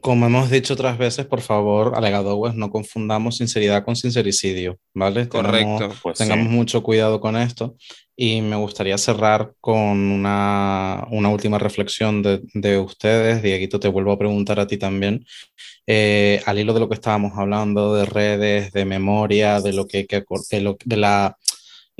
[0.00, 5.28] Como hemos dicho otras veces, por favor, alegadores, no confundamos sinceridad con sincericidio, ¿vale?
[5.28, 5.90] Correcto.
[6.02, 6.52] Pues tengamos sí.
[6.54, 7.76] mucho cuidado con esto.
[8.14, 13.42] Y me gustaría cerrar con una, una última reflexión de, de ustedes.
[13.42, 15.24] Dieguito, te vuelvo a preguntar a ti también.
[15.86, 19.98] Eh, al hilo de lo que estábamos hablando, de redes, de memoria, de lo que
[19.98, 21.36] hay que de, lo- de la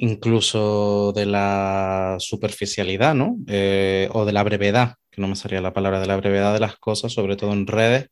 [0.03, 3.37] incluso de la superficialidad, ¿no?
[3.47, 6.59] Eh, o de la brevedad, que no me salía la palabra, de la brevedad de
[6.61, 8.09] las cosas, sobre todo en redes.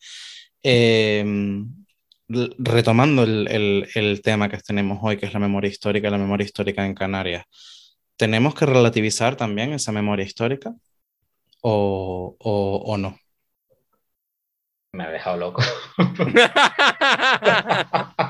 [0.62, 1.24] Eh,
[2.58, 6.44] retomando el, el- el tema que tenemos hoy, que es la memoria histórica, la memoria
[6.44, 7.44] histórica en Canarias,
[8.16, 10.72] ¿tenemos que relativizar también esa memoria histórica
[11.62, 13.18] o, o- o no?
[14.92, 15.62] Me ha dejado loco.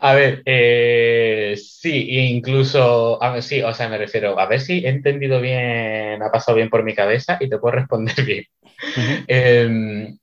[0.00, 4.84] A ver, eh, sí, incluso, a ver, sí, o sea, me refiero, a ver si
[4.84, 8.44] he entendido bien, ha pasado bien por mi cabeza y te puedo responder bien.
[9.28, 10.16] Eh,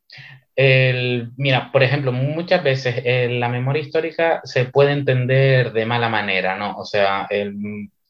[0.56, 6.10] el- mira, por ejemplo, muchas veces eh, la memoria histórica se puede entender de mala
[6.10, 6.78] manera, ¿no?
[6.78, 7.56] O sea, el,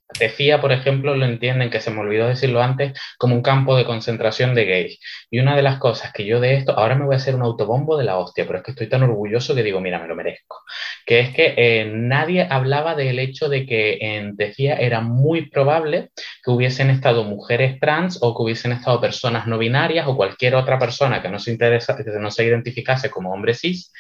[0.07, 3.85] Tefía, por ejemplo, lo entienden, que se me olvidó decirlo antes, como un campo de
[3.85, 4.99] concentración de gays.
[5.29, 7.41] Y una de las cosas que yo de esto, ahora me voy a hacer un
[7.41, 10.15] autobombo de la hostia, pero es que estoy tan orgulloso que digo, mira, me lo
[10.15, 10.61] merezco.
[11.05, 16.11] Que es que eh, nadie hablaba del hecho de que en era muy probable
[16.43, 20.79] que hubiesen estado mujeres trans o que hubiesen estado personas no binarias o cualquier otra
[20.79, 23.91] persona que no que no se identificase como hombre cis.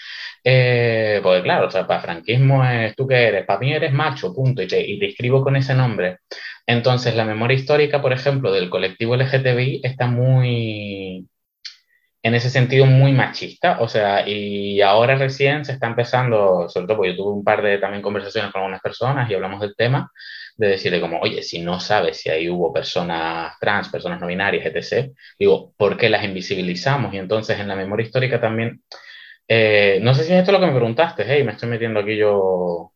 [0.47, 4.33] Eh, porque claro, o sea, para franquismo es tú que eres, para mí eres macho,
[4.33, 6.19] punto, y te, y te escribo con ese nombre.
[6.67, 11.27] Entonces, la memoria histórica, por ejemplo, del colectivo LGTBI está muy,
[12.25, 13.77] en ese sentido, muy machista.
[13.81, 17.61] O sea, y ahora recién se está empezando, sobre todo porque yo tuve un par
[17.61, 20.11] de también conversaciones con algunas personas y hablamos del tema,
[20.57, 24.65] de decirle como, oye, si no sabes si ahí hubo personas trans, personas no binarias,
[24.65, 27.13] etc., digo, ¿por qué las invisibilizamos?
[27.13, 28.81] Y entonces en la memoria histórica también,
[29.47, 32.17] eh, no sé si es esto lo que me preguntaste, hey, me estoy metiendo aquí
[32.17, 32.93] yo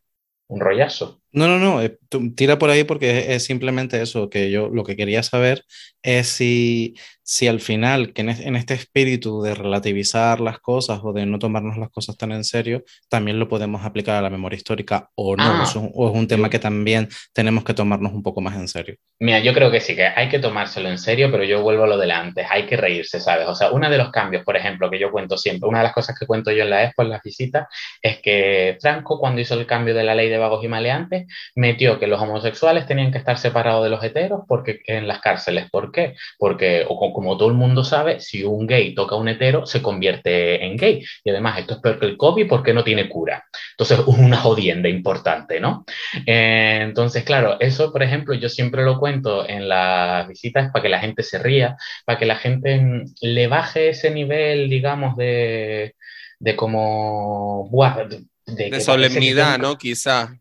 [0.48, 1.19] un rollazo.
[1.32, 4.68] No, no, no, eh, tú tira por ahí porque es, es simplemente eso, que yo
[4.68, 5.64] lo que quería saber
[6.02, 11.00] es si, si al final, que en, es- en este espíritu de relativizar las cosas
[11.04, 14.30] o de no tomarnos las cosas tan en serio, también lo podemos aplicar a la
[14.30, 15.60] memoria histórica o no, Ah.
[15.60, 18.56] o es un, o es un tema que también tenemos que tomarnos un poco más
[18.56, 18.96] en serio.
[19.20, 21.86] Mira, yo creo que sí, que hay que tomárselo en serio, pero yo vuelvo a
[21.86, 23.46] lo de antes, hay que reírse, ¿sabes?
[23.46, 25.92] O sea, uno de los cambios, por ejemplo, que yo cuento siempre, una de las
[25.92, 27.68] cosas que cuento yo en la expo, en las visitas,
[28.02, 31.19] es que Franco, cuando hizo el cambio de la ley de vagos y maleantes,
[31.54, 35.70] metió que los homosexuales tenían que estar separados de los heteros porque en las cárceles.
[35.70, 36.14] ¿Por qué?
[36.38, 39.66] Porque, o co- como todo el mundo sabe, si un gay toca a un hetero,
[39.66, 41.02] se convierte en gay.
[41.24, 43.44] Y además, esto es peor que el COVID porque no tiene cura.
[43.72, 45.84] Entonces, una jodienda importante, ¿no?
[46.26, 50.88] Eh, entonces, claro, eso, por ejemplo, yo siempre lo cuento en las visitas para que
[50.88, 55.94] la gente se ría, para que la gente mm, le baje ese nivel, digamos, de,
[56.38, 59.76] de como, buah, de, de solemnidad, ¿no?
[59.76, 60.32] Quizá.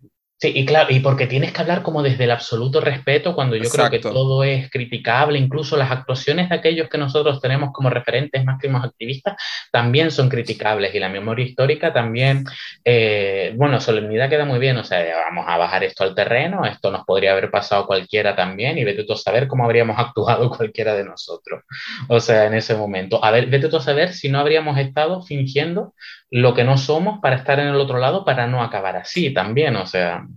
[0.42, 3.70] Sí, y claro, y porque tienes que hablar como desde el absoluto respeto cuando yo
[3.70, 4.18] creo que Exacto.
[4.18, 9.36] todo es criticable, incluso las actuaciones de aquellos que nosotros tenemos como referentes máximos activistas
[9.70, 12.46] también son criticables y la memoria histórica también,
[12.86, 16.90] eh, bueno, solemnidad queda muy bien, o sea, vamos a bajar esto al terreno, esto
[16.90, 20.96] nos podría haber pasado cualquiera también y vete tú a saber cómo habríamos actuado cualquiera
[20.96, 21.64] de nosotros,
[22.08, 23.22] o sea, en ese momento.
[23.22, 25.94] A ver, vete tú a saber si no habríamos estado fingiendo
[26.32, 29.76] lo que no somos para estar en el otro lado para no acabar así también,
[29.76, 30.29] o sea.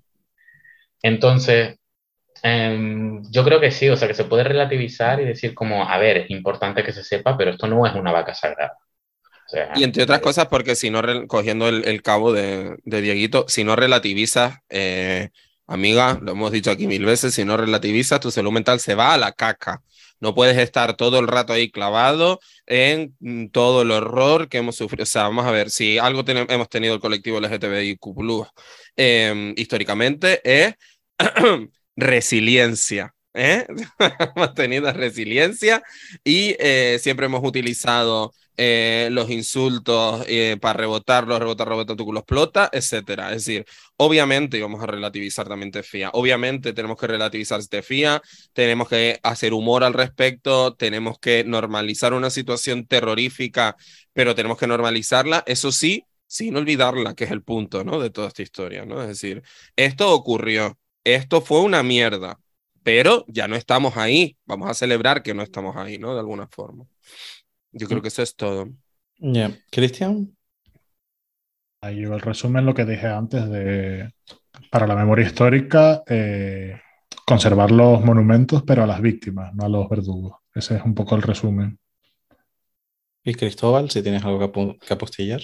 [1.03, 1.77] Entonces,
[2.43, 5.99] em, yo creo que sí, o sea, que se puede relativizar y decir como, a
[5.99, 8.79] ver, es importante que se sepa, pero esto no es una vaca sagrada.
[9.47, 13.01] O sea, Y entre otras cosas, porque si no, cogiendo el, el cabo de, de
[13.01, 15.31] Dieguito, si no relativizas, eh,
[15.67, 19.15] amiga, lo hemos dicho aquí mil veces, si no relativizas, tu salud mental se va
[19.15, 19.83] a la caca.
[20.21, 24.77] No puedes estar todo el rato ahí clavado en mm, todo el horror que hemos
[24.77, 25.03] sufrido.
[25.05, 28.47] O sea, vamos a ver, si algo tenem- hemos tenido el colectivo LGTBIQ+,
[28.97, 30.75] eh, históricamente, es
[31.97, 33.15] resiliencia.
[33.35, 33.67] ¿eh?
[34.37, 35.83] hemos tenido resiliencia
[36.25, 42.21] y eh, siempre hemos utilizado eh, los insultos eh, para rebotarlos, rebotar, rebotar, tu culo
[42.21, 43.31] explota, etcétera.
[43.31, 43.65] Es decir,
[43.97, 48.21] obviamente, vamos a relativizar también Tefía, obviamente tenemos que relativizar Tefía,
[48.53, 53.77] tenemos que hacer humor al respecto, tenemos que normalizar una situación terrorífica,
[54.13, 58.01] pero tenemos que normalizarla, eso sí, sin olvidarla, que es el punto, ¿no?
[58.01, 59.01] De toda esta historia, ¿no?
[59.03, 59.43] Es decir,
[59.77, 62.39] esto ocurrió, esto fue una mierda,
[62.83, 66.15] pero ya no estamos ahí, vamos a celebrar que no estamos ahí, ¿no?
[66.15, 66.85] De alguna forma.
[67.73, 68.69] Yo creo que eso es todo.
[69.19, 70.37] Ya, Cristian.
[71.81, 74.13] Ahí va el resumen, lo que dije antes de,
[74.71, 76.81] para la memoria histórica, eh,
[77.27, 80.37] conservar los monumentos, pero a las víctimas, no a los verdugos.
[80.55, 81.79] Ese es un poco el resumen.
[83.25, 85.43] Y Cristóbal, si tienes algo que, que apostillar.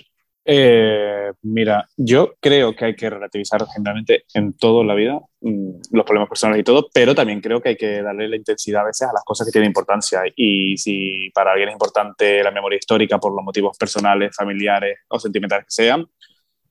[0.50, 6.06] Eh, mira, yo creo que hay que relativizar generalmente en toda la vida mm, los
[6.06, 9.08] problemas personales y todo, pero también creo que hay que darle la intensidad a veces
[9.08, 10.22] a las cosas que tienen importancia.
[10.34, 15.20] Y si para alguien es importante la memoria histórica por los motivos personales, familiares o
[15.20, 16.06] sentimentales que sean,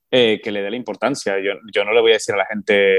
[0.09, 1.37] eh, que le dé la importancia.
[1.39, 2.95] Yo, yo no le voy a decir a la gente,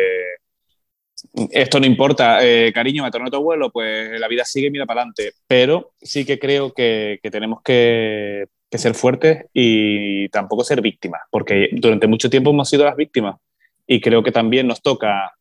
[1.51, 4.87] esto no importa, eh, cariño, me tornó a tu abuelo, pues la vida sigue, mira
[4.87, 5.33] para adelante.
[5.49, 11.23] Pero sí que creo que, que tenemos que, que ser fuertes y tampoco ser víctimas,
[11.31, 13.37] porque durante mucho tiempo hemos sido las víctimas.
[13.87, 15.33] Y creo que también nos toca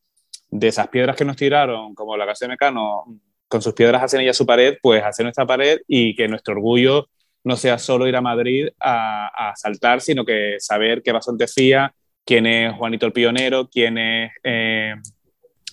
[0.50, 3.04] de esas piedras que nos tiraron, como la casa de Mecano,
[3.48, 7.08] con sus piedras hacen ella su pared, pues hacer nuestra pared y que nuestro orgullo
[7.44, 11.94] no sea solo ir a Madrid a, saltar, sino que saber qué pasó en Tefía,
[12.24, 14.94] quién es Juanito el Pionero, quién es, eh,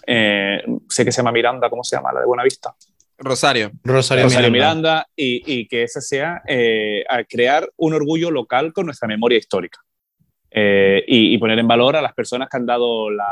[0.07, 2.13] eh, sé que se llama Miranda, ¿cómo se llama?
[2.13, 2.75] La de Buenavista.
[3.17, 3.71] Rosario.
[3.83, 4.81] Rosario, Rosario Miranda.
[4.81, 9.37] Miranda, y, y que ese sea eh, a crear un orgullo local con nuestra memoria
[9.37, 9.79] histórica
[10.57, 13.27] Eh, y, y poner en valor a las personas que han dado la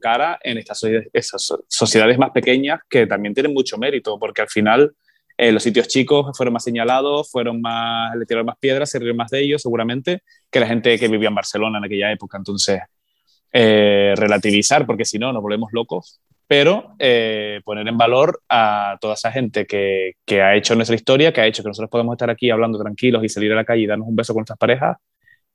[0.00, 0.80] cara en estas
[1.12, 4.92] esas sociedades más pequeñas que también tienen mucho mérito, porque al final
[5.36, 9.16] eh, los sitios chicos fueron más señalados, fueron más, le tiraron más piedras, se rieron
[9.16, 12.38] más de ellos seguramente que la gente que vivía en Barcelona en aquella época.
[12.38, 12.78] Entonces,
[13.52, 16.20] eh, relativizar, porque si no nos volvemos locos,
[16.52, 21.32] pero eh, poner en valor a toda esa gente que, que ha hecho nuestra historia,
[21.32, 23.84] que ha hecho que nosotros podamos estar aquí hablando tranquilos y salir a la calle
[23.84, 24.98] y darnos un beso con nuestras parejas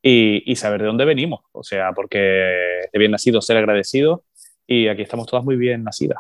[0.01, 1.41] y, y saber de dónde venimos.
[1.51, 4.23] O sea, porque de bien nacido ser agradecido
[4.65, 6.17] y aquí estamos todas muy bien nacidas.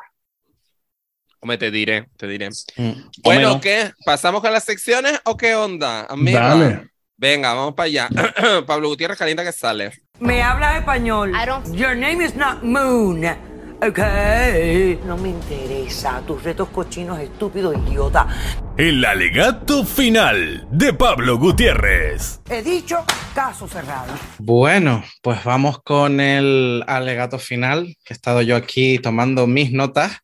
[1.39, 2.49] Hombre, te diré, te diré.
[2.49, 2.91] Mm.
[3.23, 3.59] Bueno.
[3.59, 3.89] ¿qué?
[4.05, 6.49] ¿Pasamos con las secciones o qué onda, amiga?
[6.55, 6.89] Dale.
[7.17, 8.09] Venga, vamos para allá.
[8.67, 9.91] Pablo Gutiérrez calienta que sale.
[10.19, 11.31] Me hablas español.
[11.31, 13.25] I don't- Your name is not Moon.
[13.79, 13.99] Ok,
[15.05, 16.19] no me interesa.
[16.25, 18.27] Tus retos cochinos, estúpido idiota.
[18.75, 22.41] El alegato final de Pablo Gutiérrez.
[22.49, 23.05] He dicho
[23.35, 24.13] caso cerrado.
[24.39, 30.21] Bueno, pues vamos con el alegato final, que he estado yo aquí tomando mis notas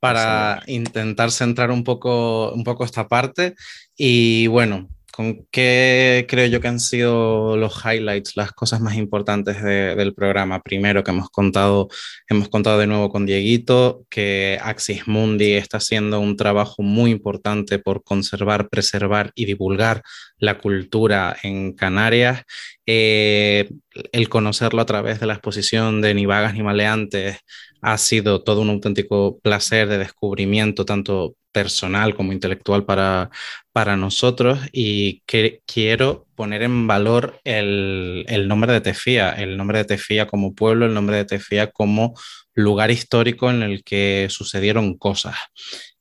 [0.00, 3.54] para intentar centrar un poco, un poco esta parte.
[3.98, 9.62] Y bueno, ¿Con qué creo yo que han sido los highlights, las cosas más importantes
[9.62, 10.60] del programa?
[10.60, 11.88] Primero que hemos contado,
[12.28, 17.78] hemos contado de nuevo con Dieguito, que Axis Mundi está haciendo un trabajo muy importante
[17.78, 20.02] por conservar, preservar y divulgar
[20.38, 22.42] la cultura en Canarias.
[22.84, 23.70] Eh,
[24.10, 27.38] el conocerlo a través de la exposición de Ni Vagas ni Maleantes
[27.82, 33.30] ha sido todo un auténtico placer de descubrimiento, tanto personal como intelectual para,
[33.72, 39.84] para nosotros y que quiero poner en valor el, nombre de Tefía, el nombre de
[39.84, 42.14] Tefía como pueblo, el nombre de Tefía como
[42.54, 45.36] lugar histórico en el que sucedieron cosas.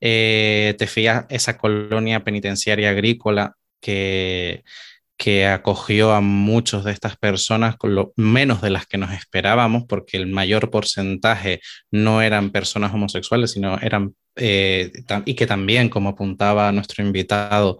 [0.02, 4.64] Eh, Tefía, esa colonia penitenciaria agrícola que,
[5.18, 9.84] que acogió a muchos de estas personas, con lo menos de las que nos esperábamos,
[9.88, 11.62] porque el mayor porcentaje
[11.92, 14.92] no eran personas homosexuales, sino eran, eh,
[15.26, 17.80] y que también, como apuntaba nuestro invitado,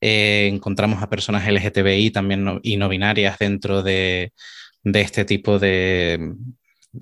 [0.00, 4.32] eh, encontramos a personas LGTBI también y no binarias dentro de,
[4.82, 6.34] de este tipo de,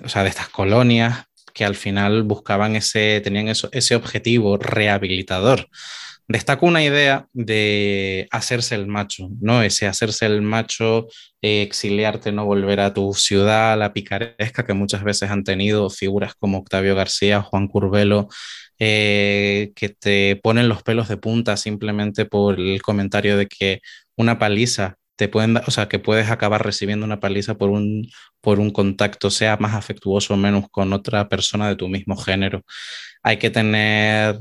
[0.04, 5.68] o sea, de estas colonias que al final buscaban ese, tenían eso, ese objetivo rehabilitador
[6.28, 9.62] destaco una idea de hacerse el macho, ¿no?
[9.62, 11.06] Ese hacerse el macho,
[11.42, 16.34] eh, exiliarte, no volver a tu ciudad, la picaresca que muchas veces han tenido figuras
[16.34, 18.28] como Octavio García, Juan Curbelo,
[18.78, 23.80] eh, que te ponen los pelos de punta simplemente por el comentario de que
[24.16, 28.08] una paliza te pueden o sea, que puedes acabar recibiendo una paliza por un,
[28.40, 32.62] por un contacto, sea más afectuoso o menos con otra persona de tu mismo género.
[33.22, 34.36] Hay que tener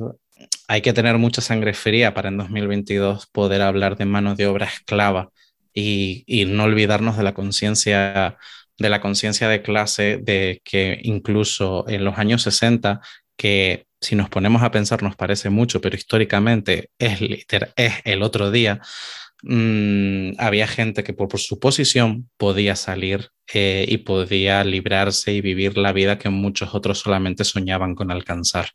[0.72, 4.68] hay que tener mucha sangre fría para en 2022 poder hablar de mano de obra
[4.68, 5.30] esclava
[5.73, 8.38] y, no olvidarnos de la conciencia
[8.77, 13.02] de la conciencia de clase de que incluso en los años 60
[13.35, 17.19] que si nos ponemos a pensar nos parece mucho, pero históricamente es,
[17.76, 18.80] es el otro día,
[19.43, 25.77] Mm, había gente que por, su posición podía salir eh, y podía librarse y vivir
[25.77, 28.69] la vida que muchos otros solamente soñaban con alcanzar.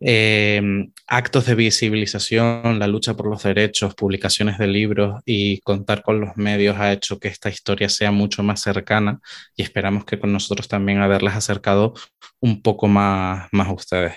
[0.00, 6.20] Em, actos de visibilización, la lucha por los derechos, publicaciones de libros y contar con
[6.20, 9.20] los medios ha hecho que esta historia sea mucho más cercana
[9.56, 11.94] y esperamos que con nosotros también haberlas acercado
[12.40, 14.14] un poco más, a ustedes.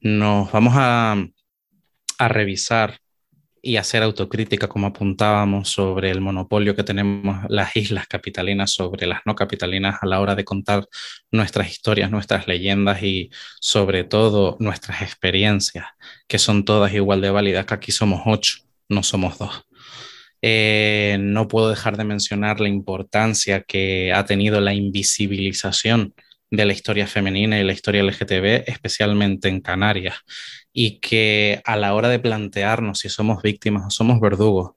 [0.00, 1.16] Nos vamos a
[2.28, 2.98] revisar
[3.66, 9.22] y hacer autocrítica, como apuntábamos, sobre el monopolio que tenemos las islas capitalinas sobre las
[9.24, 10.86] no capitalinas a la hora de contar
[11.32, 15.86] nuestras historias, nuestras leyendas y sobre todo nuestras experiencias,
[16.28, 19.64] que son todas igual de válidas, que aquí somos ocho, no somos dos.
[20.42, 26.14] Eh, no puedo dejar de mencionar la importancia que ha tenido la invisibilización
[26.50, 30.16] de la historia femenina y la historia LGTB, especialmente en Canarias
[30.72, 34.72] y que a la hora de plantearnos si somos víctimas o somos verdugos,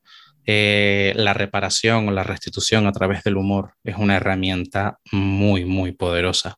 [0.46, 5.92] eh, la reparación o la restitución a través del humor es una herramienta muy, muy
[5.92, 6.58] poderosa.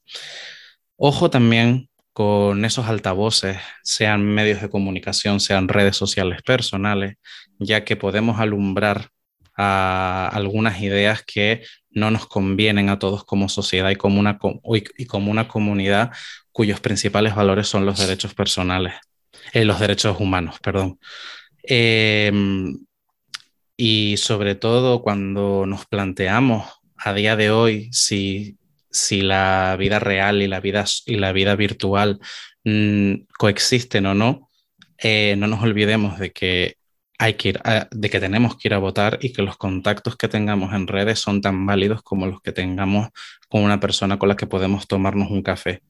[0.96, 7.16] Ojo también con esos altavoces, sean medios de comunicación, sean redes sociales personales,
[7.58, 9.10] ya que podemos alumbrar
[9.57, 14.40] a algunas ideas que no nos convienen a todos como sociedad y como una,
[14.98, 16.11] y como una comunidad
[16.52, 18.94] cuyos principales valores son los derechos personales.
[19.53, 20.99] Eh, los derechos humanos, perdón.
[21.64, 22.78] Em,
[23.78, 28.57] y sobre todo cuando nos planteamos a día de hoy si,
[28.90, 32.19] si la vida real y la vida, y la vida virtual
[32.64, 34.49] mm, coexisten o no,
[34.98, 36.78] eh, no nos olvidemos de que
[37.22, 37.53] hay que
[37.91, 41.19] de que tenemos que ir a votar y que los contactos que tengamos en redes
[41.19, 43.10] son tan válidos como los que tengamos
[43.48, 45.84] con una persona con la que podemos tomarnos un café.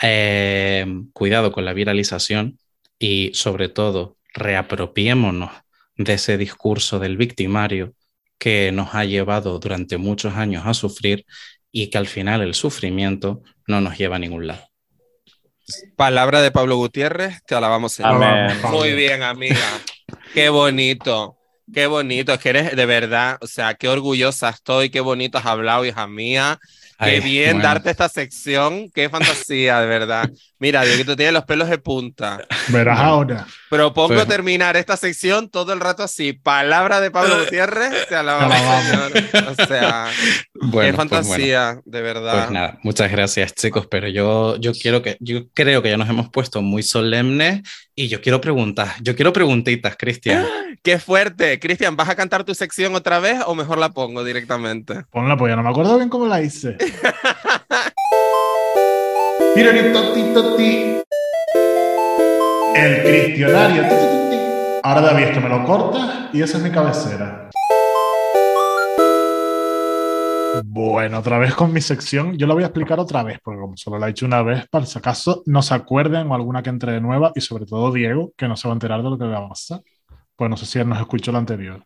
[0.00, 2.58] Em, cuidado con la viralización
[3.00, 5.50] y sobre todo reapropiémonos
[5.96, 7.94] de ese discurso del victimario
[8.38, 11.26] que nos ha llevado durante muchos años a sufrir
[11.72, 14.69] y que al final el sufrimiento no nos lleva a ningún lado.
[15.96, 17.98] Palabra de Pablo Gutiérrez, te alabamos.
[18.00, 18.60] Amén.
[18.70, 19.66] Muy bien, amiga.
[20.34, 21.36] Qué bonito.
[21.72, 25.46] Qué bonito, es que eres de verdad, o sea, qué orgullosa estoy, qué bonito has
[25.46, 26.58] hablado, hija mía.
[27.02, 27.62] Qué bien bueno.
[27.68, 30.30] darte esta sección, qué fantasía, de verdad.
[30.58, 32.40] Mira, Dieguito tiene los pelos de punta.
[32.68, 33.46] Verás ahora.
[33.70, 36.32] Propongo Pues- terminar esta sección todo el rato así.
[36.34, 39.12] Palabra de Pablo Gutiérrez, te alabamos, señor.
[39.58, 40.08] O sea,
[40.62, 40.96] Bueno, qué pues bueno.
[40.98, 42.34] fantasía, de verdad.
[42.34, 46.08] Pues nada, muchas gracias chicos, pero yo, yo quiero que, yo creo que ya nos
[46.10, 47.62] hemos puesto muy solemnes
[47.94, 50.44] y yo quiero preguntas, yo quiero preguntitas, Cristian.
[50.82, 51.58] Qué fuerte.
[51.60, 55.02] Cristian, ¿vas a cantar tu sección otra vez o mejor la pongo directamente?
[55.10, 56.76] Ponla, pues ya no me acuerdo bien cómo la hice.
[62.74, 63.82] El Cristianario.
[63.82, 64.36] Ti, ti, ti, ti.
[64.82, 67.50] Ahora David, esto me lo cortas y esa es mi cabecera.
[70.64, 72.36] Bueno, otra vez con mi sección.
[72.38, 74.68] Yo la voy a explicar otra vez, porque como solo la he hecho una vez,
[74.68, 77.92] para si acaso no se acuerden o alguna que entre de nueva, y sobre todo
[77.92, 79.82] Diego, que no se va a enterar de lo que le va a pasar.
[80.36, 81.84] Pues no sé si él nos escuchó la anterior.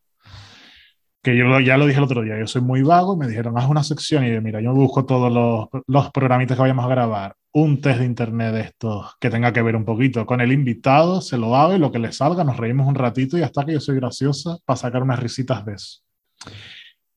[1.25, 3.57] Que yo lo- ya lo dije el otro día, yo soy muy vago, me dijeron,
[3.59, 6.89] haz una sección y yo, mira, yo busco todos los, los programitas que vayamos a
[6.89, 10.53] grabar, un test de internet de estos que tenga que ver un poquito con el
[10.53, 13.65] invitado, se lo hago y lo que le salga, nos reímos un ratito y hasta
[13.65, 16.01] que yo soy graciosa para sacar unas risitas de eso.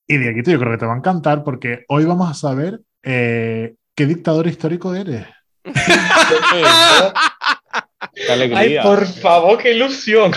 [0.07, 3.75] Y Dieguito, yo creo que te va a encantar porque hoy vamos a saber eh,
[3.93, 5.25] qué dictador histórico eres.
[8.13, 8.81] Qué alegría.
[8.81, 10.31] Ay, por favor, qué ilusión.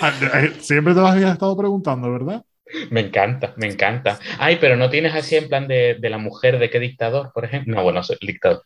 [0.00, 2.44] Ah, eh, Siempre te lo habías estado preguntando, ¿verdad?
[2.90, 4.18] Me encanta, me encanta.
[4.38, 7.44] Ay, pero no tienes así en plan de, de la mujer de qué dictador, por
[7.44, 7.74] ejemplo.
[7.76, 8.62] No, bueno, soy el dictador.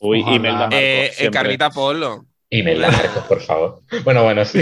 [0.00, 0.36] Uy, Ojalá.
[0.36, 1.30] Imelda Marcos, Eh, en.
[1.32, 2.26] Carnita Polo.
[2.50, 3.80] Y me la Marcos, por favor.
[4.04, 4.60] Bueno, bueno, sí.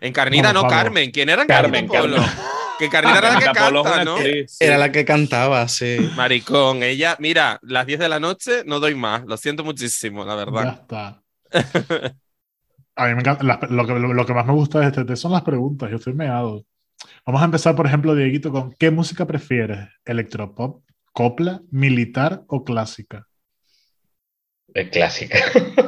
[0.00, 0.66] En Carnita, no.
[0.68, 1.10] Carmen.
[1.10, 2.16] ¿Quién era en Carmen, Polo?
[2.16, 2.30] Carmen.
[2.78, 4.16] Que Carnita era la que canta, ¿no?
[4.16, 4.64] actriz, sí.
[4.64, 5.96] Era la que cantaba, sí.
[6.16, 10.32] Maricón, ella, mira, las 10 de la noche no doy más, lo siento muchísimo, la
[10.32, 10.80] Ya verdad.
[10.82, 11.22] está.
[12.96, 13.44] A mí me encanta.
[13.44, 15.90] las- lo, que, lo que más me gusta de este test son las preguntas.
[15.90, 16.64] Yo estoy meado.
[17.26, 19.88] Vamos a empezar, por ejemplo, Dieguito, con ¿qué música prefieres?
[20.04, 23.26] ¿Electropop, copla, militar o clásica?
[24.74, 25.38] Es clásica.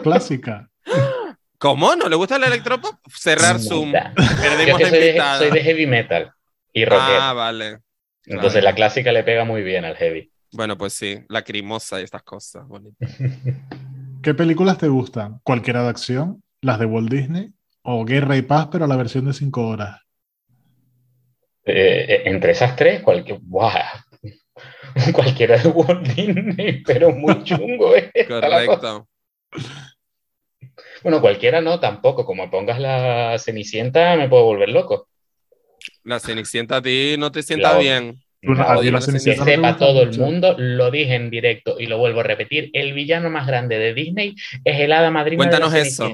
[0.03, 0.71] Clásica.
[1.59, 1.95] ¿Cómo?
[1.97, 2.95] ¿No le gusta el electropop?
[3.09, 3.93] Cerrar Zoom.
[3.93, 5.39] Yo Perdimos es que la soy de, invitada.
[5.39, 6.33] soy de heavy metal
[6.73, 7.21] y rockero.
[7.21, 7.79] Ah, vale.
[8.25, 8.65] Entonces claro.
[8.65, 10.31] la clásica le pega muy bien al heavy.
[10.53, 12.67] Bueno, pues sí, lacrimosa y estas cosas.
[12.67, 12.97] bonito.
[14.23, 15.41] ¿Qué películas te gustan?
[15.43, 16.43] ¿Cualquiera de acción?
[16.63, 17.53] ¿Las de Walt Disney?
[17.83, 20.01] ¿O Guerra y Paz, pero la versión de 5 horas?
[21.67, 24.05] Eh, entre esas tres, cualquier, ¡buah!
[25.13, 27.97] cualquiera de Walt Disney, pero muy chungo.
[27.97, 28.11] ¿eh?
[28.15, 28.81] Está la cosa.
[28.81, 29.09] Correcto.
[31.03, 32.25] Bueno, cualquiera no, tampoco.
[32.25, 35.09] Como pongas la Cenicienta, me puedo volver loco.
[36.05, 38.21] La Cenicienta a ti no te sienta La- bien.
[38.43, 42.71] No- que sepa todo el mundo, lo dije en directo y lo vuelvo a repetir.
[42.75, 46.13] El villano más grande de Disney es el hada madrina Cuéntanos de la eso.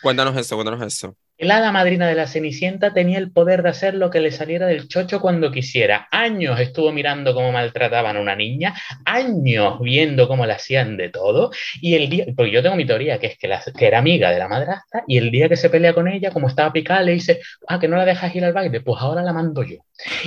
[0.00, 1.14] Cuéntanos eso, cuéntanos eso.
[1.36, 4.66] El hada madrina de la Cenicienta tenía el poder de hacer lo que le saliera
[4.66, 6.06] del chocho cuando quisiera.
[6.12, 8.74] Años estuvo mirando cómo maltrataban a una niña,
[9.04, 11.50] años viendo cómo le hacían de todo.
[11.80, 14.30] Y el día, porque yo tengo mi teoría, que es que, la- que era amiga
[14.30, 17.12] de la madrastra, y el día que se pelea con ella, como estaba picada, le
[17.12, 19.78] dice, ah, que no la dejas ir al baile, pues ahora la mando yo.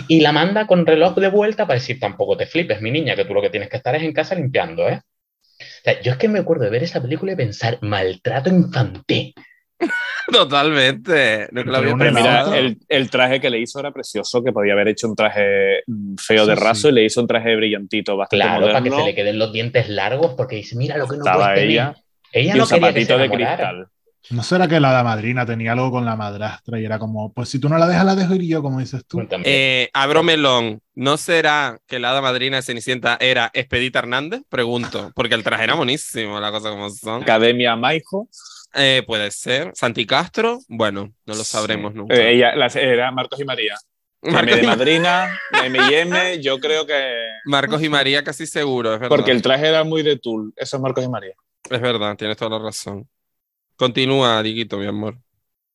[0.10, 3.26] Y la manda con reloj de vuelta para decir, tampoco te flipes, mi niña, que
[3.26, 5.02] tú lo que tienes que estar es en casa limpiando, ¿eh?
[5.60, 9.34] O sea, yo es que me acuerdo de ver esa película y pensar, maltrato infantil.
[10.32, 11.48] Totalmente.
[11.52, 13.92] No que lo había Pero una Pero mira, el, el traje que le hizo era
[13.92, 16.88] precioso, que podía haber hecho un traje mm, feo de raso sí.
[16.90, 19.90] y le hizo un traje brillantito, bastante Claro, para que se le queden los dientes
[19.90, 21.70] largos, porque dice, mira lo que no Estaba puedes tener.
[21.70, 21.96] ella
[22.32, 23.88] Ella y no un quería que se zapatito de cristal.
[24.30, 27.48] ¿No será que la hada madrina tenía algo con la madrastra y era como, pues
[27.48, 29.26] si tú no la dejas, la dejo ir yo, como dices tú?
[29.46, 30.82] Eh, abro melón.
[30.96, 34.42] ¿No será que la hada madrina de Cenicienta era Expedita Hernández?
[34.50, 37.22] Pregunto, porque el traje era buenísimo, la cosa como son.
[37.22, 38.28] Academia Maijo.
[38.74, 39.72] Eh, puede ser.
[39.74, 42.16] Santi Castro, bueno, no lo sabremos nunca.
[42.16, 43.76] Eh, ella la- era Marcos y María.
[44.22, 47.28] Marcos, M de y, madrina, M&M, yo creo que...
[47.46, 49.16] Marcos y María casi seguro, es verdad.
[49.16, 50.54] Porque el traje era muy de tul.
[50.56, 51.34] Eso es Marcos y María.
[51.70, 53.08] Es verdad, tienes toda la razón.
[53.76, 55.18] Continúa, Diguito, mi amor.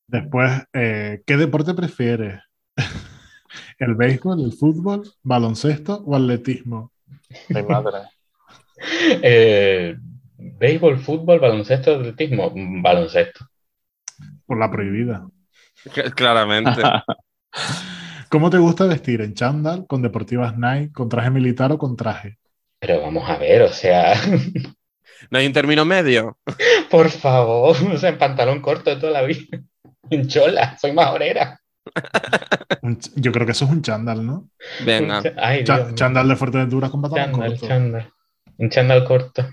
[0.09, 2.41] Después, eh, ¿qué deporte prefieres?
[3.79, 6.93] ¿El béisbol, el fútbol, baloncesto o atletismo?
[7.49, 7.99] Mi madre.
[9.23, 9.95] Eh,
[10.63, 13.45] béisbol, fútbol, baloncesto, atletismo, baloncesto.
[14.47, 15.27] Por la prohibida.
[16.17, 16.83] Claramente.
[18.31, 19.21] ¿Cómo te gusta vestir?
[19.21, 22.39] ¿En chándal, con deportivas Nike, con traje militar o con traje?
[22.79, 24.15] Pero vamos a ver, o sea,
[25.31, 26.39] ¿No hay un término medio?
[26.91, 29.59] por favor, o sea, en pantalón corto de toda la vida.
[30.11, 31.59] En chola, soy majorera.
[32.83, 34.49] Ch- yo creo que eso es un chándal, ¿no?
[34.85, 35.23] Venga.
[35.37, 35.95] Ay, Cha- Dios mío.
[35.97, 37.67] chándal de Fuerteventura con pantalón Chándal, corto.
[37.67, 38.13] chándal.
[38.59, 39.47] Un chándal corto.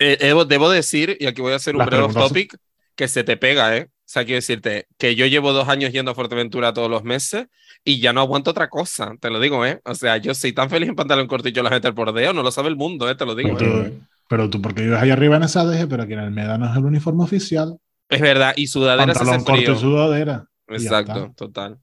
[0.00, 2.56] Eh, debo, debo decir, y aquí voy a hacer un breve topic,
[2.96, 3.88] que se te pega, ¿eh?
[4.10, 7.46] sea, quiero decirte que yo llevo dos años yendo a Fuerteventura todos los meses
[7.84, 9.80] y ya no aguanto otra cosa, te lo digo, ¿eh?
[9.84, 12.32] O sea, yo soy tan feliz en pantalón corto y yo la gente por dedo,
[12.32, 13.14] no lo sabe el mundo, ¿eh?
[13.14, 13.56] Te lo digo.
[13.56, 13.90] Pero ¿eh?
[13.90, 16.68] tú, pero tú porque vives ahí arriba en esa deje, pero aquí en el Médano
[16.68, 17.78] es el uniforme oficial.
[18.08, 20.44] Es verdad, y sudadera se Pantalón hace corto y sudadera.
[20.68, 21.34] y Exacto, está.
[21.34, 21.78] total.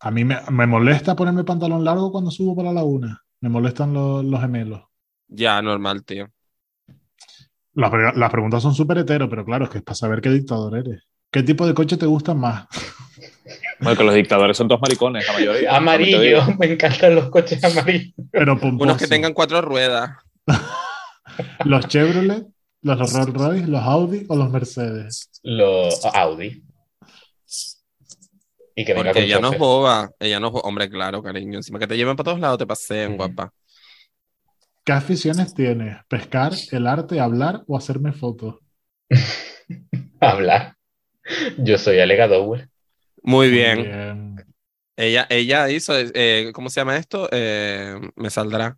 [0.00, 3.22] A mí me, me molesta ponerme pantalón largo cuando subo para la laguna.
[3.40, 4.80] Me molestan los, los gemelos.
[5.28, 6.28] Ya, normal, tío.
[7.74, 10.30] Las, pre- las preguntas son súper hetero, pero claro, es que es para saber qué
[10.30, 11.02] dictador eres.
[11.30, 12.66] ¿Qué tipo de coche te gusta más?
[13.80, 15.76] Bueno, que los dictadores son todos maricones, la mayoría.
[15.76, 18.14] Amarillo, me encantan los coches amarillos.
[18.30, 18.84] Pero pomposo.
[18.84, 20.10] Unos que tengan cuatro ruedas.
[21.64, 22.46] ¿Los Chevrolet,
[22.82, 25.30] los Rolls Royce, los Audi o los Mercedes?
[25.42, 26.62] Los Audi.
[28.74, 30.10] Y que venga Porque ella no es boba.
[30.18, 31.58] Ella no es Hombre, claro, cariño.
[31.58, 33.52] Encima que te lleven para todos lados, te paseen, guapa.
[34.84, 35.98] ¿Qué aficiones tienes?
[36.08, 38.56] ¿Pescar, el arte, hablar o hacerme fotos?
[40.20, 40.76] Hablar.
[41.58, 42.68] Yo soy Alega Dower.
[43.22, 44.36] Muy Muy bien.
[44.96, 47.28] Ella, ella hizo, eh, ¿cómo se llama esto?
[47.32, 48.76] Eh, me saldrá.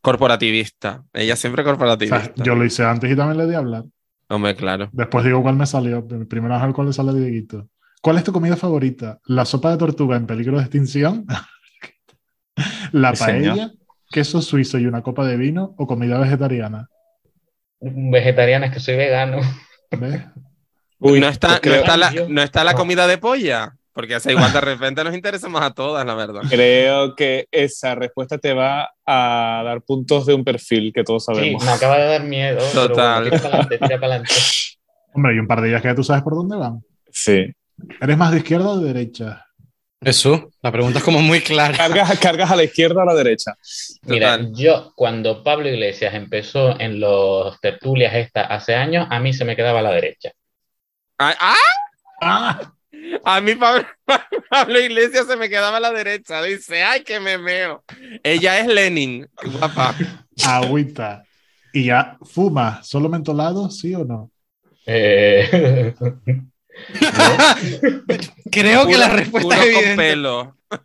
[0.00, 1.04] Corporativista.
[1.12, 2.44] Ella siempre O sea, corporativista.
[2.44, 3.84] yo lo hice antes y también le di a hablar.
[4.28, 4.90] Hombre, claro.
[4.92, 6.02] Después digo cuál me salió.
[6.02, 7.68] Vez al cual le sale Dieguito.
[8.02, 9.18] ¿Cuál es tu comida favorita?
[9.26, 11.26] ¿La sopa de tortuga en peligro de extinción?
[12.92, 13.72] ¿La señor.
[14.10, 15.74] ¿Queso suizo y una copa de vino?
[15.78, 16.88] ¿O comida vegetariana?
[17.80, 19.40] Vegetariana, es que soy vegano.
[19.90, 20.22] ¿Ves?
[20.98, 22.78] Uy, no, está, pues creo, no, está la, yo- no está la no.
[22.78, 23.76] comida de polla.
[23.92, 26.42] Porque o sea, igual de repente nos interesamos a todas, la verdad.
[26.50, 31.34] creo que esa respuesta te va a dar puntos de un perfil que todos Sí,
[31.34, 31.64] sabemos.
[31.64, 32.58] me acaba de dar miedo.
[32.74, 33.22] pero Total.
[33.22, 34.34] bueno, tira para adelante, tira para adelante.
[35.14, 36.82] Hombre, hay un par de ellas que ya tú sabes por dónde van.
[37.10, 37.46] Sí.
[38.00, 39.45] ¿Eres más de izquierda o de derecha?
[40.00, 41.76] Eso, la pregunta es como muy clara.
[41.76, 43.56] Cargas, cargas a la izquierda o a la derecha.
[44.02, 44.52] Mira, Total.
[44.54, 49.56] yo cuando Pablo Iglesias empezó en los tertulias esta hace años, a mí se me
[49.56, 50.32] quedaba a la derecha.
[51.18, 51.34] ¡Ah!
[51.40, 51.54] ¡ah!
[52.20, 52.72] ¡Ah!
[53.24, 53.86] A mí Pablo,
[54.50, 56.42] Pablo Iglesias se me quedaba a la derecha.
[56.42, 57.82] Dice, ¡ay, que me meo!
[58.22, 59.94] Ella es Lenin, guapa.
[60.44, 61.24] Agüita.
[61.72, 64.30] ¿Y ya fuma solo mentolado, sí o no?
[64.86, 65.94] Eh,
[68.50, 69.96] Creo que la respuesta es con evidente.
[69.96, 70.56] pelo.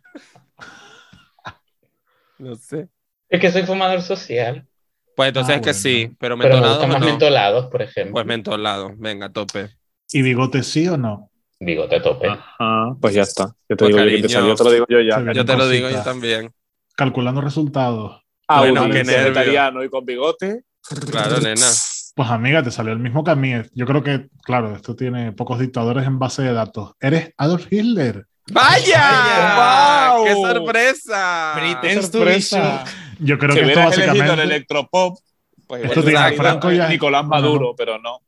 [2.38, 2.88] No sé.
[3.28, 4.66] es que soy fumador social,
[5.14, 5.78] Pues entonces Ah, es que bueno.
[5.80, 7.06] sí, pero pero me mentolados gustan o más no.
[7.06, 8.12] mentolados, por ejemplo.
[8.14, 9.68] Pues mentolado, venga, a tope.
[10.10, 11.30] ¿Y bigote sí o no?
[11.60, 12.28] Bigote tope.
[12.28, 13.54] Ajá, pues ya está.
[13.68, 14.28] Yo te Pues, digo yo que te cariño.
[14.28, 15.32] salió, te lo digo yo ya.
[15.32, 16.50] Yo te lo digo yo también.
[16.96, 18.20] Calculando resultados.
[18.48, 19.22] Bueno, Audi, qué nervio.
[19.32, 20.64] vegetariano y con bigote.
[21.10, 21.66] Claro, nena.
[22.14, 23.52] Pues amiga, te salió el mismo que a mí.
[23.74, 26.92] Yo creo que, claro, esto tiene pocos dictadores en base de datos.
[27.00, 28.26] ¿Eres Adolf Hitler?
[28.52, 30.14] ¡Vaya!
[30.16, 30.24] ¡Wow!
[30.24, 31.52] ¡Qué sorpresa!
[31.56, 32.84] Pretends Sorpresa.
[33.18, 34.42] Yo creo Si que esto elegido el básicamente...
[34.42, 35.18] electropop,
[35.66, 37.74] pues Esto igual tiene Franco ya- Nicolás No, Maduro, no.
[37.76, 38.18] pero no.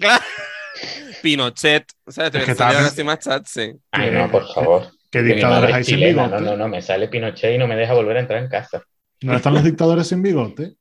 [0.00, 0.24] Claro.
[1.22, 1.84] Pinochet.
[2.06, 3.72] O sea, te Es que salieron así más chats, sí.
[3.92, 4.88] Ay, no, por favor.
[5.10, 6.28] ¿Qué dictadores hay sin bigote?
[6.30, 8.82] No, no, no, me sale Pinochet y no me deja volver a entrar en casa.
[9.22, 10.74] ¿No están los dictadores sin bigote?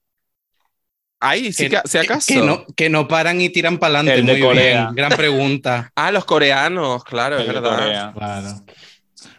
[1.19, 2.33] Ay, sí, Que- que, si acaso.
[2.33, 4.19] Que no, que no paran y tiran para adelante.
[4.19, 4.83] El de Muy Corea.
[4.83, 4.95] bien.
[4.95, 5.91] Gran pregunta.
[5.95, 8.13] Ah, los coreanos, claro, es verdad.
[8.13, 8.47] Claro.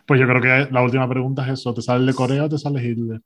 [0.06, 1.72] Pues yo creo que la última pregunta es eso.
[1.74, 3.20] ¿Te sale el de Corea o te sale Hitler?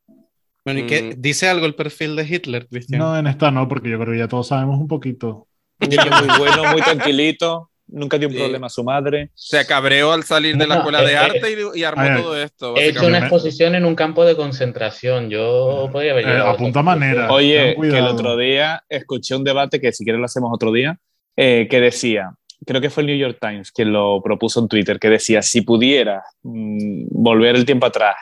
[0.65, 1.03] Bueno, ¿y qué?
[1.17, 1.21] Mm.
[1.21, 3.01] ¿Dice algo el perfil de Hitler, Cristian?
[3.01, 5.49] No, en esta no, porque yo creo que ya todos sabemos un poquito.
[5.81, 5.97] Muy
[6.39, 7.71] bueno, muy tranquilito.
[7.95, 8.41] Nunca dio un Sí.
[8.41, 9.31] problema a su madre.
[9.35, 12.09] Se cabreó al salir de la No, escuela de eh, arte y, y armó a
[12.09, 12.77] ver, todo esto.
[12.77, 15.29] He hecho una exposición en un campo de concentración.
[15.31, 17.31] Yo podría haber Eh, llegado a apunta manera.
[17.31, 20.99] Oye, que el otro día escuché un debate que si quieres lo hacemos otro día,
[21.37, 22.33] eh, que decía,
[22.67, 25.61] creo que fue el New York Times quien lo propuso en Twitter, que decía, si
[25.61, 28.17] pudiera mm, volver el tiempo atrás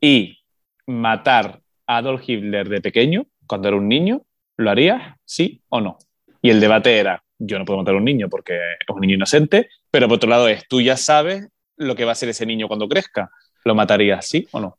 [0.00, 0.38] y
[0.86, 4.22] matar a Adolf Hitler de pequeño, cuando era un niño,
[4.56, 5.16] ¿lo harías?
[5.24, 5.98] ¿Sí o no?
[6.42, 9.16] Y el debate era, yo no puedo matar a un niño porque es un niño
[9.16, 12.46] inocente, pero por otro lado es, tú ya sabes lo que va a ser ese
[12.46, 13.30] niño cuando crezca.
[13.64, 14.78] ¿Lo matarías, sí o no?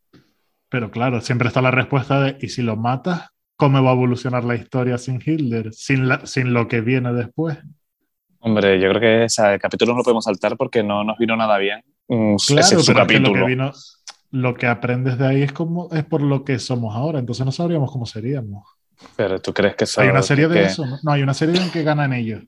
[0.70, 3.30] Pero claro, siempre está la respuesta de, ¿y si lo matas?
[3.58, 5.74] ¿Cómo va a evolucionar la historia sin Hitler?
[5.74, 7.58] Sin, la- sin lo que viene después.
[8.40, 11.58] Hombre, yo creo que ese capítulo no lo podemos saltar porque no nos vino nada
[11.58, 11.84] bien.
[12.08, 13.72] Mm, Claro, ese es su pero es que lo que vino,
[14.32, 17.52] lo que aprendes de ahí es como es por lo que somos ahora, entonces no
[17.52, 18.64] sabríamos cómo seríamos.
[19.16, 20.02] Pero tú crees que eso.
[20.02, 20.98] Hay una serie de que- eso, ¿no?
[21.04, 22.42] No, hay una serie en que ganan ellos.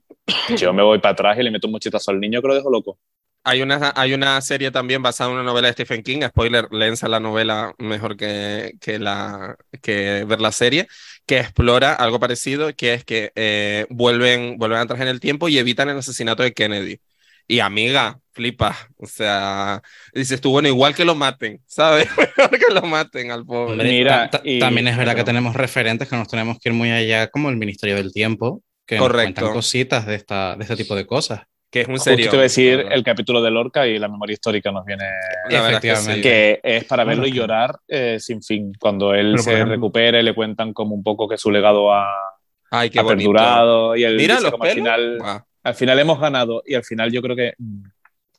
[0.56, 2.70] Yo me voy para atrás y le meto un mochetazo al niño que lo dejo
[2.70, 2.98] loco.
[3.46, 7.06] Hay una, hay una serie también basada en una novela de Stephen King, spoiler, léense
[7.10, 10.88] la novela mejor que, que, la, que ver la serie,
[11.26, 15.58] que explora algo parecido, que es que eh, vuelven, vuelven atrás en el tiempo y
[15.58, 17.00] evitan el asesinato de Kennedy.
[17.46, 19.82] Y amiga, flipa, o sea,
[20.14, 22.08] dices tú, bueno, igual que lo maten, ¿sabes?
[22.36, 23.84] Mejor que lo maten al pobre.
[23.84, 26.74] Mira, ta- ta- y- también es verdad que tenemos referentes que nos tenemos que ir
[26.74, 29.28] muy allá, como el Ministerio del Tiempo, que Correcto.
[29.28, 31.42] nos cuentan cositas de, esta, de este tipo de cosas.
[31.70, 32.26] Que es un Justo serio.
[32.30, 35.04] te voy a decir el capítulo de Lorca y la memoria histórica nos viene.
[35.50, 36.14] Que Efectivamente.
[36.14, 36.20] sí.
[36.22, 38.72] Que es para verlo y llorar eh, sin fin.
[38.78, 42.06] Cuando él Pero, se ejemplo- y le cuentan como un poco que su legado ha,
[42.70, 43.28] Ay, qué ha bonito.
[43.32, 43.96] perdurado.
[43.96, 45.18] Y él Mira dice los como al final.
[45.64, 46.62] Al final hemos ganado.
[46.64, 47.82] Y al final yo creo que mm,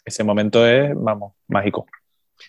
[0.05, 1.85] ese momento es, vamos, mágico.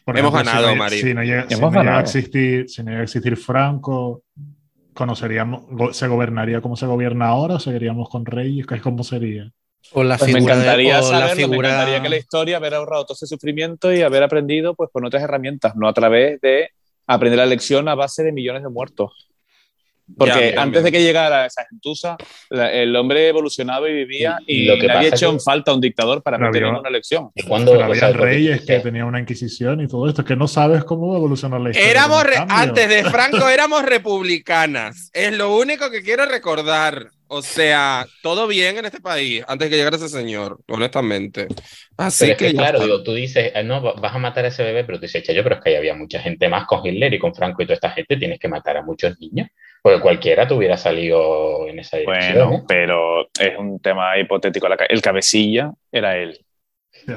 [0.04, 1.00] Por Hemos ejemplo, ganado, si Mari.
[1.00, 4.22] Si no llega, si no llega a existir, si no llega a existir Franco,
[4.94, 9.50] conoceríamos, go- se gobernaría como se gobierna ahora o seguiríamos con Reyes, ¿Qué- ¿cómo sería?
[9.92, 12.56] O la Pues me figura de- encantaría la saberlo, me figura- encantaría que la historia
[12.56, 16.40] haber ahorrado todo ese sufrimiento y haber aprendido pues con otras herramientas, no a través
[16.40, 16.70] de
[17.06, 19.28] aprender la lección a base de millones de muertos.
[20.16, 20.84] Porque Ya, antes ya.
[20.84, 22.16] de que llegara esa gentuza,
[22.50, 25.74] la- el hombre evolucionaba y vivía Y- y lo que pasa echó que- en falta
[25.74, 27.30] un dictador para meter había- una lección.
[27.34, 30.26] Y cuando, Pero o había reyes que dices- tenían una inquisición y todo esto, es
[30.28, 31.90] que no sabes cómo evolucionar la historia.
[31.90, 35.10] Éramos, antes de Franco éramos republicanas.
[35.12, 37.08] Es lo único que quiero recordar.
[37.28, 41.48] O sea, todo bien en este país antes de que llegara ese señor, honestamente.
[41.96, 44.18] Así Pero es que, que, ya claro, digo, tú dices, eh, no, va- vas a
[44.18, 46.48] matar a ese bebé, pero tú dices, yo, pero es que ahí había mucha gente
[46.48, 49.18] más con Hitler y con Franco y toda esta gente, tienes que matar a muchos
[49.18, 49.48] niños,
[49.86, 52.48] porque cualquiera te hubiera salido en esa dirección.
[52.48, 52.64] Bueno, ¿eh?
[52.66, 54.66] pero es un tema hipotético.
[54.88, 56.36] El cabecilla era él.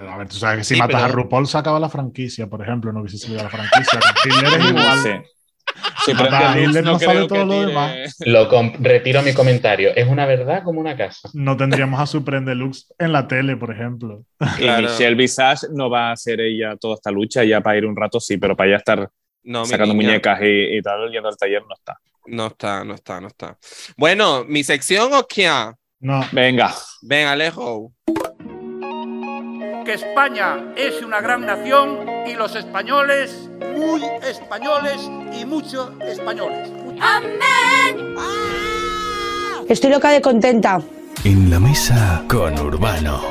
[0.07, 2.45] A ver, tú sabes que si Sí, matas pero- a RuPaul se acaba la franquicia,
[2.45, 3.99] por ejemplo, no hubiese salido la franquicia.
[4.23, 5.25] Hitler es igual.
[6.05, 6.13] Sí.
[6.13, 8.15] Prende a luz, Hitler, no creo sabe que todo lo demás.
[8.19, 8.47] Lo
[8.79, 11.27] retiro mi comentario, es una verdad como una casa.
[11.33, 14.21] No tendríamos a Supreme Deluxe en la tele, por ejemplo.
[14.59, 14.83] Y Claro.
[14.89, 18.19] Michelle Visage no va a hacer ella toda esta lucha, ya para ir un rato
[18.19, 19.09] sí, pero para ya estar
[19.43, 20.09] No, sacando niña.
[20.09, 21.97] muñecas y, y tal, yendo al taller no está.
[22.25, 23.57] No está, no está, no está.
[23.97, 25.49] Bueno, mi sección o qué?
[26.01, 27.91] No, Venga, Ven, Alejo.
[29.85, 36.69] que España es una gran nación y los españoles muy españoles y muchos españoles.
[39.67, 40.81] Estoy loca de contenta.
[41.23, 43.21] En la mesa con Urbano.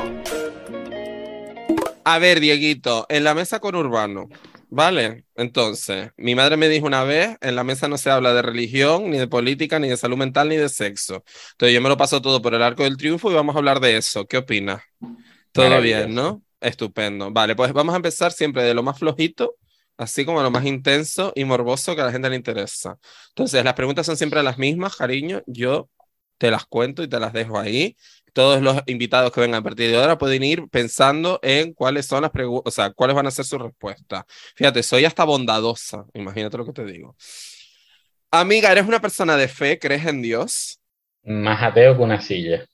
[2.05, 4.29] A ver, Dieguito, en la mesa con Urbano.
[4.71, 8.43] Vale, entonces, mi madre me dijo una vez, en la mesa no se habla de
[8.43, 11.25] religión, ni de política, ni de salud mental, ni de sexo.
[11.53, 13.81] Entonces yo me lo paso todo por el arco del triunfo y vamos a hablar
[13.81, 14.27] de eso.
[14.27, 14.83] ¿Qué opinas?
[15.53, 16.43] Todo bien, ¿no?
[16.61, 17.31] Estupendo.
[17.31, 19.57] Vale, pues vamos a empezar siempre de lo más flojito,
[19.97, 22.99] así como lo más intenso y morboso que a la gente le interesa.
[23.31, 25.43] Entonces, las preguntas son siempre las mismas, cariño.
[25.47, 25.89] Yo
[26.39, 27.97] te las cuento y te las dejo ahí.
[28.33, 32.23] Todos los invitados que vengan a partir de ahora pueden ir pensando en cuáles son
[32.23, 34.25] las preguntas, o sea, cuáles van a ser sus respuestas.
[34.55, 37.17] Fíjate, soy hasta bondadosa, imagínate lo que te digo.
[38.31, 39.79] Amiga, ¿eres una persona de fe?
[39.79, 40.81] ¿Crees en Dios?
[41.25, 42.65] Más ateo que una silla.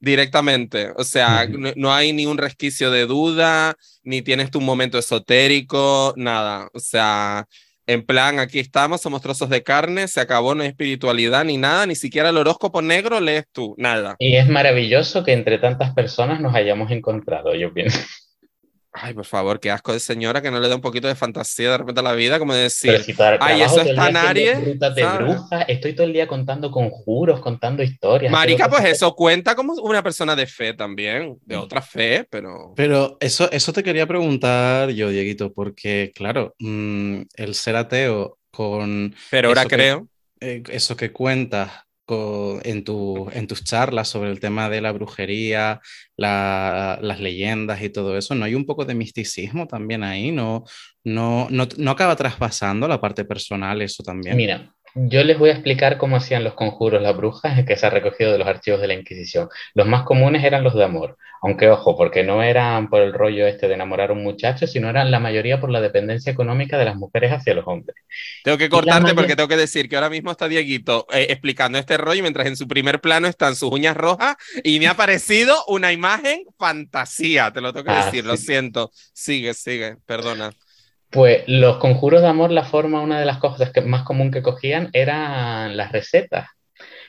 [0.00, 3.74] Directamente, o sea, no, no hay ni un resquicio de duda,
[4.04, 6.68] ni tienes tu momento esotérico, nada.
[6.72, 7.48] O sea,
[7.88, 11.86] en plan, aquí estamos, somos trozos de carne, se acabó, no hay espiritualidad ni nada,
[11.86, 14.14] ni siquiera el horóscopo negro lees tú, nada.
[14.18, 17.98] Y es maravilloso que entre tantas personas nos hayamos encontrado, yo pienso.
[19.00, 21.70] Ay, por favor, qué asco de señora que no le da un poquito de fantasía
[21.70, 25.06] de repente a la vida, como de decir, si Ay, eso en haciendo Aries, de
[25.18, 28.32] brujas, estoy todo el día contando conjuros, contando historias.
[28.32, 32.72] Marica, pues eso cuenta como una persona de fe también, de otra fe, pero...
[32.76, 39.14] Pero eso, eso te quería preguntar yo, Dieguito, porque claro, mm, el ser ateo con
[39.30, 40.08] Pero ahora Eso que- creo.
[40.40, 41.70] eh, eso que cuentas
[42.64, 45.80] en, tu, en tus charlas sobre el tema de la brujería,
[46.16, 50.32] la- las leyendas y todo eso, ¿no hay un poco de misticismo también ahí?
[50.32, 50.64] ¿No,
[51.04, 54.36] no, no, no acaba traspasando la parte personal eso también?
[54.36, 54.74] Mira,
[55.08, 58.32] yo les voy a explicar cómo hacían los conjuros las brujas que se ha recogido
[58.32, 59.48] de los archivos de la Inquisición.
[59.74, 63.46] Los más comunes eran los de amor, aunque ojo, porque no eran por el rollo
[63.46, 66.84] este de enamorar a un muchacho, sino eran la mayoría por la dependencia económica de
[66.86, 67.96] las mujeres hacia los hombres.
[68.42, 71.96] Tengo que cortarte porque tengo que decir que ahora mismo está Dieguito eh, explicando este
[71.96, 75.92] rollo mientras en su primer plano están sus uñas rojas y me ha parecido una
[75.92, 78.90] imagen fantasía, te lo tengo que Ah, decir, lo siento.
[79.12, 80.52] Sigue, sigue, perdona.
[81.10, 84.42] Pues los conjuros de amor, la forma, una de las cosas que más común que
[84.42, 86.48] cogían eran las recetas.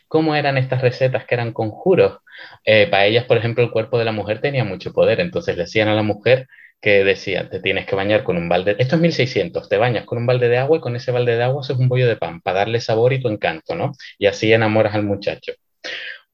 [0.07, 2.19] ¿Cómo eran estas recetas que eran conjuros?
[2.65, 5.63] Eh, para ellas, por ejemplo, el cuerpo de la mujer tenía mucho poder, entonces le
[5.63, 6.47] decían a la mujer
[6.81, 10.17] que decían, te tienes que bañar con un balde, esto es 1600, te bañas con
[10.17, 12.41] un balde de agua y con ese balde de agua haces un bollo de pan
[12.41, 13.91] para darle sabor y tu encanto, ¿no?
[14.17, 15.53] Y así enamoras al muchacho.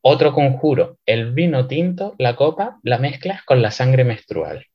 [0.02, 4.66] Otro conjuro, el vino tinto, la copa, la mezclas con la sangre menstrual.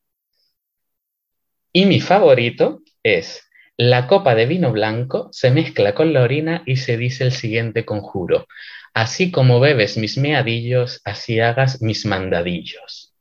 [1.72, 6.76] Y mi favorito es la copa de vino blanco se mezcla con la orina y
[6.76, 8.46] se dice el siguiente conjuro.
[8.92, 13.14] Así como bebes mis meadillos, así hagas mis mandadillos.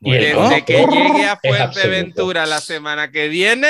[0.00, 1.36] Y el Desde que llegue a.
[1.36, 3.68] Fuerteventura la semana que viene,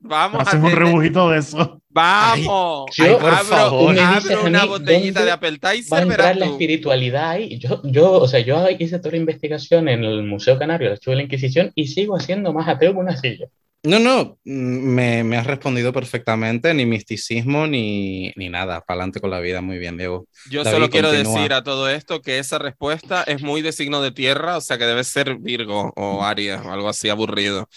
[0.00, 1.80] Vamos a Hacen un rebujito de eso.
[1.88, 2.90] Vamos.
[2.96, 3.98] Yo, Ay, por abro, favor.
[3.98, 6.52] Abro a una mí botellita de Va a appetizer, entrar verás la tú.
[6.52, 7.58] espiritualidad ahí.
[7.58, 11.12] Yo, yo, o sea, yo hice toda la investigación en el Museo Canario, el Archivo
[11.12, 13.46] de la Inquisición, y sigo siendo más ateo que una silla.
[13.84, 14.50] No, no, mm,
[14.94, 18.80] me, me has respondido perfectamente, ni misticismo ni, ni nada.
[18.80, 20.26] Para adelante con la vida, muy bien, Diego.
[20.50, 21.34] Yo David, solo quiero continúa.
[21.36, 24.78] decir a todo esto que esa respuesta es muy de signo de tierra, o sea
[24.78, 27.68] que debe ser Virgo o Aries o algo así aburrido.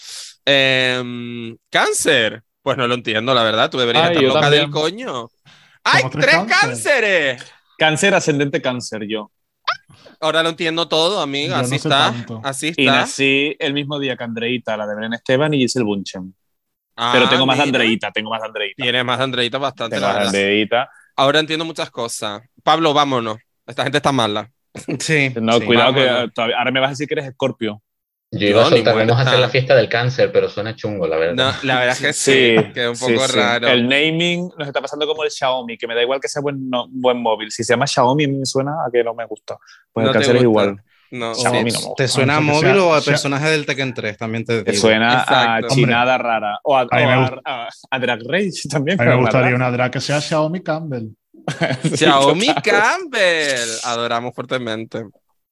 [0.50, 3.70] Em, cáncer, pues no lo entiendo, la verdad.
[3.70, 4.62] Tú deberías Ay, estar loca también.
[4.62, 5.28] del coño.
[5.84, 6.58] ¡Hay Como tres tres cáncer.
[6.60, 7.52] cánceres!
[7.76, 9.30] Cáncer, ascendente cáncer, yo.
[10.20, 11.56] Ahora lo entiendo todo, amiga.
[11.56, 11.88] Yo Así no está.
[12.10, 12.40] tanto.
[12.42, 13.00] Así Y está.
[13.00, 16.34] nací el mismo día que Andreita, la de Belén Esteban y Giselle Bunchen.
[16.96, 17.62] Ah, Pero tengo más de.
[17.64, 18.82] Andreita, tengo más de Andreita.
[18.82, 20.48] Tienes más de Andreita bastante, Tengo la más de verdad.
[20.50, 20.90] Andreita.
[21.16, 22.42] Ahora entiendo muchas cosas.
[22.64, 23.38] Pablo, vámonos.
[23.66, 24.50] Esta gente está mala.
[24.98, 25.64] Sí, No, sí.
[25.66, 26.32] cuidado que vámonos.
[26.36, 27.80] ahora me vas a decir que eres escorpio.
[28.30, 31.06] Yo iba a No, soltar, vamos a hacer la fiesta del cáncer, pero suena chungo,
[31.06, 31.34] la verdad.
[31.34, 32.12] No, la verdad es que
[32.66, 33.36] sí, que es un sí, poco sí.
[33.38, 33.68] raro.
[33.68, 36.68] El naming nos está pasando como el Xiaomi, que me da igual que sea buen,
[36.68, 37.50] no- buen móvil.
[37.50, 39.56] Si se llama Xiaomi, me suena a que no me gusta.
[39.92, 40.76] Pues No el cáncer es igual.
[41.10, 41.76] No, Xiaomi sí.
[41.76, 42.02] no me gusta.
[42.04, 44.18] ¿Te suena a móvil o a personaje del Tekken 3?
[44.18, 45.74] También te Te suena a Exacto.
[45.74, 46.58] chinada rara.
[46.64, 47.40] O a, A o gusta.
[47.46, 49.00] a- a- a Drag Race también.
[49.00, 51.08] A mí me gustaría una drag que sea Xiaomi Campbell.
[51.82, 52.48] Sí, Xiaomi.
[52.62, 53.68] Campbell.
[53.84, 55.06] Adoramos fuertemente.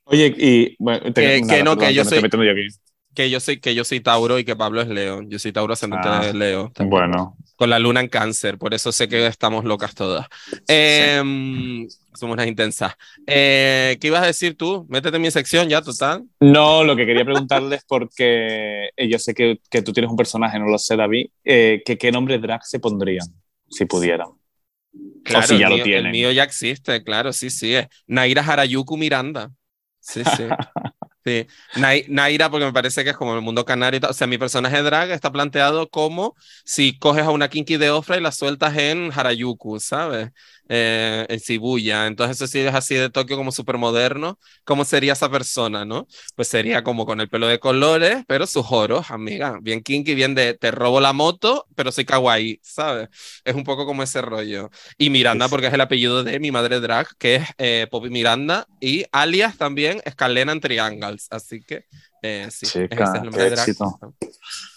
[0.09, 2.69] Oye, y bueno, te- Que- nada, que no, que perdón, yo soy- metiendo yo aquí.
[3.15, 5.23] Que yo soy, que yo soy Tauro y que Pablo es Leo.
[5.27, 6.71] Yo soy Tauro ascendente Ah, de Leo.
[6.75, 6.91] también.
[6.91, 10.27] Bueno, Con la luna en cáncer, por eso sé que estamos locas todas.
[10.69, 12.93] Em, somos unas intensas.
[13.27, 14.87] Eh, ¿Qué ibas a decir tú?
[14.91, 16.25] Métete en mi sección ya, total.
[16.41, 20.59] No, lo que quería preguntarles, porque eh, yo sé que, que tú tienes un personaje,
[20.59, 23.27] no lo sé, David, eh, que qué nombre drag se pondrían,
[23.71, 24.29] si pudieran.
[25.25, 26.07] Claro, si ya lo tienen.
[26.07, 27.75] el mío ya existe, claro, sí, sí.
[27.75, 29.51] Es Naira Harayuku Miranda.
[30.09, 30.45] Sí, sí.
[31.25, 31.47] Sí.
[31.77, 34.01] Nai- Naira, porque me parece que es como el mundo canario.
[34.09, 38.17] O sea, mi personaje drag está planteado como si coges a una kinky de Ofra
[38.19, 40.31] y la sueltas en Harajuku, ¿sabes?
[40.69, 42.07] Eh, en Shibuya.
[42.07, 44.39] Entonces, eso sí es así de Tokio como súper moderno.
[44.65, 46.09] ¿Cómo sería esa persona, no?
[46.35, 49.59] Pues sería como con el pelo de colores, pero sus oros, amiga.
[49.63, 53.09] Bien kinky, bien de te robo la moto, pero soy kawaii, ¿sabes?
[53.45, 54.71] Es un poco como ese rollo.
[54.99, 58.67] Y Miranda, porque es el apellido de mi madre drag, que es eh, Poppy Miranda,
[58.81, 61.29] y alias también Escalena en Triangles.
[61.31, 61.85] Así que,
[62.23, 63.69] eh, sí, ese Chica, es el nombre qué de drag.
[63.69, 64.17] éxito.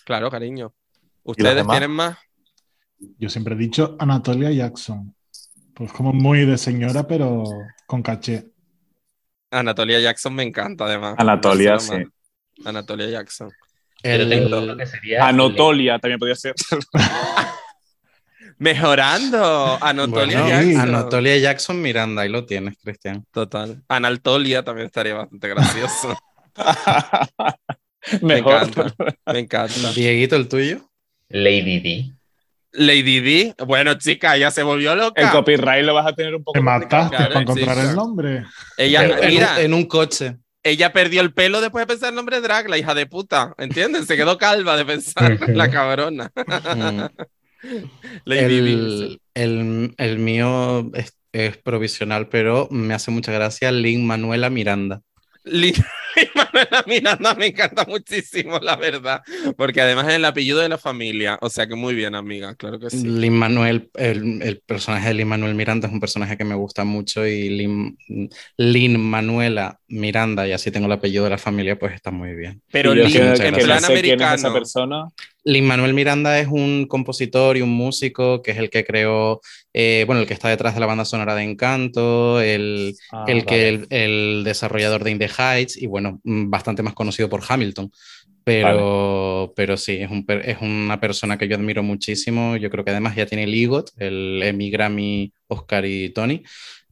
[0.05, 0.73] Claro, cariño.
[1.23, 2.17] ¿Ustedes tienen más?
[3.17, 5.15] Yo siempre he dicho Anatolia Jackson.
[5.79, 7.45] Pues como muy de señora, pero
[7.87, 8.49] con caché.
[9.49, 11.15] Anatolia Jackson me encanta, además.
[11.17, 12.11] Anatolia, Barcelona.
[12.65, 13.49] Anatolia Jackson.
[14.03, 16.53] Yo El- tengo lo que sería Anotolia también podría ser.
[18.57, 19.77] Mejorando.
[19.81, 20.79] Anatolia Bueno, Jackson.
[20.81, 23.25] Anatolia Jackson Miranda, ahí lo tienes, Cristian.
[23.31, 23.81] Total.
[23.87, 26.17] Analtolia también estaría bastante gracioso.
[28.21, 28.93] Me encanta.
[29.27, 29.93] Me encanta.
[29.93, 30.81] Dieguito, el tuyo.
[31.29, 32.13] Lady D.
[32.71, 33.55] Lady D.
[33.65, 35.21] Bueno, chica, ya se volvió loca.
[35.21, 38.43] El copyright lo vas a tener un poco Te mataste Claro, para encontrar el nombre.
[38.77, 40.37] Ella, En, mira, un, en un coche.
[40.63, 43.53] ella perdió el pelo después de pensar el nombre de drag, la hija de puta.
[43.57, 44.05] ¿Entiendes?
[44.05, 46.31] Se quedó calva de pensar la cabrona.
[46.35, 47.01] Mm.
[48.25, 48.71] Lady D.
[48.71, 55.01] El, el, el mío es, es provisional, pero me hace mucha gracia Lin Manuela Miranda.
[55.43, 55.73] Lin-
[56.71, 59.21] Manuela Miranda me encanta muchísimo, la verdad.
[59.57, 61.37] Porque además es el apellido de la familia.
[61.41, 62.55] O sea que muy bien, amiga.
[62.55, 63.03] Claro que sí.
[63.05, 66.83] Lin Manuel, el, el personaje de Lin Manuel Miranda es un personaje que me gusta
[66.83, 67.97] mucho y Lin,
[68.57, 72.61] Lin Manuela Miranda, y así tengo el apellido de la familia, pues está muy bien.
[72.71, 74.53] Pero Lin, que- en plan no sé quién es esa americano.
[74.53, 75.05] persona.
[75.43, 79.41] Lin Manuel Miranda es un compositor y un músico que es el que creó,
[79.73, 83.45] eh, bueno, el que está detrás de la banda sonora de Encanto, el, Ah, el
[83.45, 87.41] que el, el desarrollador de In the Heights y bueno, mm, bastante más conocido por
[87.47, 87.91] Hamilton.
[88.43, 92.57] Pero, pero sí, es, un, es una persona que yo admiro muchísimo.
[92.57, 96.41] Yo creo que además ya tiene el EGOT, el Emmy, Grammy, Oscar y Tony.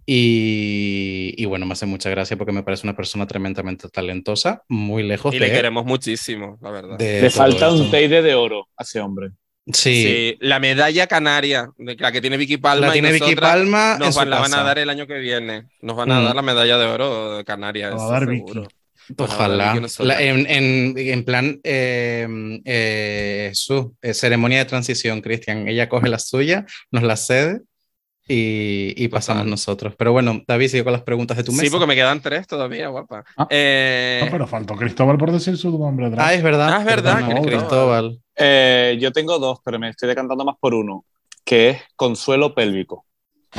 [0.10, 5.04] Y, y bueno, me hace mucha gracia porque me parece una persona tremendamente talentosa, muy
[5.04, 6.98] lejos Y de, le queremos muchísimo, la verdad.
[6.98, 7.92] Le falta un esto.
[7.92, 9.32] Teide de oro a ese hombre.
[9.66, 12.88] Sí, Sí, la medalla canaria, de la que tiene Vicky Palma.
[12.88, 15.20] la y tiene Vicky nosotras Palma Nos van, la van a dar el año que
[15.20, 15.66] viene.
[15.82, 16.24] Nos van a Mm.
[16.26, 18.62] dar la medalla de oro de va a dar seguro.
[18.62, 19.16] Vicky.
[19.18, 19.74] Ojalá.
[19.74, 20.04] Vicky.
[20.06, 22.28] La- en, en- en plan, eh,
[22.64, 25.68] eh, su eh, ceremonia de transición, Cristian.
[25.68, 27.60] Ella coge la suya, nos la cede
[28.28, 29.94] y, y pasamos nosotros.
[29.98, 31.64] Pero bueno, David, sigue con las preguntas de tu mesa.
[31.64, 33.24] Sí, porque me quedan tres todavía, guapa.
[33.38, 33.48] Ah.
[33.50, 36.10] Eh, No, pero faltó Cristóbal por decir su nombre.
[36.10, 36.26] drag.
[36.28, 36.70] Ah, es verdad.
[36.74, 38.20] Ah, es verdad, perdona, Cristóbal.
[38.36, 41.06] Eh, yo tengo dos, pero me estoy decantando más por uno,
[41.46, 43.06] que es consuelo pélvico.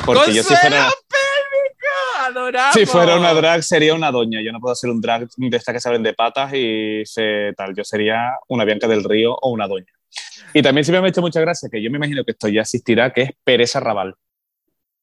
[0.05, 2.27] Porque yo si ¡Consuelo fuera, Pélvico!
[2.27, 2.73] ¡Adoramos!
[2.75, 4.39] si fuera una drag sería una doña.
[4.41, 7.53] Yo no puedo ser un drag de estas que se abren de patas y se,
[7.57, 7.75] tal.
[7.75, 9.91] Yo sería una Bianca del Río o una doña.
[10.53, 12.61] Y también siempre me ha hecho mucha gracia, que yo me imagino que esto ya
[12.61, 14.15] existirá, que es Pereza Raval.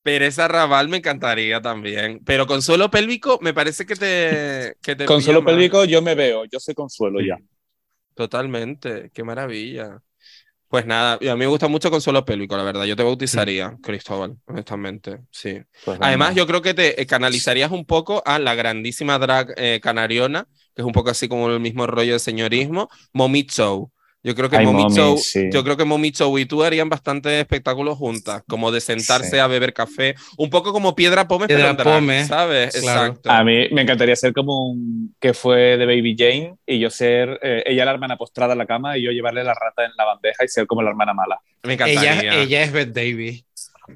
[0.06, 2.20] Pereza Raval me encantaría también.
[2.24, 4.76] Pero Consuelo Pélvico me parece que te.
[4.80, 5.44] Que te Consuelo.
[5.44, 7.36] Pélvico yo me veo, yo soy Consuelo ya.
[8.14, 10.00] Totalmente, qué maravilla.
[10.68, 12.84] Pues nada, a mí me gusta mucho Consuelo Pélvico, la verdad.
[12.84, 15.22] Yo te bautizaría, Cristóbal, honestamente.
[15.32, 15.60] Sí.
[15.84, 19.80] Pues Además, yo creo que te eh, canalizarías un poco a la grandísima drag eh,
[19.82, 20.46] canariona,
[20.76, 23.90] que es un poco así como el mismo rollo de señorismo, Momi Show.
[24.26, 24.66] Yo creo que Ay,
[25.18, 25.50] sí.
[25.52, 25.84] yo creo que
[26.36, 29.38] y tú harían bastante espectáculos juntas, como de sentarse Sí.
[29.38, 32.74] a beber café, un poco como Piedra Pome, pero Piedra drag, Pome, ¿sabes?
[32.80, 33.06] claro.
[33.06, 33.30] Exacto.
[33.30, 37.38] A mí me encantaría ser como un que fue de Baby Jane y yo ser
[37.40, 40.04] eh, ella la hermana postrada en la cama y yo llevarle la rata en la
[40.04, 41.38] bandeja y ser como la hermana mala.
[41.62, 42.18] Me encantaría.
[42.20, 43.44] Ella, ella es Beth Davis.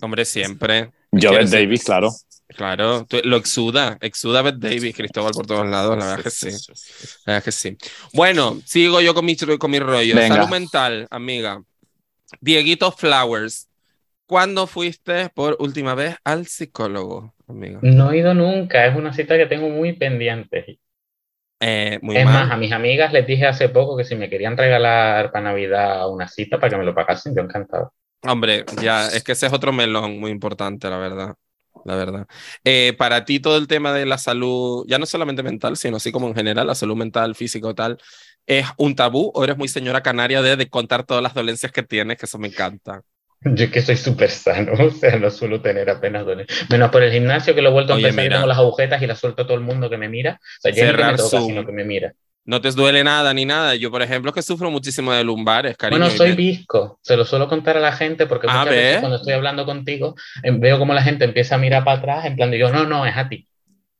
[0.00, 0.92] Hombre, siempre.
[1.10, 2.12] Yo, Beth Davis, claro.
[2.60, 6.50] Claro, tú- lo exuda, exuda Beth Davis, Cristóbal por todos lados, la verdad que sí.
[7.24, 7.78] La verdad que sí.
[8.12, 10.14] Bueno, sigo yo con mi, con mi rollo.
[10.14, 10.34] Venga.
[10.34, 11.62] Salud mental, amiga.
[12.38, 13.66] Dieguito Flowers,
[14.26, 17.78] ¿cuándo fuiste por última vez al psicólogo, amiga?
[17.80, 20.78] No he ido nunca, es una cita que tengo muy pendiente.
[21.60, 22.34] Eh, muy Es mal.
[22.34, 26.10] más, a mis amigas les dije hace poco que si me querían regalar para Navidad
[26.10, 27.94] una cita para que me lo pagasen, yo encantado.
[28.22, 31.34] Hombre, ya, es que ese es otro melón muy importante, la verdad.
[31.84, 32.26] La verdad.
[32.64, 36.12] Eh, para ti todo el tema de la salud, ya no solamente mental, sino así
[36.12, 37.98] como en general, la salud mental, físico, tal,
[38.46, 41.82] ¿es un tabú o eres muy señora canaria de, de contar todas las dolencias que
[41.82, 42.18] tienes?
[42.18, 43.02] Que eso me encanta.
[43.42, 46.68] Yo es que soy súper sano, o sea, no suelo tener apenas dolencias.
[46.70, 48.36] Menos por el gimnasio que lo he vuelto a Oye, empezar mira.
[48.36, 50.38] tengo las agujetas y las suelto a todo el mundo que me mira.
[50.42, 52.12] O sea, yo ni que me toca, sino que me mira.
[52.44, 53.74] No te duele nada ni nada.
[53.76, 56.00] Yo, por ejemplo, que sufro muchísimo de lumbares, cariño.
[56.00, 59.00] Bueno, soy visco, se lo suelo contar a la gente porque A muchas veces ver.
[59.00, 62.36] cuando estoy hablando contigo em, veo como la gente empieza a mirar para atrás en
[62.36, 63.46] plan de yo, no, no, es a ti.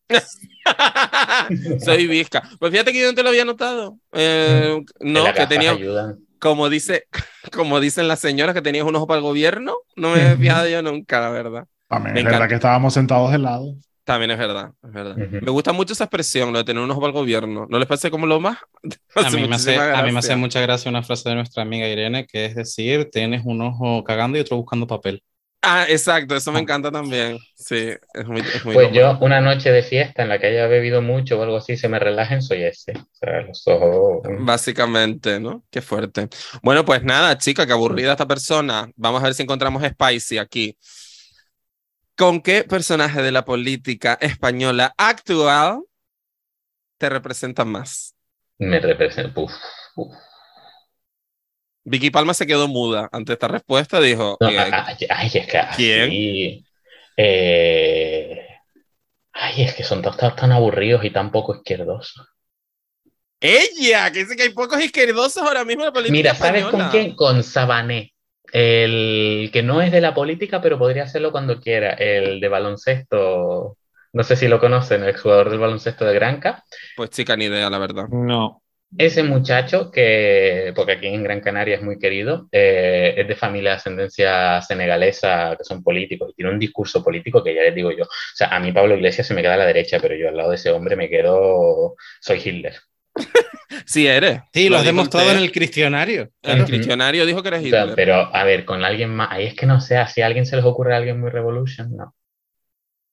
[1.85, 2.43] Soy visca.
[2.59, 3.99] Pues fíjate que yo no te lo había notado.
[4.13, 6.19] Eh, Que no, que tenía, ayudan.
[6.39, 7.05] como dice,
[7.53, 9.77] como dicen las señoras, que tenías un ojo para el gobierno.
[9.97, 11.65] No me he fijado yo nunca, la verdad.
[11.89, 13.75] También Me es verdad que estábamos sentados de lado.
[14.05, 15.17] También es verdad, es verdad.
[15.17, 15.39] Ujú.
[15.45, 17.67] Me gusta mucho esa expresión, lo de tener un ojo el gobierno.
[17.69, 18.59] ¿No les parece como lo más?
[19.15, 21.87] A mí, me hace, a mí me hace mucha gracia una frase de nuestra amiga
[21.87, 25.23] Irene, que es decir, tienes un ojo cagando y otro buscando papel.
[25.63, 27.39] Ah, exacto, eso me encanta también.
[27.55, 28.95] Sí, es muy, es muy Pues común.
[28.95, 31.89] yo, una noche de fiesta en la que haya bebido mucho o algo así, se
[31.89, 32.93] me relajen, soy ese.
[32.93, 34.23] O sea, los ojos.
[34.41, 35.63] Básicamente, ¿no?
[35.71, 36.29] Qué fuerte.
[36.63, 38.91] Bueno, pues nada, chica, qué aburrida esta persona.
[38.97, 40.77] Vamos a ver si encontramos Spicy aquí.
[42.21, 45.85] ¿Con qué personaje de la política española actual
[46.99, 48.15] te representa más?
[48.59, 49.41] Me representa.
[49.41, 49.53] Uf,
[49.97, 50.15] uf.
[51.83, 56.11] Vicky Palma se quedó muda ante esta respuesta, dijo, No, ay, ay, es que ¿Quién?
[56.11, 56.67] así,
[57.17, 58.47] eh,
[59.33, 62.29] ay, es que son tan, tan- tan aburridos y tan poco izquierdosos.
[63.41, 66.91] ella, que dice que hay pocos izquierdosos ahora mismo en la política Mira, ¿sabes española.
[66.91, 67.17] con quién?
[67.17, 68.13] Con Sabané.
[68.53, 71.93] El que no es de la política, pero podría hacerlo cuando quiera.
[71.95, 73.77] El de baloncesto.
[74.13, 76.65] No sé si lo conocen, el exjugador del baloncesto de Granca.
[76.97, 78.09] Pues chica, ni idea, la verdad.
[78.09, 78.63] No.
[78.99, 83.71] Ese muchacho que, porque aquí en Gran Canaria es muy querido, eh, es de familia
[83.71, 87.93] de ascendencia senegalesa, que son políticos, y tiene un discurso político que ya les digo
[87.93, 88.03] yo.
[88.03, 90.37] O sea, a mí Pablo Iglesias se me queda a la derecha, pero yo al
[90.37, 92.75] lado de ese hombre me quedo, soy Hitler.
[93.87, 94.41] Sí eres.
[94.53, 95.39] Sí, lo has dijo demostrado usted.
[95.39, 96.31] en el cristianario.
[96.43, 96.67] El Ujú.
[96.71, 97.93] cristianario dijo que eres Hitler.
[97.95, 100.57] pero, a ver, con alguien más, ahí es que no sé, si a alguien se
[100.57, 102.15] les ocurre a alguien muy revolution, no.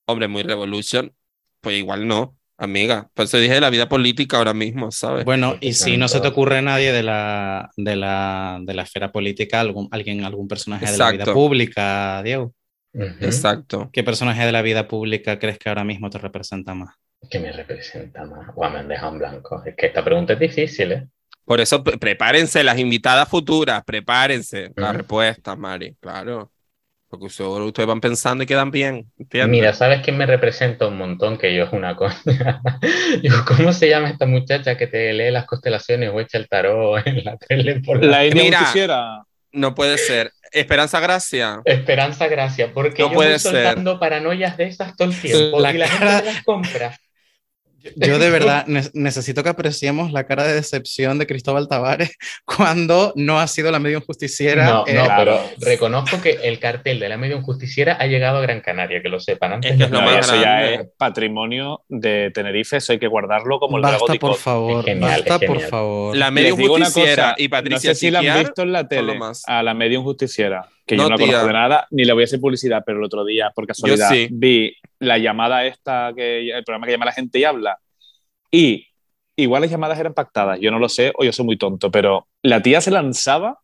[0.08, 1.14] Hombre, muy revolution.
[1.62, 3.10] Pues igual no, amiga.
[3.14, 5.26] Por eso dije de la vida política ahora mismo, ¿sabes?
[5.26, 9.12] Bueno, y si no se te ocurre nadie de la, de la, de la esfera
[9.12, 12.54] política, algún, alguien, algún personaje de la vida pública, Diego.
[12.94, 13.90] Exacto.
[13.92, 16.96] ¿Qué personaje de la vida pública crees que ahora mismo te representa más?
[17.30, 18.54] Que me representa más.
[18.56, 19.62] Guau, me han dejado en blanco.
[19.66, 21.08] Es que esta pregunta es difícil, ¿eh?
[21.46, 24.98] Por eso pre- prepárense las invitadas futuras, prepárense las Ujú.
[24.98, 26.52] respuestas, Mari, claro.
[27.10, 29.50] Porque seguro ustedes van pensando y quedan bien, ¿entiendes?
[29.50, 31.38] Mira, ¿sabes quién me representa un montón?
[31.38, 32.20] Que yo es una cosa.
[33.24, 37.02] Yo, ¿cómo se llama esta muchacha que te lee las constelaciones o echa el tarot
[37.08, 38.32] en la tele por la- La.
[38.32, 39.24] Justiciera.
[39.54, 40.34] No puede ser.
[40.52, 41.62] Esperanza Gracia.
[41.64, 43.52] Esperanza Gracia, porque No yo puede voy ser.
[43.54, 46.98] soltando paranoias de estas todo el tiempo La y la cara- gente las compra.
[47.96, 53.14] Yo de verdad ne- necesito que apreciemos la cara de decepción de Cristóbal Tavares cuando
[53.16, 54.66] no ha sido la medium justiciera.
[54.66, 55.24] No, eh, no, claro.
[55.24, 55.40] pero
[55.72, 59.20] reconozco que el cartel de la medium justiciera ha llegado a Gran Canaria, que lo
[59.20, 59.54] sepan.
[59.54, 62.78] Antes Es que es no lo No, más y eso ya es patrimonio de Tenerife,
[62.78, 64.80] eso hay que guardarlo como el basta, por favor.
[64.80, 66.16] Es genial, basta, es por favor.
[66.18, 69.18] La medium justiciera cosa, y Patricia no sé si la han visto en la tele
[69.18, 69.44] más.
[69.48, 72.24] a la medium justiciera, que No, yo no la conozco de nada, ni le voy
[72.24, 74.28] a hacer publicidad, pero el otro día, por casualidad, sí.
[74.32, 77.78] vi la llamada esta, que el programa que llama la gente y habla,
[78.50, 78.88] y
[79.36, 82.28] igual las llamadas eran pactadas, yo no lo sé, o yo soy muy tonto, pero
[82.42, 83.60] la tía se lanzaba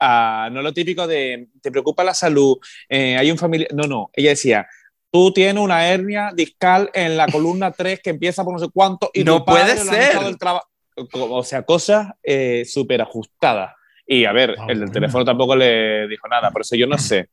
[0.00, 2.58] a- no lo típico de te preocupa la salud,
[2.88, 3.70] eh, hay un familiar.
[3.72, 4.10] No, no.
[4.12, 4.66] Ella decía,
[5.10, 9.10] tú tienes una hernia discal en la columna 3 que empieza por no sé cuánto
[9.14, 10.36] y No puede ser.
[10.38, 13.74] Co- O sea, cosas eh, súper ajustadas.
[14.06, 16.50] Y a ver, Ah, el del teléfono tampoco le dijo nada.
[16.50, 17.28] Por eso yo no sé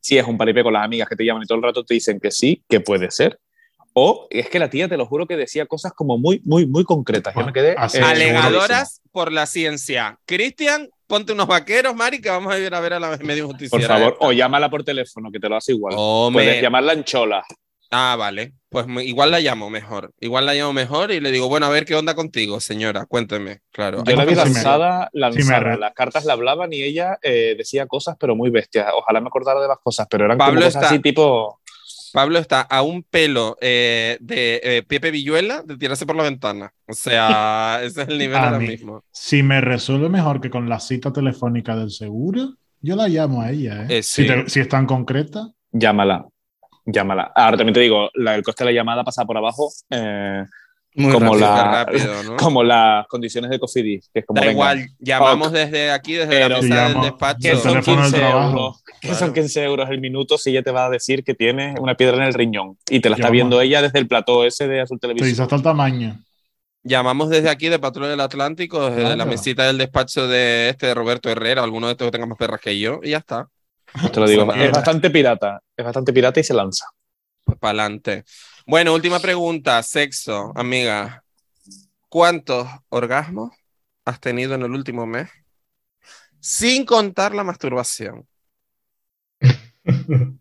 [0.00, 1.94] si es un paripé con las amigas que te llaman y todo el rato te
[1.94, 3.38] dicen que sí, que puede ser.
[3.94, 6.84] O es que la tía, te lo juro, que decía cosas como muy, muy, muy
[6.84, 7.34] concretas.
[7.34, 7.74] Yo me quedé.
[7.76, 10.18] Así eh, Alegadoras por la ciencia.
[10.24, 13.54] Cristian, ponte unos vaqueros, Mari, que vamos a ir a ver a la medio Por
[13.56, 13.88] justiciera.
[13.88, 14.26] favor, esta.
[14.26, 15.94] o llámala por teléfono, que te lo hace igual.
[15.98, 16.44] Hombre.
[16.44, 17.44] Puedes llamarla en chola.
[17.90, 18.52] Ah, vale.
[18.68, 20.12] Pues me- igual la llamo mejor.
[20.20, 23.06] Igual la llamo mejor y le digo, bueno, a ver qué onda contigo, señora.
[23.06, 23.60] Cuénteme.
[23.72, 24.04] Claro.
[24.04, 25.76] Yo la vi Sí me- lanzada, lanzada.
[25.76, 28.88] Las cartas la hablaban y ella eh, decía cosas, pero muy bestias.
[28.94, 31.60] Ojalá me acordara de las cosas, pero eran Pablo como cosas está- así tipo.
[32.12, 36.72] Pablo está a un pelo eh, de eh, Pepe Villuela de tirarse por la ventana.
[36.86, 38.68] O sea, ese es el nivel A ahora mí.
[38.68, 39.02] mismo.
[39.12, 43.50] Si me resuelve mejor que con la cita telefónica del seguro, yo la llamo a
[43.50, 43.82] ella.
[43.84, 43.98] ¿eh?
[43.98, 44.26] Eh, si, sí.
[44.28, 46.26] te- si es tan concreta, Llámala.
[46.90, 47.30] Llámala.
[47.34, 49.70] Ahora también te digo, la- el coste de la llamada pasa por abajo.
[49.90, 50.44] eh,
[50.94, 51.40] Muy Como rápido.
[51.46, 52.36] la- rápido, ¿no?
[52.38, 56.40] como las condiciones de Cofidis, que es como Da venga, igual, llamamos desde aquí, desde
[56.40, 57.38] la Pero- mesa del despacho.
[57.42, 58.48] que son teléfono del 15 trabajo.
[58.50, 59.16] euros, que Claro.
[59.18, 62.16] son 15 euros el minuto si ella te va a decir que tienes una piedra
[62.16, 63.32] en el riñón y te la está Llama.
[63.32, 65.44] viendo ella desde el plató ese de Azul te dice Televisión.
[65.44, 66.18] hasta el tamaño.
[66.82, 69.30] Llamamos desde aquí de Patrulla del Atlántico, desde la Claro.
[69.30, 72.60] mesita del despacho de este de Roberto Herrera, alguno de estos que tenga más perras
[72.60, 73.46] que yo, y ya está.
[74.12, 74.64] Te lo digo, Mierda.
[74.64, 76.86] es bastante pirata, es bastante pirata y se lanza.
[77.44, 78.24] Pues para adelante.
[78.66, 81.24] Bueno, última pregunta, sexo, amiga.
[82.08, 83.52] ¿Cuántos orgasmos
[84.04, 85.28] has tenido en el último mes?
[86.40, 88.26] Sin contar la masturbación.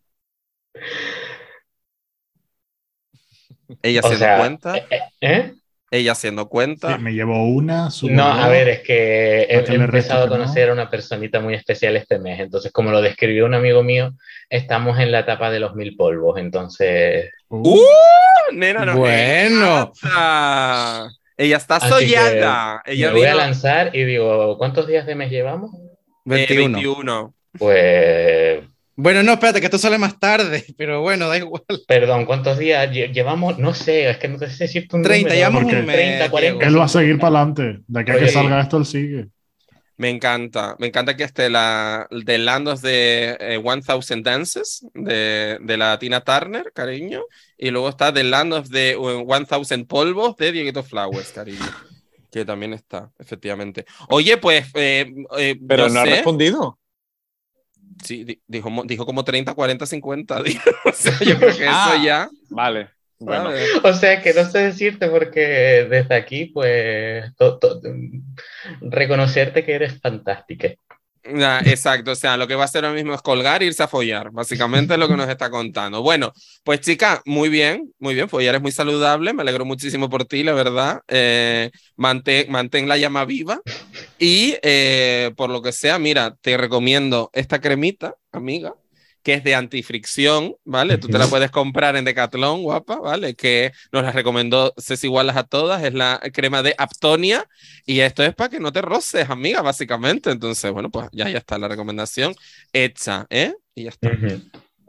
[3.81, 5.55] Ella O se sea, da cuenta, eh, ¿eh?
[5.91, 6.95] Ella haciendo cuenta.
[6.97, 7.89] Sí, me llevo una.
[8.03, 8.43] No, dos.
[8.43, 10.31] a ver, es que he, ¿A qué he empezado a no?
[10.33, 12.39] conocer a una personita muy especial este mes.
[12.39, 14.11] Entonces, como lo describió un amigo mío,
[14.49, 16.37] estamos en la etapa de los mil polvos.
[16.39, 17.79] Entonces, Uh, ¡Uh!
[18.51, 19.93] Nena, no Bueno.
[21.37, 22.81] Ella está Así soñada.
[22.85, 25.71] me Ella voy a vino- lanzar y digo, ¿cuántos días de mes llevamos?
[25.73, 25.79] eh,
[26.25, 26.73] 21.
[26.73, 27.33] 21.
[27.57, 28.63] Pues,
[28.99, 31.61] Bueno, no, espérate, que esto sale más tarde, pero bueno, da igual.
[31.87, 33.59] perdón, ¿cuántos días lle- llevamos?
[33.59, 35.35] No sé, es que no sé si decirte un 30, número.
[35.35, 35.95] llevamos un mes.
[35.95, 36.57] 30, 40.
[36.57, 36.61] Diego.
[36.75, 37.79] él va a seguir para adelante.
[37.87, 39.27] De aquí a que salga esto, él sigue.
[39.97, 45.77] Me encanta, me encanta que esté la de Landos de eh, 1000 Dances de, de
[45.77, 47.21] la Tina Turner, cariño,
[47.57, 48.95] y luego está The Land of the eh,
[49.69, 51.65] 1000 Polvos de Dieguito Flowers, cariño,
[52.31, 53.85] que también está, efectivamente.
[54.09, 56.77] Oye, pues, eh, eh, Pero no ha sé- respondido.
[58.03, 60.61] Sí, di- dijo, mo- dijo como 30, 40, 50, dijo.
[60.85, 62.89] o sea, yo creo que Ah, eso ya, Vale.
[63.83, 67.81] O sea que no sé decirte porque desde aquí, pues, to- to-
[68.81, 70.69] reconocerte que eres fantástica.
[71.65, 73.87] Exacto, o sea, lo que va a hacer ahora mismo es colgar e irse a
[73.87, 76.01] follar, básicamente es lo que nos está contando.
[76.01, 76.31] Bueno,
[76.63, 80.43] pues chica, muy bien, muy bien, follar es muy saludable, me alegro muchísimo por ti,
[80.43, 81.01] la verdad.
[81.07, 83.61] Eh, mantén, mantén la llama viva
[84.17, 88.73] y eh, por lo que sea, mira, te recomiendo esta cremita, amiga,
[89.27, 90.97] que es de antifricción, ¿vale?
[90.97, 93.35] Tú te la puedes comprar en Decathlon, guapa, ¿vale?
[93.35, 97.45] Que nos la recomendó Ceci Igualas a todas, es la crema de Aptonia
[97.85, 100.31] y esto es para que no te roces, amiga, básicamente.
[100.31, 102.35] Entonces, bueno, pues ya, ya está la recomendación
[102.71, 103.53] hecha, ¿eh?
[103.75, 104.11] Y ya está.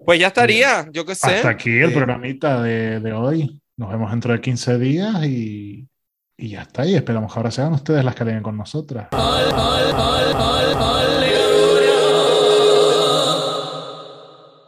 [0.07, 1.35] Pues ya estaría, yo qué sé.
[1.35, 3.61] Hasta aquí el Eh, programita de, de hoy.
[3.77, 5.89] Nos vemos dentro de 15 días y,
[6.37, 6.87] y ya está.
[6.87, 9.09] Y esperamos que ahora sean ustedes las que leen con nosotras.
[9.11, 9.21] All,
[9.53, 11.48] all, all, all, all,